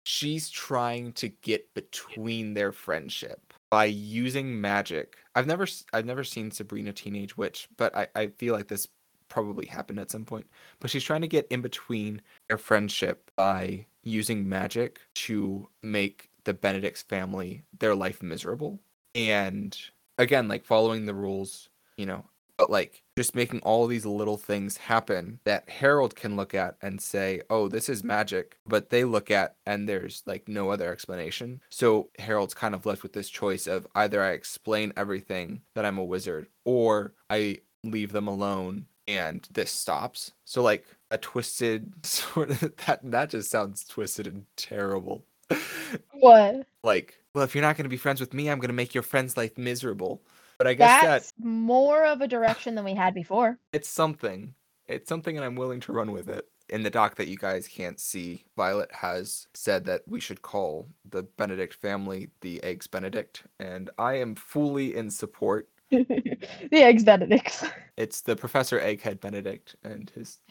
she's 0.05 0.51
trying 0.51 1.13
to 1.15 1.29
get 1.29 1.73
between 1.75 2.55
their 2.55 2.73
friendship 2.73 3.53
by 3.71 3.85
using 3.87 4.61
magic 4.61 5.17
i've 5.35 5.47
never 5.47 5.67
i've 5.93 6.07
never 6.07 6.25
seen 6.25 6.51
sabrina 6.51 6.93
teenage 6.93 7.37
witch 7.37 7.69
but 7.77 7.95
i 7.97 8.07
i 8.15 8.27
feel 8.29 8.55
like 8.55 8.69
this 8.69 8.89
probably 9.29 9.67
happened 9.67 9.99
at 9.99 10.11
some 10.11 10.25
point 10.25 10.47
but 10.81 10.91
she's 10.91 11.03
trying 11.03 11.23
to 11.23 11.27
get 11.29 11.47
in 11.51 11.61
between 11.61 12.21
their 12.49 12.59
friendship 12.59 13.31
by 13.37 13.85
using 14.03 14.49
magic 14.49 15.01
to 15.15 15.67
make 15.83 16.31
the 16.45 16.55
benedict's 16.55 17.03
family 17.03 17.63
their 17.81 17.95
life 17.95 18.23
miserable 18.23 18.79
and 19.15 19.77
again 20.19 20.47
like 20.47 20.65
following 20.65 21.07
the 21.07 21.15
rules 21.15 21.69
you 21.97 22.05
know 22.07 22.25
but 22.57 22.71
like 22.71 23.03
just 23.17 23.35
making 23.35 23.61
all 23.61 23.87
these 23.87 24.07
little 24.07 24.37
things 24.37 24.77
happen 24.77 25.41
that 25.45 25.69
Harold 25.69 26.17
can 26.17 26.37
look 26.37 26.55
at 26.55 26.77
and 26.83 27.01
say, 27.01 27.43
"Oh, 27.51 27.69
this 27.69 27.89
is 27.89 28.05
magic," 28.05 28.57
but 28.67 28.91
they 28.91 29.05
look 29.05 29.31
at 29.31 29.57
and 29.67 29.89
there's 29.89 30.23
like 30.27 30.49
no 30.49 30.71
other 30.71 30.93
explanation. 30.93 31.61
So 31.71 32.11
Harold's 32.19 32.55
kind 32.55 32.75
of 32.75 32.87
left 32.87 33.03
with 33.03 33.13
this 33.13 33.29
choice 33.29 33.67
of 33.67 33.87
either 33.95 34.23
I 34.23 34.31
explain 34.31 34.93
everything 34.97 35.63
that 35.75 35.85
I'm 35.85 35.99
a 35.99 36.05
wizard 36.05 36.49
or 36.65 37.15
I 37.31 37.59
leave 37.83 38.13
them 38.13 38.29
alone 38.29 38.87
and 39.07 39.47
this 39.53 39.71
stops. 39.71 40.33
So 40.45 40.63
like 40.63 40.87
a 41.11 41.19
twisted 41.19 41.93
sort 42.07 42.51
of 42.51 42.61
that 42.87 43.01
that 43.03 43.31
just 43.31 43.51
sounds 43.51 43.85
twisted 43.85 44.27
and 44.27 44.47
terrible. 44.57 45.25
What? 46.13 46.67
like, 46.83 47.21
well, 47.35 47.45
if 47.45 47.55
you're 47.55 47.63
not 47.63 47.77
going 47.77 47.85
to 47.85 47.91
be 47.91 47.97
friends 47.97 48.21
with 48.21 48.35
me, 48.35 48.49
I'm 48.49 48.59
going 48.59 48.69
to 48.69 48.75
make 48.75 48.95
your 48.95 49.03
friend's 49.03 49.37
life 49.37 49.59
miserable. 49.59 50.23
But 50.65 50.71
I 50.71 50.75
guess 50.75 51.03
that 51.03 51.09
That's 51.09 51.33
more 51.39 52.07
of 52.07 52.23
a 52.23 52.27
direction 52.27 52.75
than 52.75 52.87
we 52.87 52.95
had 52.95 53.13
before. 53.13 53.59
it's 53.75 53.87
something. 53.87 54.55
It's 54.87 55.11
something, 55.11 55.37
and 55.37 55.45
I'm 55.45 55.57
willing 55.57 55.81
to 55.81 55.93
run 55.93 56.11
with 56.11 56.31
it. 56.31 56.49
In 56.71 56.83
the 56.83 56.89
doc 56.89 57.17
that 57.17 57.29
you 57.29 57.37
guys 57.37 57.69
can't 57.69 58.01
see, 58.01 58.45
Violet 58.57 58.91
has 58.93 59.47
said 59.53 59.85
that 59.85 60.01
we 60.07 60.21
should 60.21 60.41
call 60.41 60.89
the 61.11 61.25
Benedict 61.25 61.75
family 61.75 62.31
the 62.41 62.63
Eggs 62.65 62.87
Benedict, 62.87 63.43
and 63.61 63.91
I 63.99 64.15
am 64.15 64.35
fully 64.35 64.97
in 64.97 65.11
support. 65.11 65.69
the 65.91 66.39
eggs 66.73 67.05
Benedicts. 67.05 67.63
It's 67.99 68.23
the 68.23 68.35
Professor 68.35 68.81
Egghead 68.81 69.21
Benedict 69.21 69.77
and 69.85 70.11
his 70.15 70.39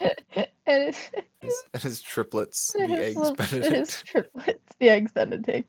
and 0.67 0.95
his, 1.41 1.63
his 1.81 2.01
triplets, 2.03 2.71
the 2.77 2.85
his 2.85 2.99
Eggs 2.99 3.15
little- 3.17 3.29
and 3.31 3.39
his 3.49 3.59
Benedict. 3.63 4.03
triplets, 4.05 4.75
the 4.79 4.89
eggs 4.89 5.11
Benedict. 5.11 5.67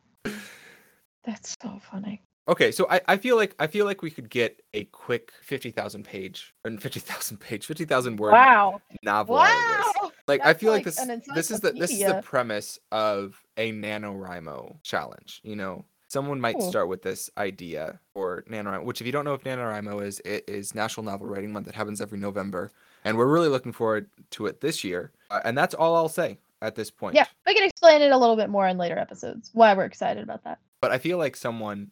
That's 1.24 1.56
so 1.62 1.80
funny. 1.90 2.22
Okay, 2.46 2.70
so 2.72 2.86
I, 2.90 3.00
I 3.08 3.16
feel 3.16 3.36
like 3.36 3.54
I 3.58 3.66
feel 3.66 3.86
like 3.86 4.02
we 4.02 4.10
could 4.10 4.28
get 4.28 4.60
a 4.74 4.84
quick 4.84 5.32
fifty 5.40 5.70
thousand 5.70 6.04
page 6.04 6.52
and 6.64 6.80
fifty 6.80 7.00
thousand 7.00 7.38
page, 7.38 7.64
fifty 7.64 7.84
thousand 7.86 8.18
word 8.18 8.32
Wow. 8.32 8.82
novel 9.02 9.38
out 9.38 9.50
of 9.50 9.76
this. 9.78 10.02
Wow. 10.02 10.12
Like 10.28 10.44
I 10.44 10.52
feel 10.52 10.70
like 10.70 10.84
like, 10.84 10.94
this 10.94 11.24
this 11.34 11.50
is 11.50 11.60
the 11.60 11.72
this 11.72 11.90
is 11.90 12.00
the 12.00 12.20
premise 12.22 12.78
of 12.92 13.42
a 13.56 13.72
NaNoWriMo 13.72 14.82
challenge, 14.82 15.40
you 15.42 15.56
know. 15.56 15.84
Someone 16.08 16.40
might 16.40 16.56
Cool. 16.58 16.68
start 16.68 16.88
with 16.88 17.02
this 17.02 17.28
idea 17.38 17.98
or 18.14 18.44
NaNoWriMo, 18.48 18.84
which 18.84 19.00
if 19.00 19.06
you 19.06 19.12
don't 19.12 19.24
know 19.24 19.34
if 19.34 19.42
NaNoWriMo 19.42 20.04
is, 20.04 20.20
it 20.24 20.44
is 20.46 20.74
National 20.74 21.04
Novel 21.04 21.26
Writing 21.26 21.52
Month 21.52 21.66
that 21.66 21.74
happens 21.74 22.00
every 22.00 22.18
November. 22.18 22.70
And 23.04 23.16
we're 23.18 23.26
really 23.26 23.48
looking 23.48 23.72
forward 23.72 24.08
to 24.32 24.46
it 24.46 24.60
this 24.60 24.84
year. 24.84 25.10
Uh, 25.30 25.40
and 25.44 25.58
that's 25.58 25.74
all 25.74 25.96
I'll 25.96 26.08
say 26.08 26.38
at 26.62 26.76
this 26.76 26.90
point. 26.90 27.16
Yeah, 27.16 27.26
we 27.46 27.54
can 27.54 27.64
explain 27.64 28.00
it 28.00 28.12
a 28.12 28.16
little 28.16 28.36
bit 28.36 28.48
more 28.48 28.68
in 28.68 28.78
later 28.78 28.96
episodes. 28.96 29.50
Why 29.54 29.74
we're 29.74 29.86
excited 29.86 30.22
about 30.22 30.44
that. 30.44 30.58
But 30.80 30.92
I 30.92 30.98
feel 30.98 31.18
like 31.18 31.34
someone 31.36 31.90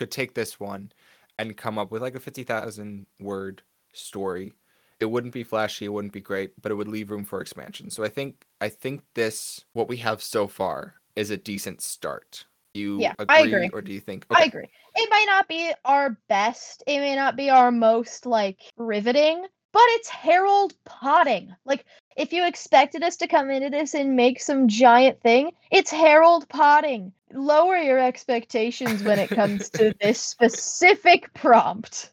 could 0.00 0.10
take 0.10 0.32
this 0.32 0.58
one 0.58 0.90
and 1.38 1.58
come 1.58 1.78
up 1.78 1.90
with 1.90 2.00
like 2.00 2.14
a 2.14 2.20
50,000 2.20 3.06
word 3.20 3.60
story. 3.92 4.54
It 4.98 5.04
wouldn't 5.04 5.34
be 5.34 5.44
flashy, 5.44 5.84
it 5.84 5.92
wouldn't 5.92 6.14
be 6.14 6.22
great, 6.22 6.52
but 6.62 6.72
it 6.72 6.74
would 6.74 6.88
leave 6.88 7.10
room 7.10 7.26
for 7.26 7.42
expansion. 7.42 7.90
So 7.90 8.02
I 8.02 8.08
think 8.08 8.46
I 8.62 8.70
think 8.70 9.02
this 9.12 9.62
what 9.74 9.88
we 9.88 9.98
have 9.98 10.22
so 10.22 10.48
far 10.48 10.94
is 11.16 11.30
a 11.30 11.36
decent 11.36 11.82
start. 11.82 12.46
You 12.72 13.00
Yeah, 13.00 13.12
agree, 13.18 13.26
I 13.28 13.40
agree. 13.40 13.70
or 13.74 13.82
do 13.82 13.92
you 13.92 14.00
think 14.00 14.24
I 14.30 14.44
agree. 14.44 14.70
It 14.94 15.10
might 15.10 15.26
not 15.26 15.48
be 15.48 15.70
our 15.84 16.16
best. 16.30 16.82
It 16.86 17.00
may 17.00 17.14
not 17.14 17.36
be 17.36 17.50
our 17.50 17.70
most 17.70 18.24
like 18.24 18.60
riveting, 18.78 19.44
but 19.72 19.82
it's 19.96 20.08
Harold 20.08 20.72
potting. 20.86 21.54
Like 21.66 21.84
if 22.16 22.32
you 22.32 22.46
expected 22.46 23.02
us 23.02 23.16
to 23.16 23.26
come 23.26 23.50
into 23.50 23.70
this 23.70 23.94
and 23.94 24.16
make 24.16 24.40
some 24.40 24.68
giant 24.68 25.20
thing, 25.20 25.52
it's 25.70 25.90
Harold 25.90 26.48
potting. 26.48 27.12
Lower 27.32 27.76
your 27.76 27.98
expectations 27.98 29.02
when 29.02 29.18
it 29.18 29.30
comes 29.30 29.70
to 29.70 29.94
this 30.00 30.20
specific 30.20 31.32
prompt. 31.34 32.10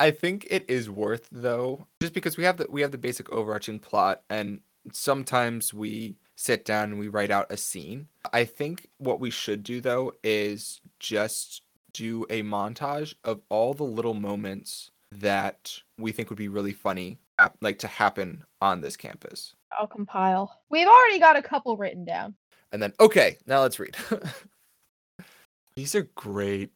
I 0.00 0.10
think 0.10 0.46
it 0.50 0.64
is 0.68 0.88
worth 0.88 1.28
though, 1.30 1.86
just 2.00 2.14
because 2.14 2.36
we 2.36 2.44
have 2.44 2.56
the 2.56 2.66
we 2.70 2.82
have 2.82 2.92
the 2.92 2.98
basic 2.98 3.30
overarching 3.30 3.80
plot, 3.80 4.22
and 4.30 4.60
sometimes 4.92 5.74
we 5.74 6.16
sit 6.36 6.64
down 6.64 6.90
and 6.90 6.98
we 6.98 7.08
write 7.08 7.30
out 7.30 7.50
a 7.50 7.56
scene. 7.56 8.08
I 8.32 8.44
think 8.44 8.88
what 8.98 9.20
we 9.20 9.30
should 9.30 9.62
do 9.62 9.80
though 9.80 10.12
is 10.22 10.80
just 11.00 11.62
do 11.92 12.24
a 12.30 12.42
montage 12.42 13.14
of 13.24 13.40
all 13.48 13.74
the 13.74 13.84
little 13.84 14.14
moments 14.14 14.90
that 15.10 15.80
we 15.98 16.12
think 16.12 16.30
would 16.30 16.38
be 16.38 16.48
really 16.48 16.72
funny, 16.72 17.18
like 17.60 17.78
to 17.80 17.86
happen 17.88 18.42
on 18.60 18.80
this 18.80 18.96
campus. 18.96 19.54
I'll 19.78 19.86
compile. 19.86 20.60
We've 20.70 20.88
already 20.88 21.18
got 21.18 21.36
a 21.36 21.42
couple 21.42 21.76
written 21.76 22.04
down. 22.04 22.34
And 22.72 22.82
then 22.82 22.92
okay, 23.00 23.36
now 23.46 23.60
let's 23.62 23.78
read. 23.78 23.96
These 25.76 25.94
are 25.94 26.08
great. 26.16 26.70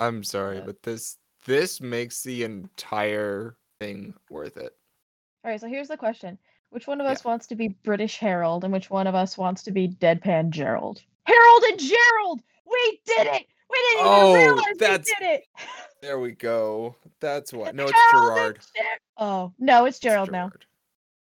I'm 0.00 0.24
sorry, 0.24 0.60
but 0.64 0.82
this 0.82 1.18
this 1.46 1.80
makes 1.80 2.22
the 2.22 2.42
entire 2.44 3.56
thing 3.80 4.14
worth 4.30 4.56
it. 4.56 4.74
All 5.44 5.50
right, 5.50 5.60
so 5.60 5.68
here's 5.68 5.88
the 5.88 5.96
question. 5.96 6.38
Which 6.70 6.86
one 6.86 7.00
of 7.00 7.04
Yeah. 7.06 7.12
us 7.12 7.24
wants 7.24 7.46
to 7.48 7.54
be 7.54 7.68
British 7.68 8.18
Harold 8.18 8.64
and 8.64 8.72
which 8.72 8.90
one 8.90 9.06
of 9.06 9.14
us 9.14 9.38
wants 9.38 9.62
to 9.64 9.70
be 9.70 9.88
Deadpan 9.88 10.50
Gerald? 10.50 11.02
Harold 11.26 11.62
and 11.70 11.78
Gerald! 11.78 12.40
We 12.70 13.00
did 13.06 13.26
it! 13.28 13.46
We 13.70 13.78
didn't 13.90 14.06
Oh, 14.06 14.30
even 14.36 14.42
realize 14.54 14.64
that's- 14.78 15.06
we 15.20 15.26
did 15.26 15.34
it! 15.40 15.44
There 16.04 16.18
we 16.18 16.32
go. 16.32 16.96
That's 17.20 17.50
what. 17.50 17.74
No, 17.74 17.84
it's 17.84 17.92
Harold 18.12 18.36
Gerard. 18.36 18.58
Oh, 19.16 19.52
no, 19.58 19.86
it's 19.86 19.96
It's 19.96 20.02
Gerald 20.02 20.30
now. 20.30 20.50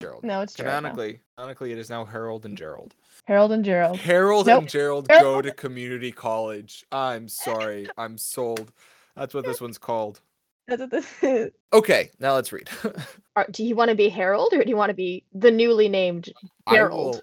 Gerald. 0.01 0.25
No, 0.25 0.41
it's 0.41 0.55
Gerald. 0.55 0.73
now. 0.85 0.89
Canonically, 0.91 1.21
canonically, 1.37 1.73
it 1.73 1.77
is 1.79 1.91
now 1.91 2.03
Harold 2.07 2.47
and 2.47 2.57
Gerald. 2.57 2.95
Harold 3.27 3.53
and 3.53 3.63
Gerald. 3.63 3.99
Harold 3.99 4.47
Nope. 4.47 4.61
and 4.63 4.69
Gerald 4.71 5.09
go 5.09 5.43
to 5.43 5.53
community 5.53 6.11
college. 6.13 6.87
I'm 6.91 7.29
sorry. 7.29 7.89
I'm 7.99 8.17
sold. 8.17 8.73
That's 9.17 9.35
what 9.35 9.45
this 9.45 9.61
one's 9.61 9.77
called. 9.77 10.23
That's 10.67 10.81
what 10.81 10.91
this 10.91 11.13
is. 11.23 11.51
Okay, 11.75 12.11
now 12.19 12.33
let's 12.35 12.51
read. 12.51 12.71
Are- 13.37 13.47
Do 13.51 13.65
you 13.65 13.77
want 13.77 13.91
to 13.91 13.95
be 13.95 14.09
Harold 14.09 14.55
or 14.55 14.65
do 14.65 14.71
you 14.71 14.77
want 14.77 14.89
to 14.91 14.95
be 14.95 15.25
the 15.35 15.51
newly 15.51 15.91
named 15.91 16.33
I 16.67 16.75
Gerald? 16.77 17.23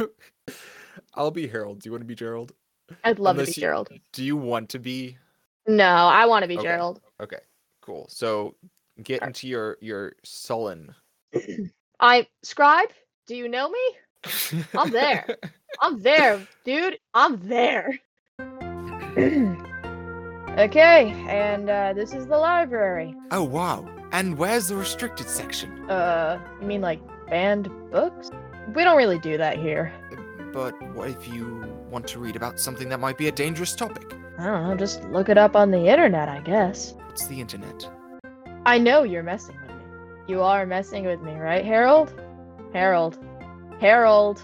will- 0.00 0.08
I'll 1.14 1.30
be 1.30 1.46
Harold. 1.48 1.80
Do 1.80 1.88
you 1.88 1.92
want 1.92 2.00
to 2.02 2.06
be 2.06 2.14
Gerald? 2.14 2.52
I'd 3.04 3.18
love 3.18 3.36
to 3.36 3.44
be 3.44 3.50
you- 3.50 3.60
Gerald. 3.60 3.90
Do 4.12 4.24
you 4.24 4.38
want 4.38 4.70
to 4.70 4.78
be? 4.78 5.18
No, 5.66 5.84
I 5.84 6.26
want 6.26 6.42
to 6.42 6.48
be 6.48 6.58
Okay. 6.58 6.64
Gerald. 6.64 7.00
Okay, 7.20 7.38
cool. 7.80 8.06
So 8.08 8.54
get 9.02 9.20
Alright. 9.22 9.28
into 9.28 9.48
your 9.48 9.78
your 9.80 10.14
sullen. 10.24 10.94
I 12.00 12.26
scribe. 12.42 12.88
Do 13.26 13.36
you 13.36 13.48
know 13.48 13.68
me? 13.70 13.80
I'm 14.74 14.90
there. 14.90 15.26
I'm 15.80 16.00
there, 16.02 16.46
dude. 16.64 16.98
I'm 17.14 17.36
there. 17.48 17.98
okay, 20.58 21.12
and 21.28 21.70
uh, 21.70 21.92
this 21.94 22.12
is 22.12 22.26
the 22.26 22.36
library. 22.38 23.14
oh 23.30 23.42
wow! 23.44 23.88
And 24.12 24.36
where's 24.36 24.68
the 24.68 24.76
restricted 24.76 25.28
section? 25.28 25.88
Uh, 25.90 26.40
you 26.60 26.66
mean 26.66 26.80
like 26.80 27.00
banned 27.28 27.68
books? 27.90 28.30
We 28.74 28.84
don't 28.84 28.96
really 28.96 29.18
do 29.18 29.38
that 29.38 29.58
here. 29.58 29.92
But 30.52 30.80
what 30.94 31.08
if 31.08 31.28
you 31.28 31.64
want 31.90 32.06
to 32.08 32.18
read 32.18 32.36
about 32.36 32.60
something 32.60 32.88
that 32.90 33.00
might 33.00 33.16
be 33.16 33.28
a 33.28 33.32
dangerous 33.32 33.74
topic? 33.74 34.14
I 34.42 34.46
don't 34.46 34.68
know, 34.68 34.76
just 34.76 35.04
look 35.04 35.28
it 35.28 35.38
up 35.38 35.54
on 35.54 35.70
the 35.70 35.86
internet, 35.86 36.28
I 36.28 36.40
guess. 36.40 36.94
What's 37.06 37.28
the 37.28 37.40
internet? 37.40 37.88
I 38.66 38.76
know 38.76 39.04
you're 39.04 39.22
messing 39.22 39.56
with 39.60 39.70
me. 39.70 39.84
You 40.26 40.42
are 40.42 40.66
messing 40.66 41.04
with 41.04 41.22
me, 41.22 41.34
right, 41.34 41.64
Harold? 41.64 42.12
Harold. 42.72 43.20
Harold. 43.78 44.42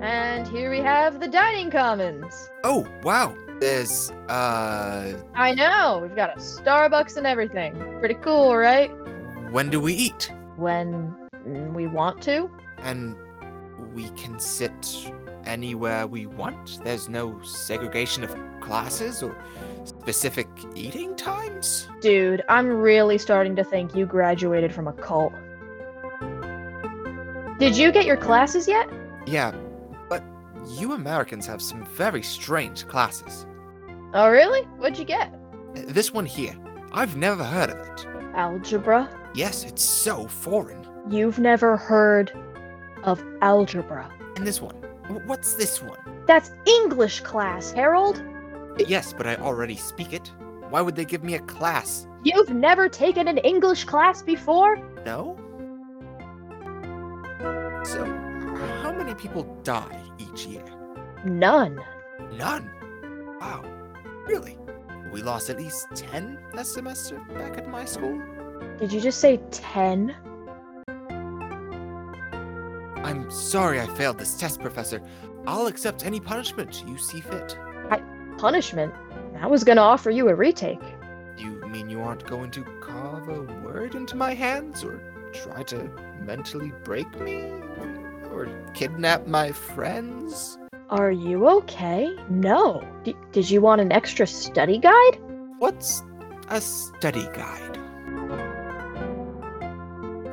And 0.00 0.46
here 0.46 0.70
we 0.70 0.78
have 0.78 1.18
the 1.18 1.26
dining 1.26 1.68
commons. 1.68 2.50
Oh 2.62 2.86
wow! 3.02 3.36
There's 3.58 4.12
uh, 4.28 5.14
I 5.34 5.52
know, 5.52 5.98
we've 6.00 6.14
got 6.14 6.36
a 6.36 6.40
Starbucks 6.40 7.16
and 7.16 7.26
everything. 7.26 7.74
Pretty 7.98 8.14
cool, 8.14 8.56
right? 8.56 8.92
when 9.50 9.70
do 9.70 9.80
we 9.80 9.92
eat? 9.92 10.32
When 10.54 11.16
we 11.74 11.88
want 11.88 12.22
to. 12.22 12.48
And 12.78 13.16
we 13.92 14.08
can 14.10 14.38
sit 14.38 15.10
anywhere 15.46 16.06
we 16.06 16.26
want. 16.26 16.80
There's 16.84 17.08
no 17.08 17.40
segregation 17.42 18.24
of 18.24 18.36
classes 18.60 19.22
or 19.22 19.36
specific 19.84 20.48
eating 20.74 21.14
times. 21.16 21.88
Dude, 22.00 22.42
I'm 22.48 22.68
really 22.68 23.18
starting 23.18 23.56
to 23.56 23.64
think 23.64 23.94
you 23.94 24.06
graduated 24.06 24.72
from 24.74 24.88
a 24.88 24.92
cult. 24.92 25.32
Did 27.58 27.76
you 27.76 27.90
get 27.90 28.04
your 28.04 28.16
classes 28.16 28.68
yet? 28.68 28.88
Yeah, 29.26 29.52
but 30.08 30.22
you 30.68 30.92
Americans 30.92 31.46
have 31.46 31.62
some 31.62 31.84
very 31.86 32.22
strange 32.22 32.86
classes. 32.86 33.46
Oh, 34.12 34.28
really? 34.28 34.62
What'd 34.78 34.98
you 34.98 35.04
get? 35.04 35.32
This 35.74 36.12
one 36.12 36.26
here, 36.26 36.56
I've 36.92 37.16
never 37.16 37.44
heard 37.44 37.70
of 37.70 37.78
it. 37.78 38.06
Algebra? 38.34 39.08
Yes, 39.34 39.64
it's 39.64 39.82
so 39.82 40.26
foreign. 40.26 40.86
You've 41.08 41.38
never 41.38 41.76
heard 41.76 42.32
of 43.04 43.24
algebra. 43.40 44.10
And 44.36 44.46
this 44.46 44.60
one, 44.60 44.74
what's 45.26 45.54
this 45.54 45.82
one? 45.82 45.98
That's 46.26 46.52
English 46.66 47.20
class, 47.20 47.72
Harold. 47.72 48.22
Yes, 48.78 49.12
but 49.12 49.26
I 49.26 49.36
already 49.36 49.76
speak 49.76 50.12
it. 50.12 50.32
Why 50.70 50.80
would 50.80 50.96
they 50.96 51.04
give 51.04 51.22
me 51.22 51.34
a 51.34 51.40
class? 51.40 52.06
You've 52.24 52.50
never 52.50 52.88
taken 52.88 53.28
an 53.28 53.38
English 53.38 53.84
class 53.84 54.22
before? 54.22 54.76
No? 55.04 55.36
So, 57.84 58.04
how 58.82 58.92
many 58.92 59.14
people 59.14 59.44
die 59.62 60.02
each 60.18 60.46
year? 60.46 60.64
None. 61.24 61.80
None. 62.32 62.70
Wow. 63.40 63.64
Really? 64.26 64.58
We 65.12 65.22
lost 65.22 65.50
at 65.50 65.58
least 65.58 65.86
10 65.94 66.38
that 66.54 66.66
semester 66.66 67.20
back 67.34 67.56
at 67.56 67.68
my 67.68 67.84
school? 67.84 68.20
Did 68.78 68.92
you 68.92 69.00
just 69.00 69.20
say 69.20 69.40
10? 69.52 70.14
I'm 73.06 73.30
sorry 73.30 73.80
I 73.80 73.86
failed 73.86 74.18
this 74.18 74.36
test, 74.36 74.60
Professor. 74.60 75.00
I'll 75.46 75.68
accept 75.68 76.04
any 76.04 76.18
punishment 76.18 76.82
you 76.88 76.98
see 76.98 77.20
fit. 77.20 77.56
Punishment? 78.36 78.92
I 79.40 79.46
was 79.46 79.62
gonna 79.62 79.80
offer 79.80 80.10
you 80.10 80.28
a 80.28 80.34
retake. 80.34 80.82
You 81.38 81.64
mean 81.68 81.88
you 81.88 82.00
aren't 82.00 82.26
going 82.26 82.50
to 82.50 82.64
carve 82.80 83.28
a 83.28 83.42
word 83.64 83.94
into 83.94 84.16
my 84.16 84.34
hands 84.34 84.82
or 84.82 85.00
try 85.32 85.62
to 85.62 85.88
mentally 86.20 86.72
break 86.82 87.08
me 87.20 87.44
or 88.32 88.48
kidnap 88.74 89.28
my 89.28 89.52
friends? 89.52 90.58
Are 90.90 91.12
you 91.12 91.46
okay? 91.48 92.12
No. 92.28 92.86
D- 93.04 93.14
did 93.30 93.48
you 93.48 93.60
want 93.60 93.80
an 93.80 93.92
extra 93.92 94.26
study 94.26 94.78
guide? 94.78 95.20
What's 95.60 96.02
a 96.48 96.60
study 96.60 97.28
guide? 97.34 97.78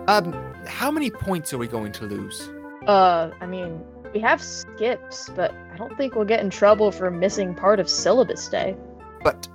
Um, 0.07 0.33
how 0.67 0.91
many 0.91 1.09
points 1.09 1.53
are 1.53 1.57
we 1.57 1.67
going 1.67 1.91
to 1.93 2.05
lose? 2.05 2.49
Uh, 2.87 3.31
I 3.39 3.45
mean, 3.45 3.81
we 4.13 4.19
have 4.19 4.41
skips, 4.41 5.29
but 5.35 5.53
I 5.71 5.77
don't 5.77 5.97
think 5.97 6.15
we'll 6.15 6.25
get 6.25 6.41
in 6.41 6.49
trouble 6.49 6.91
for 6.91 7.09
missing 7.09 7.55
part 7.55 7.79
of 7.79 7.89
syllabus 7.89 8.47
day. 8.47 8.75
But 9.23 9.47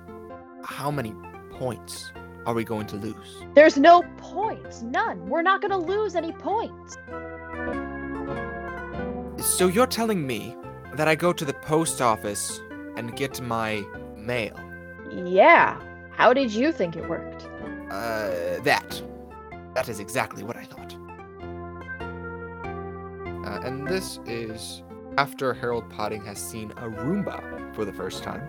how 0.63 0.91
many 0.91 1.13
points 1.51 2.11
are 2.45 2.53
we 2.53 2.63
going 2.63 2.87
to 2.87 2.95
lose? 2.95 3.43
There's 3.53 3.77
no 3.77 4.03
points. 4.17 4.81
None. 4.81 5.29
We're 5.29 5.43
not 5.43 5.61
gonna 5.61 5.77
lose 5.77 6.15
any 6.15 6.31
points. 6.33 6.97
So 9.37 9.67
you're 9.67 9.87
telling 9.87 10.25
me 10.25 10.55
that 10.95 11.07
I 11.07 11.15
go 11.15 11.31
to 11.31 11.45
the 11.45 11.53
post 11.53 12.01
office 12.01 12.59
and 12.97 13.15
get 13.15 13.39
my 13.41 13.85
mail? 14.17 14.59
Yeah. 15.13 15.79
How 16.11 16.33
did 16.33 16.51
you 16.51 16.71
think 16.71 16.95
it 16.95 17.07
worked? 17.07 17.43
Uh, 17.89 18.59
that. 18.63 19.01
That 19.75 19.87
is 19.87 19.99
exactly 19.99 20.43
what 20.43 20.57
this 23.89 24.19
is 24.27 24.83
after 25.17 25.51
Harold 25.51 25.89
Potting 25.89 26.23
has 26.23 26.37
seen 26.37 26.69
a 26.71 26.87
Roomba 26.87 27.73
for 27.73 27.85
the 27.85 27.91
first 27.91 28.21
time. 28.21 28.47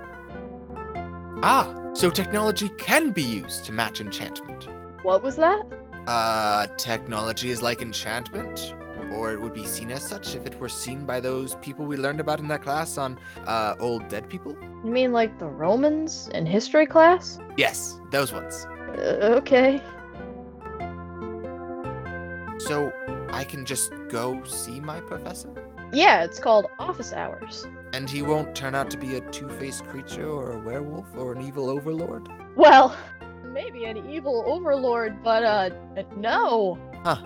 Ah, 1.43 1.93
so 1.95 2.11
technology 2.11 2.69
can 2.77 3.11
be 3.11 3.23
used 3.23 3.65
to 3.65 3.73
match 3.73 4.03
enchantment. 4.03 4.69
What 5.03 5.23
was 5.23 5.37
that? 5.37 5.63
Uh, 6.07 6.67
technology 6.77 7.51
is 7.51 7.63
like 7.63 7.81
enchantment, 7.81 8.75
or 9.13 9.33
it 9.33 9.41
would 9.41 9.55
be 9.55 9.65
seen 9.65 9.91
as 9.91 10.07
such 10.07 10.35
if 10.35 10.45
it 10.45 10.61
were 10.61 10.69
seen 10.69 11.07
by 11.07 11.21
those 11.21 11.55
people 11.57 11.87
we 11.87 11.97
learned 11.97 12.21
about 12.21 12.39
in 12.39 12.49
that 12.49 12.63
class 12.63 12.99
on 12.99 13.19
uh, 13.47 13.77
old 13.81 14.07
dead 14.09 14.29
people. 14.29 14.55
You 14.85 14.91
mean 14.91 15.13
like 15.13 15.39
the 15.39 15.47
Romans 15.47 16.29
in 16.35 16.45
history 16.45 16.87
class? 16.87 17.39
Yes, 17.57 17.99
those 18.11 18.31
ones. 18.31 18.67
Uh, 18.99 19.39
okay. 19.41 19.81
So 22.59 22.93
I 23.33 23.45
can 23.45 23.65
just 23.65 23.93
go 24.09 24.43
see 24.45 24.81
my 24.81 25.01
professor, 25.01 25.51
Yeah, 25.93 26.25
it's 26.25 26.39
called 26.39 26.67
office 26.79 27.13
hours. 27.13 27.67
and 27.93 28.09
he 28.09 28.23
won't 28.23 28.55
turn 28.55 28.75
out 28.75 28.91
to 28.91 28.97
be 28.97 29.17
a 29.17 29.21
two-faced 29.31 29.85
creature 29.87 30.29
or 30.29 30.53
a 30.53 30.59
werewolf 30.61 31.07
or 31.17 31.33
an 31.33 31.43
evil 31.47 31.69
overlord. 31.71 32.29
Well, 32.57 32.97
maybe 33.45 33.85
an 33.85 34.11
evil 34.11 34.45
overlord, 34.47 35.23
but 35.23 35.43
uh, 35.45 35.71
no. 36.17 36.79
Huh. 37.05 37.23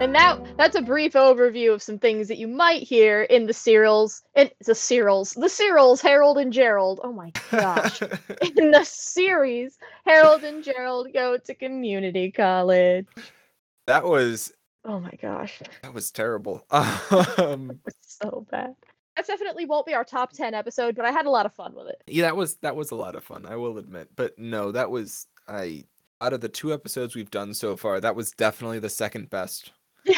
And 0.00 0.12
now 0.12 0.44
that's 0.56 0.76
a 0.76 0.82
brief 0.82 1.14
overview 1.14 1.74
of 1.74 1.82
some 1.82 1.98
things 1.98 2.28
that 2.28 2.38
you 2.38 2.46
might 2.46 2.84
hear 2.84 3.22
in 3.24 3.46
the 3.46 3.52
serials, 3.52 4.22
in 4.36 4.48
the 4.64 4.74
serials, 4.74 5.32
the 5.32 5.48
serials, 5.48 6.00
Harold 6.00 6.38
and 6.38 6.52
Gerald. 6.52 7.00
Oh 7.02 7.12
my 7.12 7.32
gosh. 7.50 8.00
in 8.56 8.70
the 8.70 8.84
series, 8.84 9.76
Harold 10.06 10.44
and 10.44 10.62
Gerald 10.62 11.12
go 11.12 11.36
to 11.36 11.52
community 11.54 12.30
college. 12.30 13.06
That 13.88 14.04
was 14.04 14.52
Oh 14.84 15.00
my 15.00 15.12
gosh, 15.20 15.60
that 15.82 15.92
was 15.92 16.10
terrible. 16.10 16.64
Um, 16.70 17.80
it's 17.86 18.18
so 18.22 18.46
bad. 18.50 18.74
That 19.16 19.26
definitely 19.26 19.66
won't 19.66 19.86
be 19.86 19.94
our 19.94 20.04
top 20.04 20.32
10 20.32 20.54
episode, 20.54 20.94
but 20.94 21.04
I 21.04 21.10
had 21.10 21.26
a 21.26 21.30
lot 21.30 21.44
of 21.46 21.52
fun 21.52 21.74
with 21.74 21.88
it. 21.88 22.02
yeah, 22.06 22.22
that 22.22 22.36
was 22.36 22.56
that 22.56 22.76
was 22.76 22.92
a 22.92 22.94
lot 22.94 23.16
of 23.16 23.24
fun. 23.24 23.44
I 23.46 23.56
will 23.56 23.78
admit, 23.78 24.08
but 24.14 24.38
no, 24.38 24.70
that 24.72 24.90
was 24.90 25.26
I. 25.48 25.84
Out 26.20 26.32
of 26.32 26.40
the 26.40 26.48
two 26.48 26.72
episodes 26.72 27.14
we've 27.14 27.30
done 27.30 27.54
so 27.54 27.76
far, 27.76 28.00
that 28.00 28.16
was 28.16 28.32
definitely 28.32 28.80
the 28.80 28.88
second 28.90 29.30
best. 29.30 29.72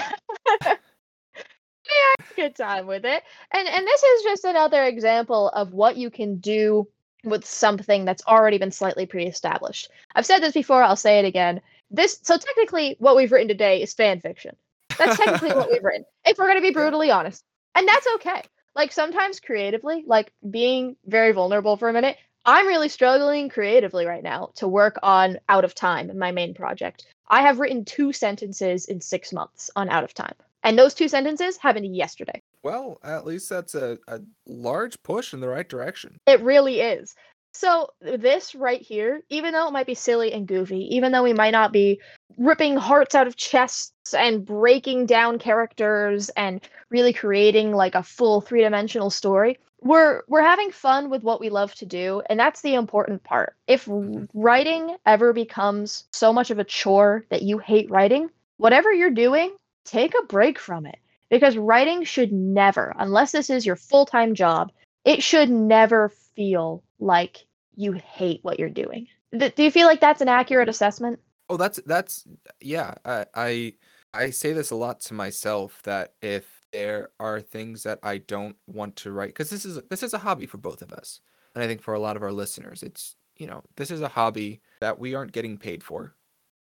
Yeah, 1.90 2.26
good 2.36 2.54
time 2.56 2.86
with 2.86 3.04
it. 3.04 3.22
And 3.52 3.66
and 3.68 3.86
this 3.86 4.02
is 4.02 4.22
just 4.22 4.44
another 4.44 4.84
example 4.84 5.48
of 5.50 5.72
what 5.72 5.96
you 5.96 6.10
can 6.10 6.36
do 6.38 6.86
with 7.24 7.44
something 7.44 8.04
that's 8.04 8.22
already 8.26 8.58
been 8.58 8.70
slightly 8.70 9.06
pre-established. 9.06 9.90
I've 10.14 10.26
said 10.26 10.38
this 10.40 10.54
before, 10.54 10.82
I'll 10.82 10.96
say 10.96 11.18
it 11.18 11.24
again. 11.24 11.60
This 11.90 12.18
so 12.22 12.36
technically 12.36 12.96
what 12.98 13.16
we've 13.16 13.32
written 13.32 13.48
today 13.48 13.82
is 13.82 13.92
fan 13.92 14.20
fiction. 14.20 14.56
That's 14.98 15.16
technically 15.16 15.50
what 15.50 15.68
we've 15.72 15.82
written. 15.82 16.04
If 16.24 16.38
we're 16.38 16.46
going 16.46 16.58
to 16.58 16.66
be 16.66 16.72
brutally 16.72 17.10
honest. 17.10 17.44
And 17.74 17.86
that's 17.86 18.06
okay. 18.16 18.42
Like 18.74 18.92
sometimes 18.92 19.40
creatively, 19.40 20.04
like 20.06 20.32
being 20.48 20.96
very 21.06 21.32
vulnerable 21.32 21.76
for 21.76 21.88
a 21.88 21.92
minute, 21.92 22.16
I'm 22.44 22.66
really 22.66 22.88
struggling 22.88 23.48
creatively 23.48 24.06
right 24.06 24.22
now 24.22 24.50
to 24.56 24.68
work 24.68 24.98
on 25.02 25.38
Out 25.48 25.64
of 25.64 25.74
Time, 25.74 26.16
my 26.16 26.30
main 26.30 26.54
project. 26.54 27.06
I 27.28 27.42
have 27.42 27.60
written 27.60 27.84
two 27.84 28.12
sentences 28.12 28.86
in 28.86 29.00
6 29.00 29.32
months 29.32 29.70
on 29.76 29.88
Out 29.88 30.04
of 30.04 30.14
Time. 30.14 30.34
And 30.62 30.78
those 30.78 30.94
two 30.94 31.08
sentences 31.08 31.56
happened 31.56 31.94
yesterday. 31.94 32.42
Well, 32.62 32.98
at 33.02 33.24
least 33.24 33.48
that's 33.48 33.74
a, 33.74 33.98
a 34.08 34.20
large 34.46 35.02
push 35.02 35.32
in 35.32 35.40
the 35.40 35.48
right 35.48 35.68
direction. 35.68 36.18
It 36.26 36.42
really 36.42 36.80
is. 36.80 37.14
So, 37.52 37.90
this 38.00 38.54
right 38.54 38.80
here, 38.80 39.22
even 39.28 39.52
though 39.52 39.68
it 39.68 39.72
might 39.72 39.86
be 39.86 39.94
silly 39.94 40.32
and 40.32 40.46
goofy, 40.46 40.94
even 40.94 41.12
though 41.12 41.22
we 41.24 41.32
might 41.32 41.50
not 41.50 41.72
be 41.72 42.00
ripping 42.38 42.76
hearts 42.76 43.14
out 43.14 43.26
of 43.26 43.36
chests 43.36 44.14
and 44.14 44.44
breaking 44.44 45.06
down 45.06 45.38
characters 45.38 46.28
and 46.30 46.60
really 46.90 47.12
creating 47.12 47.72
like 47.72 47.94
a 47.94 48.02
full 48.02 48.40
three-dimensional 48.40 49.10
story, 49.10 49.58
we're 49.82 50.22
we're 50.28 50.42
having 50.42 50.70
fun 50.70 51.10
with 51.10 51.22
what 51.22 51.40
we 51.40 51.50
love 51.50 51.74
to 51.76 51.86
do, 51.86 52.22
and 52.26 52.38
that's 52.38 52.60
the 52.62 52.74
important 52.74 53.22
part. 53.24 53.56
If 53.66 53.86
Mhm. 53.86 54.28
writing 54.34 54.96
ever 55.06 55.32
becomes 55.32 56.04
so 56.12 56.32
much 56.32 56.50
of 56.50 56.58
a 56.58 56.64
chore 56.64 57.24
that 57.30 57.42
you 57.42 57.58
hate 57.58 57.90
writing, 57.90 58.30
whatever 58.58 58.92
you're 58.92 59.10
doing, 59.10 59.52
take 59.84 60.14
a 60.14 60.26
break 60.26 60.58
from 60.58 60.86
it 60.86 60.98
because 61.30 61.56
writing 61.56 62.04
should 62.04 62.32
never, 62.32 62.94
unless 62.98 63.32
this 63.32 63.50
is 63.50 63.66
your 63.66 63.76
full-time 63.76 64.34
job, 64.34 64.70
it 65.04 65.22
should 65.22 65.50
never 65.50 66.10
feel 66.40 66.82
like 66.98 67.44
you 67.76 67.92
hate 67.92 68.40
what 68.40 68.58
you're 68.58 68.70
doing. 68.70 69.06
Th- 69.38 69.54
do 69.54 69.62
you 69.62 69.70
feel 69.70 69.86
like 69.86 70.00
that's 70.00 70.22
an 70.22 70.28
accurate 70.28 70.70
assessment? 70.70 71.20
Oh, 71.50 71.58
that's 71.58 71.78
that's 71.84 72.26
yeah. 72.62 72.94
I 73.04 73.26
I 73.34 73.72
I 74.14 74.30
say 74.30 74.54
this 74.54 74.70
a 74.70 74.74
lot 74.74 75.00
to 75.00 75.12
myself 75.12 75.82
that 75.82 76.14
if 76.22 76.46
there 76.72 77.10
are 77.20 77.42
things 77.42 77.82
that 77.82 77.98
I 78.02 78.18
don't 78.18 78.56
want 78.66 78.96
to 78.96 79.12
write, 79.12 79.28
because 79.28 79.50
this 79.50 79.66
is 79.66 79.82
this 79.90 80.02
is 80.02 80.14
a 80.14 80.18
hobby 80.18 80.46
for 80.46 80.56
both 80.56 80.80
of 80.80 80.92
us, 80.92 81.20
and 81.54 81.62
I 81.62 81.66
think 81.66 81.82
for 81.82 81.92
a 81.92 82.00
lot 82.00 82.16
of 82.16 82.22
our 82.22 82.32
listeners, 82.32 82.82
it's 82.82 83.16
you 83.36 83.46
know 83.46 83.62
this 83.76 83.90
is 83.90 84.00
a 84.00 84.08
hobby 84.08 84.62
that 84.80 84.98
we 84.98 85.14
aren't 85.14 85.32
getting 85.32 85.58
paid 85.58 85.84
for, 85.84 86.14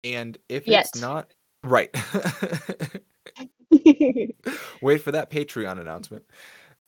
and 0.05 0.39
if 0.49 0.67
Yet. 0.67 0.87
it's 0.87 0.99
not 0.99 1.35
right, 1.63 1.95
wait 4.81 5.03
for 5.03 5.13
that 5.13 5.31
Patreon 5.31 5.79
announcement. 5.79 6.25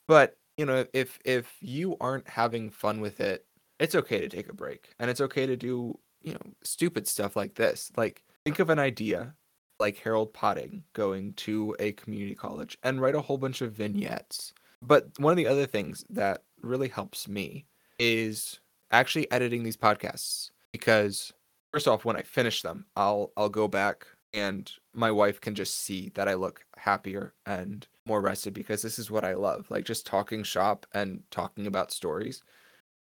But 0.07 0.38
you 0.59 0.65
know, 0.65 0.85
if 0.91 1.17
if 1.23 1.55
you 1.61 1.95
aren't 2.01 2.27
having 2.27 2.69
fun 2.69 2.99
with 2.99 3.21
it, 3.21 3.45
it's 3.79 3.95
okay 3.95 4.19
to 4.19 4.27
take 4.27 4.49
a 4.49 4.53
break, 4.53 4.89
and 4.99 5.09
it's 5.09 5.21
okay 5.21 5.45
to 5.45 5.55
do 5.55 5.97
you 6.21 6.33
know 6.33 6.41
stupid 6.63 7.07
stuff 7.07 7.37
like 7.37 7.55
this. 7.55 7.93
Like 7.95 8.25
think 8.43 8.59
of 8.59 8.69
an 8.69 8.77
idea 8.77 9.35
like 9.79 9.95
Harold 9.99 10.33
Potting 10.33 10.83
going 10.91 11.31
to 11.35 11.77
a 11.79 11.93
community 11.93 12.35
college 12.35 12.77
and 12.83 12.99
write 12.99 13.15
a 13.15 13.21
whole 13.21 13.37
bunch 13.37 13.61
of 13.61 13.71
vignettes. 13.71 14.53
But 14.81 15.07
one 15.17 15.31
of 15.31 15.37
the 15.37 15.47
other 15.47 15.65
things 15.65 16.03
that 16.09 16.43
really 16.61 16.89
helps 16.89 17.29
me 17.29 17.65
is 17.97 18.59
actually 18.91 19.31
editing 19.31 19.63
these 19.63 19.77
podcasts 19.77 20.51
because 20.73 21.31
first 21.71 21.87
off 21.87 22.03
when 22.03 22.17
I 22.17 22.23
finish 22.23 22.63
them, 22.63 22.85
I'll 22.97 23.31
I'll 23.37 23.47
go 23.47 23.69
back 23.69 24.07
and 24.33 24.69
my 24.93 25.09
wife 25.09 25.39
can 25.39 25.55
just 25.55 25.85
see 25.85 26.11
that 26.15 26.27
I 26.27 26.33
look 26.33 26.65
happier 26.75 27.33
and 27.45 27.87
more 28.09 28.21
rested 28.21 28.53
because 28.53 28.81
this 28.81 28.99
is 28.99 29.09
what 29.09 29.23
I 29.23 29.35
love. 29.35 29.69
Like 29.69 29.85
just 29.85 30.05
talking 30.05 30.43
shop 30.43 30.85
and 30.93 31.23
talking 31.31 31.67
about 31.67 31.91
stories. 31.91 32.43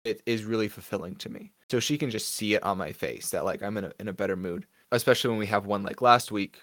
It 0.04 0.22
is 0.26 0.44
really 0.44 0.68
fulfilling 0.68 1.16
to 1.16 1.30
me. 1.30 1.52
So 1.70 1.80
she 1.80 1.96
can 1.96 2.10
just 2.10 2.34
see 2.34 2.54
it 2.54 2.62
on 2.62 2.76
my 2.78 2.92
face 2.92 3.30
that 3.30 3.44
like 3.46 3.62
I'm 3.62 3.78
in 3.78 3.84
a 3.84 3.92
in 3.98 4.08
a 4.08 4.12
better 4.12 4.36
mood 4.36 4.66
especially 4.92 5.30
when 5.30 5.38
we 5.38 5.46
have 5.46 5.66
one 5.66 5.82
like 5.82 6.02
last 6.02 6.32
week 6.32 6.60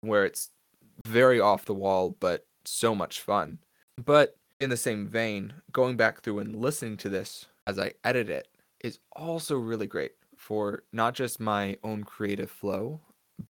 where 0.00 0.24
it's 0.24 0.50
very 1.06 1.40
off 1.40 1.64
the 1.64 1.74
wall 1.74 2.16
but 2.20 2.46
so 2.64 2.94
much 2.94 3.20
fun 3.20 3.58
but 4.04 4.36
in 4.60 4.70
the 4.70 4.76
same 4.76 5.06
vein 5.06 5.52
going 5.72 5.96
back 5.96 6.22
through 6.22 6.38
and 6.38 6.56
listening 6.56 6.96
to 6.96 7.08
this 7.08 7.46
as 7.66 7.78
i 7.78 7.92
edit 8.04 8.28
it 8.28 8.48
is 8.82 8.98
also 9.12 9.56
really 9.56 9.86
great 9.86 10.12
for 10.36 10.82
not 10.92 11.14
just 11.14 11.40
my 11.40 11.76
own 11.82 12.04
creative 12.04 12.50
flow 12.50 13.00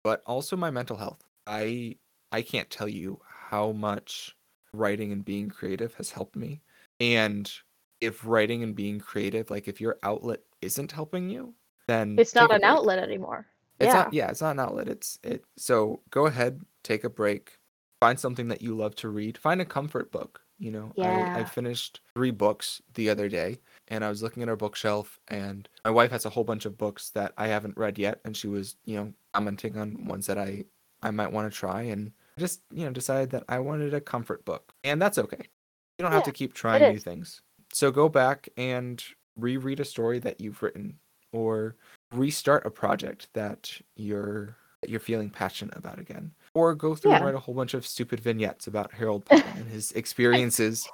but 0.03 0.22
also 0.26 0.57
my 0.57 0.70
mental 0.70 0.97
health 0.97 1.24
i 1.47 1.95
i 2.32 2.43
can't 2.43 2.70
tell 2.70 2.89
you 2.89 3.18
how 3.51 3.72
much 3.72 4.36
writing 4.72 5.12
and 5.12 5.24
being 5.24 5.49
creative 5.49 5.94
has 5.94 6.11
helped 6.11 6.36
me 6.36 6.61
and 7.01 7.51
if 8.01 8.26
writing 8.26 8.62
and 8.62 8.74
being 8.74 8.99
creative 8.99 9.51
like 9.51 9.68
if 9.68 9.80
your 9.80 9.97
outlet 10.03 10.40
isn't 10.61 10.92
helping 10.92 11.30
you 11.30 11.55
then 11.86 12.16
it's 12.18 12.34
not 12.34 12.51
an 12.51 12.61
break. 12.61 12.64
outlet 12.64 12.99
anymore. 12.99 13.47
It's 13.78 13.88
yeah. 13.88 13.94
not 13.94 14.12
yeah, 14.12 14.28
it's 14.28 14.40
not 14.40 14.53
an 14.53 14.61
outlet. 14.61 14.88
It's 14.88 15.18
it 15.22 15.44
so 15.57 16.01
go 16.11 16.26
ahead, 16.26 16.61
take 16.82 17.05
a 17.05 17.11
break, 17.11 17.59
find 18.01 18.18
something 18.18 18.49
that 18.49 18.62
you 18.62 18.76
love 18.76 18.94
to 18.97 19.09
read, 19.09 19.38
find 19.38 19.61
a 19.61 19.64
comfort 19.64 20.11
book. 20.11 20.40
You 20.59 20.70
know, 20.70 20.92
I, 20.99 21.40
I 21.40 21.44
finished 21.44 22.01
three 22.14 22.30
books 22.30 22.80
the 22.94 23.11
other 23.11 23.28
day 23.28 23.59
and 23.88 24.03
I 24.03 24.09
was 24.09 24.22
looking 24.22 24.42
at 24.42 24.49
our 24.49 24.57
bookshelf, 24.57 25.20
and 25.28 25.68
my 25.84 25.90
wife 25.90 26.11
has 26.12 26.24
a 26.24 26.30
whole 26.30 26.44
bunch 26.44 26.64
of 26.64 26.78
books 26.78 27.11
that 27.11 27.34
I 27.36 27.49
haven't 27.49 27.76
read 27.76 27.99
yet, 27.99 28.20
and 28.24 28.34
she 28.34 28.49
was, 28.49 28.76
you 28.86 28.97
know, 28.97 29.12
commenting 29.34 29.76
on 29.76 30.07
ones 30.07 30.26
that 30.26 30.38
I 30.38 30.64
I 31.03 31.11
might 31.11 31.30
want 31.30 31.53
to 31.53 31.57
try, 31.57 31.82
and 31.82 32.11
just, 32.39 32.62
you 32.72 32.84
know, 32.84 32.93
decided 32.93 33.30
that 33.30 33.45
I 33.49 33.59
wanted 33.59 33.95
a 33.95 34.01
comfort 34.01 34.45
book, 34.45 34.72
and 34.84 35.01
that's 35.01 35.18
okay. 35.18 35.49
You 35.99 36.03
don't 36.03 36.12
have 36.12 36.24
to 36.24 36.32
keep 36.32 36.55
trying 36.55 36.93
new 36.93 36.99
things. 36.99 37.41
So 37.72 37.91
go 37.91 38.09
back 38.09 38.49
and 38.57 39.03
reread 39.37 39.80
a 39.80 39.84
story 39.84 40.18
that 40.20 40.41
you've 40.41 40.62
written, 40.62 40.99
or 41.32 41.76
restart 42.12 42.66
a 42.66 42.70
project 42.70 43.28
that 43.34 43.70
you're 43.97 44.57
that 44.82 44.91
you're 44.91 45.01
feeling 45.01 45.30
passionate 45.30 45.76
about 45.76 45.99
again, 45.99 46.32
or 46.55 46.74
go 46.74 46.95
through 46.95 47.12
and 47.12 47.24
write 47.24 47.34
a 47.34 47.39
whole 47.39 47.55
bunch 47.55 47.74
of 47.74 47.87
stupid 47.87 48.20
vignettes 48.20 48.66
about 48.66 48.93
Harold 48.93 49.24
and 49.30 49.66
his 49.68 49.93
experiences 49.93 50.89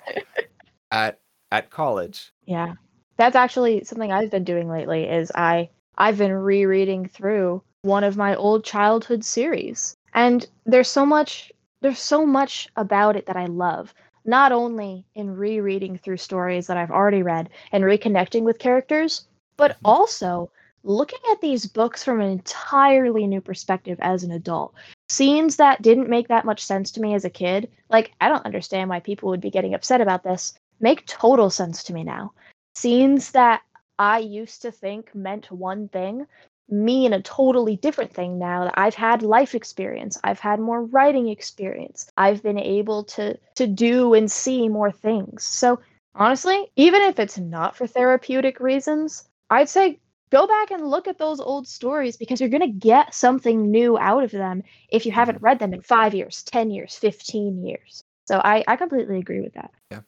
at 0.91 1.21
at 1.51 1.71
college. 1.71 2.33
Yeah. 2.47 2.75
That's 3.17 3.37
actually 3.37 3.85
something 3.85 4.11
I've 4.11 4.31
been 4.31 4.45
doing 4.45 4.69
lately 4.69 5.05
is 5.05 5.31
I 5.35 5.69
I've 5.99 6.19
been 6.19 6.33
rereading 6.33 7.07
through 7.07 7.63
one 7.83 8.05
of 8.05 8.17
my 8.17 8.35
old 8.35 8.65
childhood 8.65 9.25
series. 9.25 9.97
And 10.15 10.47
there's 10.67 10.89
so 10.89 11.07
much 11.07 11.53
there's 11.81 11.99
so 11.99 12.25
much 12.25 12.69
about 12.77 13.17
it 13.17 13.27
that 13.27 13.37
I 13.37 13.47
love. 13.47 13.93
Not 14.25 14.53
only 14.53 15.05
in 15.17 15.37
rereading 15.37 15.99
through 15.99 16.19
stories 16.19 16.69
that 16.69 16.77
I've 16.77 16.93
already 16.93 17.23
read 17.25 17.51
and 17.73 17.83
reconnecting 17.83 18.43
with 18.43 18.61
characters, 18.61 19.27
but 19.57 19.77
also 19.85 20.51
looking 20.85 21.19
at 21.33 21.41
these 21.41 21.67
books 21.67 22.05
from 22.05 22.21
an 22.21 22.31
entirely 22.31 23.27
new 23.27 23.41
perspective 23.41 23.99
as 24.01 24.23
an 24.23 24.31
adult. 24.31 24.75
Scenes 25.09 25.57
that 25.57 25.83
didn't 25.83 26.09
make 26.09 26.29
that 26.29 26.45
much 26.45 26.63
sense 26.65 26.91
to 26.93 27.01
me 27.01 27.15
as 27.15 27.25
a 27.25 27.31
kid, 27.31 27.69
like 27.91 28.13
I 28.21 28.29
don't 28.29 28.47
understand 28.47 28.89
why 28.89 29.01
people 29.01 29.29
would 29.29 29.41
be 29.41 29.51
getting 29.51 29.75
upset 29.75 30.01
about 30.01 30.23
this, 30.23 30.55
make 30.81 31.07
total 31.07 31.51
sense 31.51 31.83
to 31.85 31.93
me 31.93 32.05
now. 32.05 32.33
Scenes 32.75 33.33
that 33.33 33.63
I 33.99 34.19
used 34.19 34.63
to 34.63 34.73
think 34.73 35.15
meant 35.15 35.51
one 35.51 35.89
thing 35.89 36.27
mean 36.69 37.13
a 37.13 37.23
totally 37.23 37.77
different 37.77 38.13
thing 38.13 38.39
now 38.39 38.65
that 38.65 38.75
I've 38.77 38.95
had 38.95 39.23
life 39.23 39.55
experience. 39.55 40.19
I've 40.25 40.41
had 40.41 40.61
more 40.61 40.85
writing 40.85 41.29
experience. 41.29 42.11
I've 42.17 42.43
been 42.43 42.59
able 42.59 43.05
to 43.05 43.39
to 43.57 43.67
do 43.67 44.15
and 44.15 44.31
see 44.31 44.69
more 44.69 44.91
things. 44.93 45.45
So 45.45 45.81
honestly, 46.15 46.71
even 46.77 47.03
if 47.03 47.19
it's 47.19 47.39
not 47.39 47.77
for 47.77 47.87
therapeutic 47.87 48.61
reasons, 48.61 49.29
I'd 49.51 49.69
say 49.69 49.99
go 50.31 50.47
back 50.47 50.71
and 50.71 50.89
look 50.89 51.07
at 51.09 51.19
those 51.19 51.41
old 51.41 51.69
stories 51.69 52.17
because 52.17 52.41
you're 52.41 52.49
going 52.49 52.63
to 52.63 52.79
get 52.79 53.15
something 53.15 53.71
new 53.71 53.99
out 53.99 54.25
of 54.25 54.31
them 54.31 54.63
if 54.91 55.05
you 55.05 55.13
haven't 55.13 55.43
read 55.43 55.59
them 55.59 55.75
in 55.75 55.83
5 55.83 56.15
years, 56.15 56.43
10 56.45 56.71
years, 56.71 56.95
15 56.95 57.67
years. 57.67 58.03
So 58.27 58.41
I 58.43 58.65
I 58.67 58.77
completely 58.77 59.19
agree 59.19 59.41
with 59.41 59.55
that. 59.55 59.71
Yeah. 59.91 60.01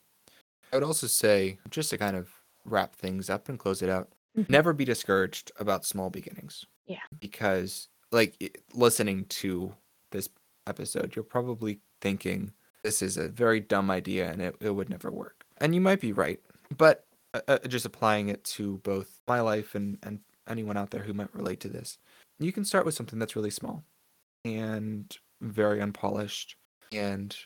I 0.73 0.77
would 0.77 0.85
also 0.85 1.07
say, 1.07 1.59
just 1.71 1.91
to 1.91 1.99
kind 1.99 2.17
of 2.17 2.31
wrap 2.65 2.97
things 2.97 3.29
up 3.29 3.49
and 3.49 3.59
close 3.59 3.83
it 3.83 3.91
out, 3.91 4.09
Mhm. 4.37 4.49
never 4.51 4.73
be 4.73 4.85
discouraged 4.85 5.53
about 5.59 5.85
small 5.85 6.11
beginnings. 6.11 6.65
Yeah. 6.87 6.99
Because, 7.21 7.89
like, 8.13 8.61
listening 8.73 9.27
to 9.27 9.75
this 10.11 10.29
episode, 10.67 11.15
you're 11.17 11.25
probably 11.25 11.81
thinking 12.01 12.53
this 12.83 13.01
is 13.03 13.17
a 13.17 13.29
very 13.29 13.61
dumb 13.61 13.91
idea 13.91 14.31
and 14.31 14.43
it, 14.43 14.57
it 14.61 14.71
would 14.71 14.91
never 14.91 15.11
work. 15.11 15.45
And 15.59 15.75
you 15.75 15.81
might 15.81 16.01
be 16.01 16.13
right. 16.13 16.41
But 16.77 17.07
uh, 17.33 17.41
uh, 17.49 17.59
just 17.69 17.87
applying 17.87 18.29
it 18.29 18.45
to 18.45 18.79
both 18.79 19.21
my 19.27 19.41
life 19.41 19.75
and, 19.75 19.99
and 20.03 20.21
anyone 20.49 20.77
out 20.77 20.91
there 20.91 21.03
who 21.03 21.15
might 21.15 21.35
relate 21.35 21.61
to 21.61 21.69
this, 21.69 21.99
you 22.39 22.53
can 22.53 22.65
start 22.65 22.85
with 22.85 22.95
something 22.95 23.19
that's 23.19 23.37
really 23.37 23.51
small 23.51 23.85
and 24.45 25.17
very 25.41 25.81
unpolished 25.81 26.57
and 26.93 27.37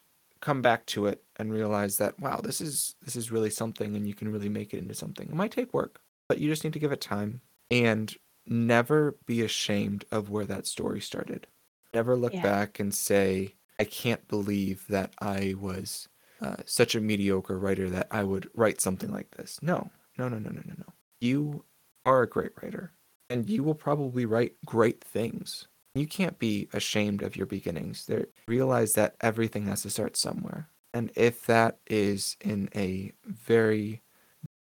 come 0.41 0.63
back 0.63 0.87
to 0.87 1.07
it 1.07 1.23
and 1.37 1.53
realize 1.53 1.97
that 1.99 2.19
wow 2.21 2.41
this 2.41 2.61
is 2.61 2.95
this 3.03 3.17
is 3.17 3.31
really 3.33 3.51
something 3.51 3.97
and 3.97 4.07
you 4.07 4.15
can 4.15 4.31
really 4.31 4.49
make 4.49 4.73
it 4.75 4.79
into 4.79 4.95
something 4.95 5.29
it 5.29 5.35
might 5.35 5.51
take 5.51 5.75
work 5.75 6.01
but 6.29 6.39
you 6.39 6.49
just 6.49 6.65
need 6.65 6.73
to 6.73 6.79
give 6.79 6.93
it 6.93 7.01
time 7.01 7.41
and 7.71 8.17
never 8.47 9.19
be 9.27 9.43
ashamed 9.43 10.05
of 10.11 10.31
where 10.31 10.47
that 10.47 10.67
story 10.67 11.01
started 11.01 11.47
never 11.95 12.17
look 12.17 12.33
Yeah. 12.35 12.43
back 12.43 12.79
and 12.81 12.95
say 12.95 13.57
i 13.79 13.85
can't 13.85 14.27
believe 14.29 14.87
that 14.89 15.15
i 15.21 15.55
was 15.59 16.09
uh, 16.41 16.57
such 16.65 16.95
a 16.95 17.01
mediocre 17.01 17.59
writer 17.59 17.91
that 17.91 18.07
i 18.11 18.23
would 18.23 18.49
write 18.55 18.81
something 18.81 19.11
like 19.11 19.31
this 19.33 19.59
no 19.63 19.91
no 20.17 20.29
no 20.29 20.39
no 20.39 20.51
no 20.51 20.63
no 20.65 20.75
no 20.79 20.93
you 21.21 21.65
are 22.07 22.23
a 22.23 22.29
great 22.29 22.53
writer 22.63 22.93
and 23.31 23.51
you 23.51 23.63
will 23.63 23.75
probably 23.75 24.25
write 24.25 24.55
great 24.65 25.03
things 25.03 25.69
you 25.95 26.07
can't 26.07 26.39
be 26.39 26.69
ashamed 26.73 27.23
of 27.23 27.37
your 27.37 27.47
beginnings. 27.47 28.07
There, 28.07 28.27
realize 28.47 28.93
that 28.93 29.17
everything 29.21 29.65
has 29.67 29.83
to 29.83 29.91
start 29.91 30.17
somewhere. 30.17 30.71
And 30.95 31.11
if 31.17 31.45
that 31.47 31.79
is 31.89 32.37
in 32.41 32.69
a 32.75 33.13
very 33.25 34.03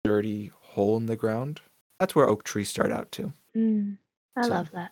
dirty 0.03 0.51
hole 0.77 0.95
in 0.97 1.07
the 1.07 1.17
ground, 1.17 1.61
that's 1.99 2.15
where 2.15 2.29
oak 2.29 2.43
trees 2.45 2.69
start 2.69 2.91
out 2.93 3.11
too. 3.11 3.33
Mm, 3.57 3.97
I 4.37 4.43
So, 4.43 4.49
love 4.49 4.71
that. 4.71 4.91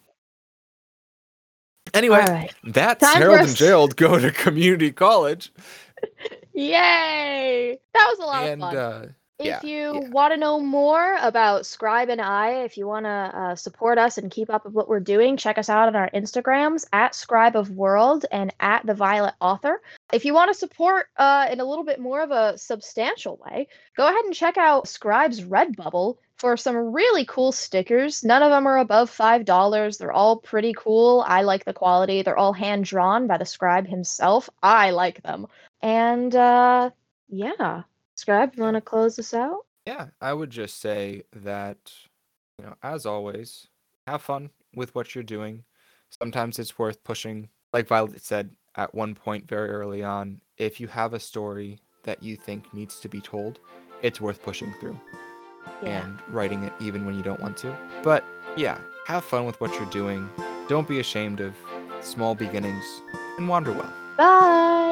Anyway, 1.93 2.17
right. 2.17 2.53
that's 2.63 3.03
Time 3.03 3.21
Harold 3.21 3.39
and 3.41 3.55
Gerald 3.55 3.95
go 3.97 4.19
to 4.19 4.31
community 4.31 4.91
college. 4.91 5.53
Yay! 6.53 7.79
That 7.93 8.07
was 8.09 8.19
a 8.19 8.25
lot 8.25 8.43
and 8.47 8.63
of 8.63 8.69
fun. 8.71 8.77
uh, 8.77 9.07
if 9.37 9.45
yeah, 9.45 9.61
you 9.63 10.01
yeah. 10.01 10.09
want 10.09 10.33
to 10.33 10.37
know 10.37 10.61
more 10.61 11.17
about 11.19 11.65
Scribe 11.65 12.07
and 12.07 12.21
I, 12.21 12.63
if 12.63 12.77
you 12.77 12.87
want 12.87 13.05
to 13.05 13.09
uh, 13.09 13.55
support 13.55 13.97
us 13.97 14.17
and 14.17 14.31
keep 14.31 14.49
up 14.49 14.63
with 14.63 14.73
what 14.73 14.87
we're 14.87 15.01
doing, 15.01 15.35
check 15.35 15.57
us 15.57 15.67
out 15.67 15.89
on 15.89 15.95
our 15.95 16.09
Instagrams 16.11 16.85
at 16.93 17.15
Scribe 17.15 17.57
of 17.57 17.69
World 17.71 18.25
and 18.31 18.53
at 18.61 18.85
the 18.85 18.93
Violet 18.93 19.33
Author. 19.41 19.81
If 20.13 20.23
you 20.23 20.33
want 20.33 20.53
to 20.53 20.57
support 20.57 21.07
uh, 21.17 21.47
in 21.51 21.59
a 21.59 21.65
little 21.65 21.83
bit 21.83 21.99
more 21.99 22.21
of 22.21 22.31
a 22.31 22.57
substantial 22.57 23.37
way, 23.45 23.67
go 23.97 24.07
ahead 24.07 24.23
and 24.23 24.33
check 24.33 24.57
out 24.57 24.87
Scribe's 24.87 25.41
Redbubble 25.41 26.15
for 26.37 26.55
some 26.55 26.93
really 26.93 27.25
cool 27.25 27.51
stickers. 27.51 28.23
None 28.23 28.41
of 28.41 28.51
them 28.51 28.67
are 28.67 28.77
above 28.77 29.11
$5. 29.11 29.97
They're 29.97 30.13
all 30.13 30.37
pretty 30.37 30.73
cool. 30.77 31.25
I 31.27 31.41
like 31.41 31.65
the 31.65 31.73
quality. 31.73 32.21
They're 32.21 32.37
all 32.37 32.53
hand 32.53 32.85
drawn 32.85 33.27
by 33.27 33.37
the 33.37 33.45
scribe 33.45 33.87
himself. 33.87 34.49
I 34.63 34.91
like 34.91 35.21
them. 35.23 35.47
And 35.81 36.33
uh, 36.33 36.91
yeah. 37.27 37.83
Scribe, 38.25 38.55
you 38.55 38.63
want 38.63 38.73
to 38.73 38.81
close 38.81 39.17
this 39.17 39.35
out? 39.35 39.67
yeah, 39.85 40.07
I 40.19 40.33
would 40.33 40.49
just 40.49 40.79
say 40.81 41.21
that, 41.43 41.77
you 42.57 42.65
know, 42.65 42.73
as 42.81 43.05
always, 43.05 43.67
have 44.07 44.23
fun 44.23 44.49
with 44.75 44.95
what 44.95 45.13
you're 45.13 45.23
doing. 45.23 45.63
Sometimes 46.09 46.57
it's 46.57 46.79
worth 46.79 47.03
pushing. 47.03 47.49
Like 47.71 47.87
Violet 47.87 48.23
said 48.23 48.55
at 48.75 48.95
one 48.95 49.13
point 49.13 49.47
very 49.47 49.69
early 49.69 50.03
on, 50.03 50.41
if 50.57 50.79
you 50.79 50.87
have 50.87 51.13
a 51.13 51.19
story 51.19 51.77
that 52.01 52.23
you 52.23 52.35
think 52.35 52.73
needs 52.73 52.99
to 53.01 53.07
be 53.07 53.21
told, 53.21 53.59
it's 54.01 54.19
worth 54.19 54.41
pushing 54.41 54.73
through 54.79 54.99
and 55.83 56.17
writing 56.29 56.63
it 56.63 56.73
even 56.79 57.05
when 57.05 57.13
you 57.15 57.21
don't 57.21 57.41
want 57.41 57.57
to. 57.57 57.77
But 58.01 58.25
yeah, 58.57 58.79
have 59.05 59.23
fun 59.23 59.45
with 59.45 59.61
what 59.61 59.71
you're 59.75 59.85
doing. 59.91 60.27
Don't 60.67 60.87
be 60.87 60.99
ashamed 60.99 61.41
of 61.41 61.53
small 62.01 62.33
beginnings 62.33 62.85
and 63.37 63.47
wander 63.47 63.71
well. 63.71 63.93
Bye. 64.17 64.84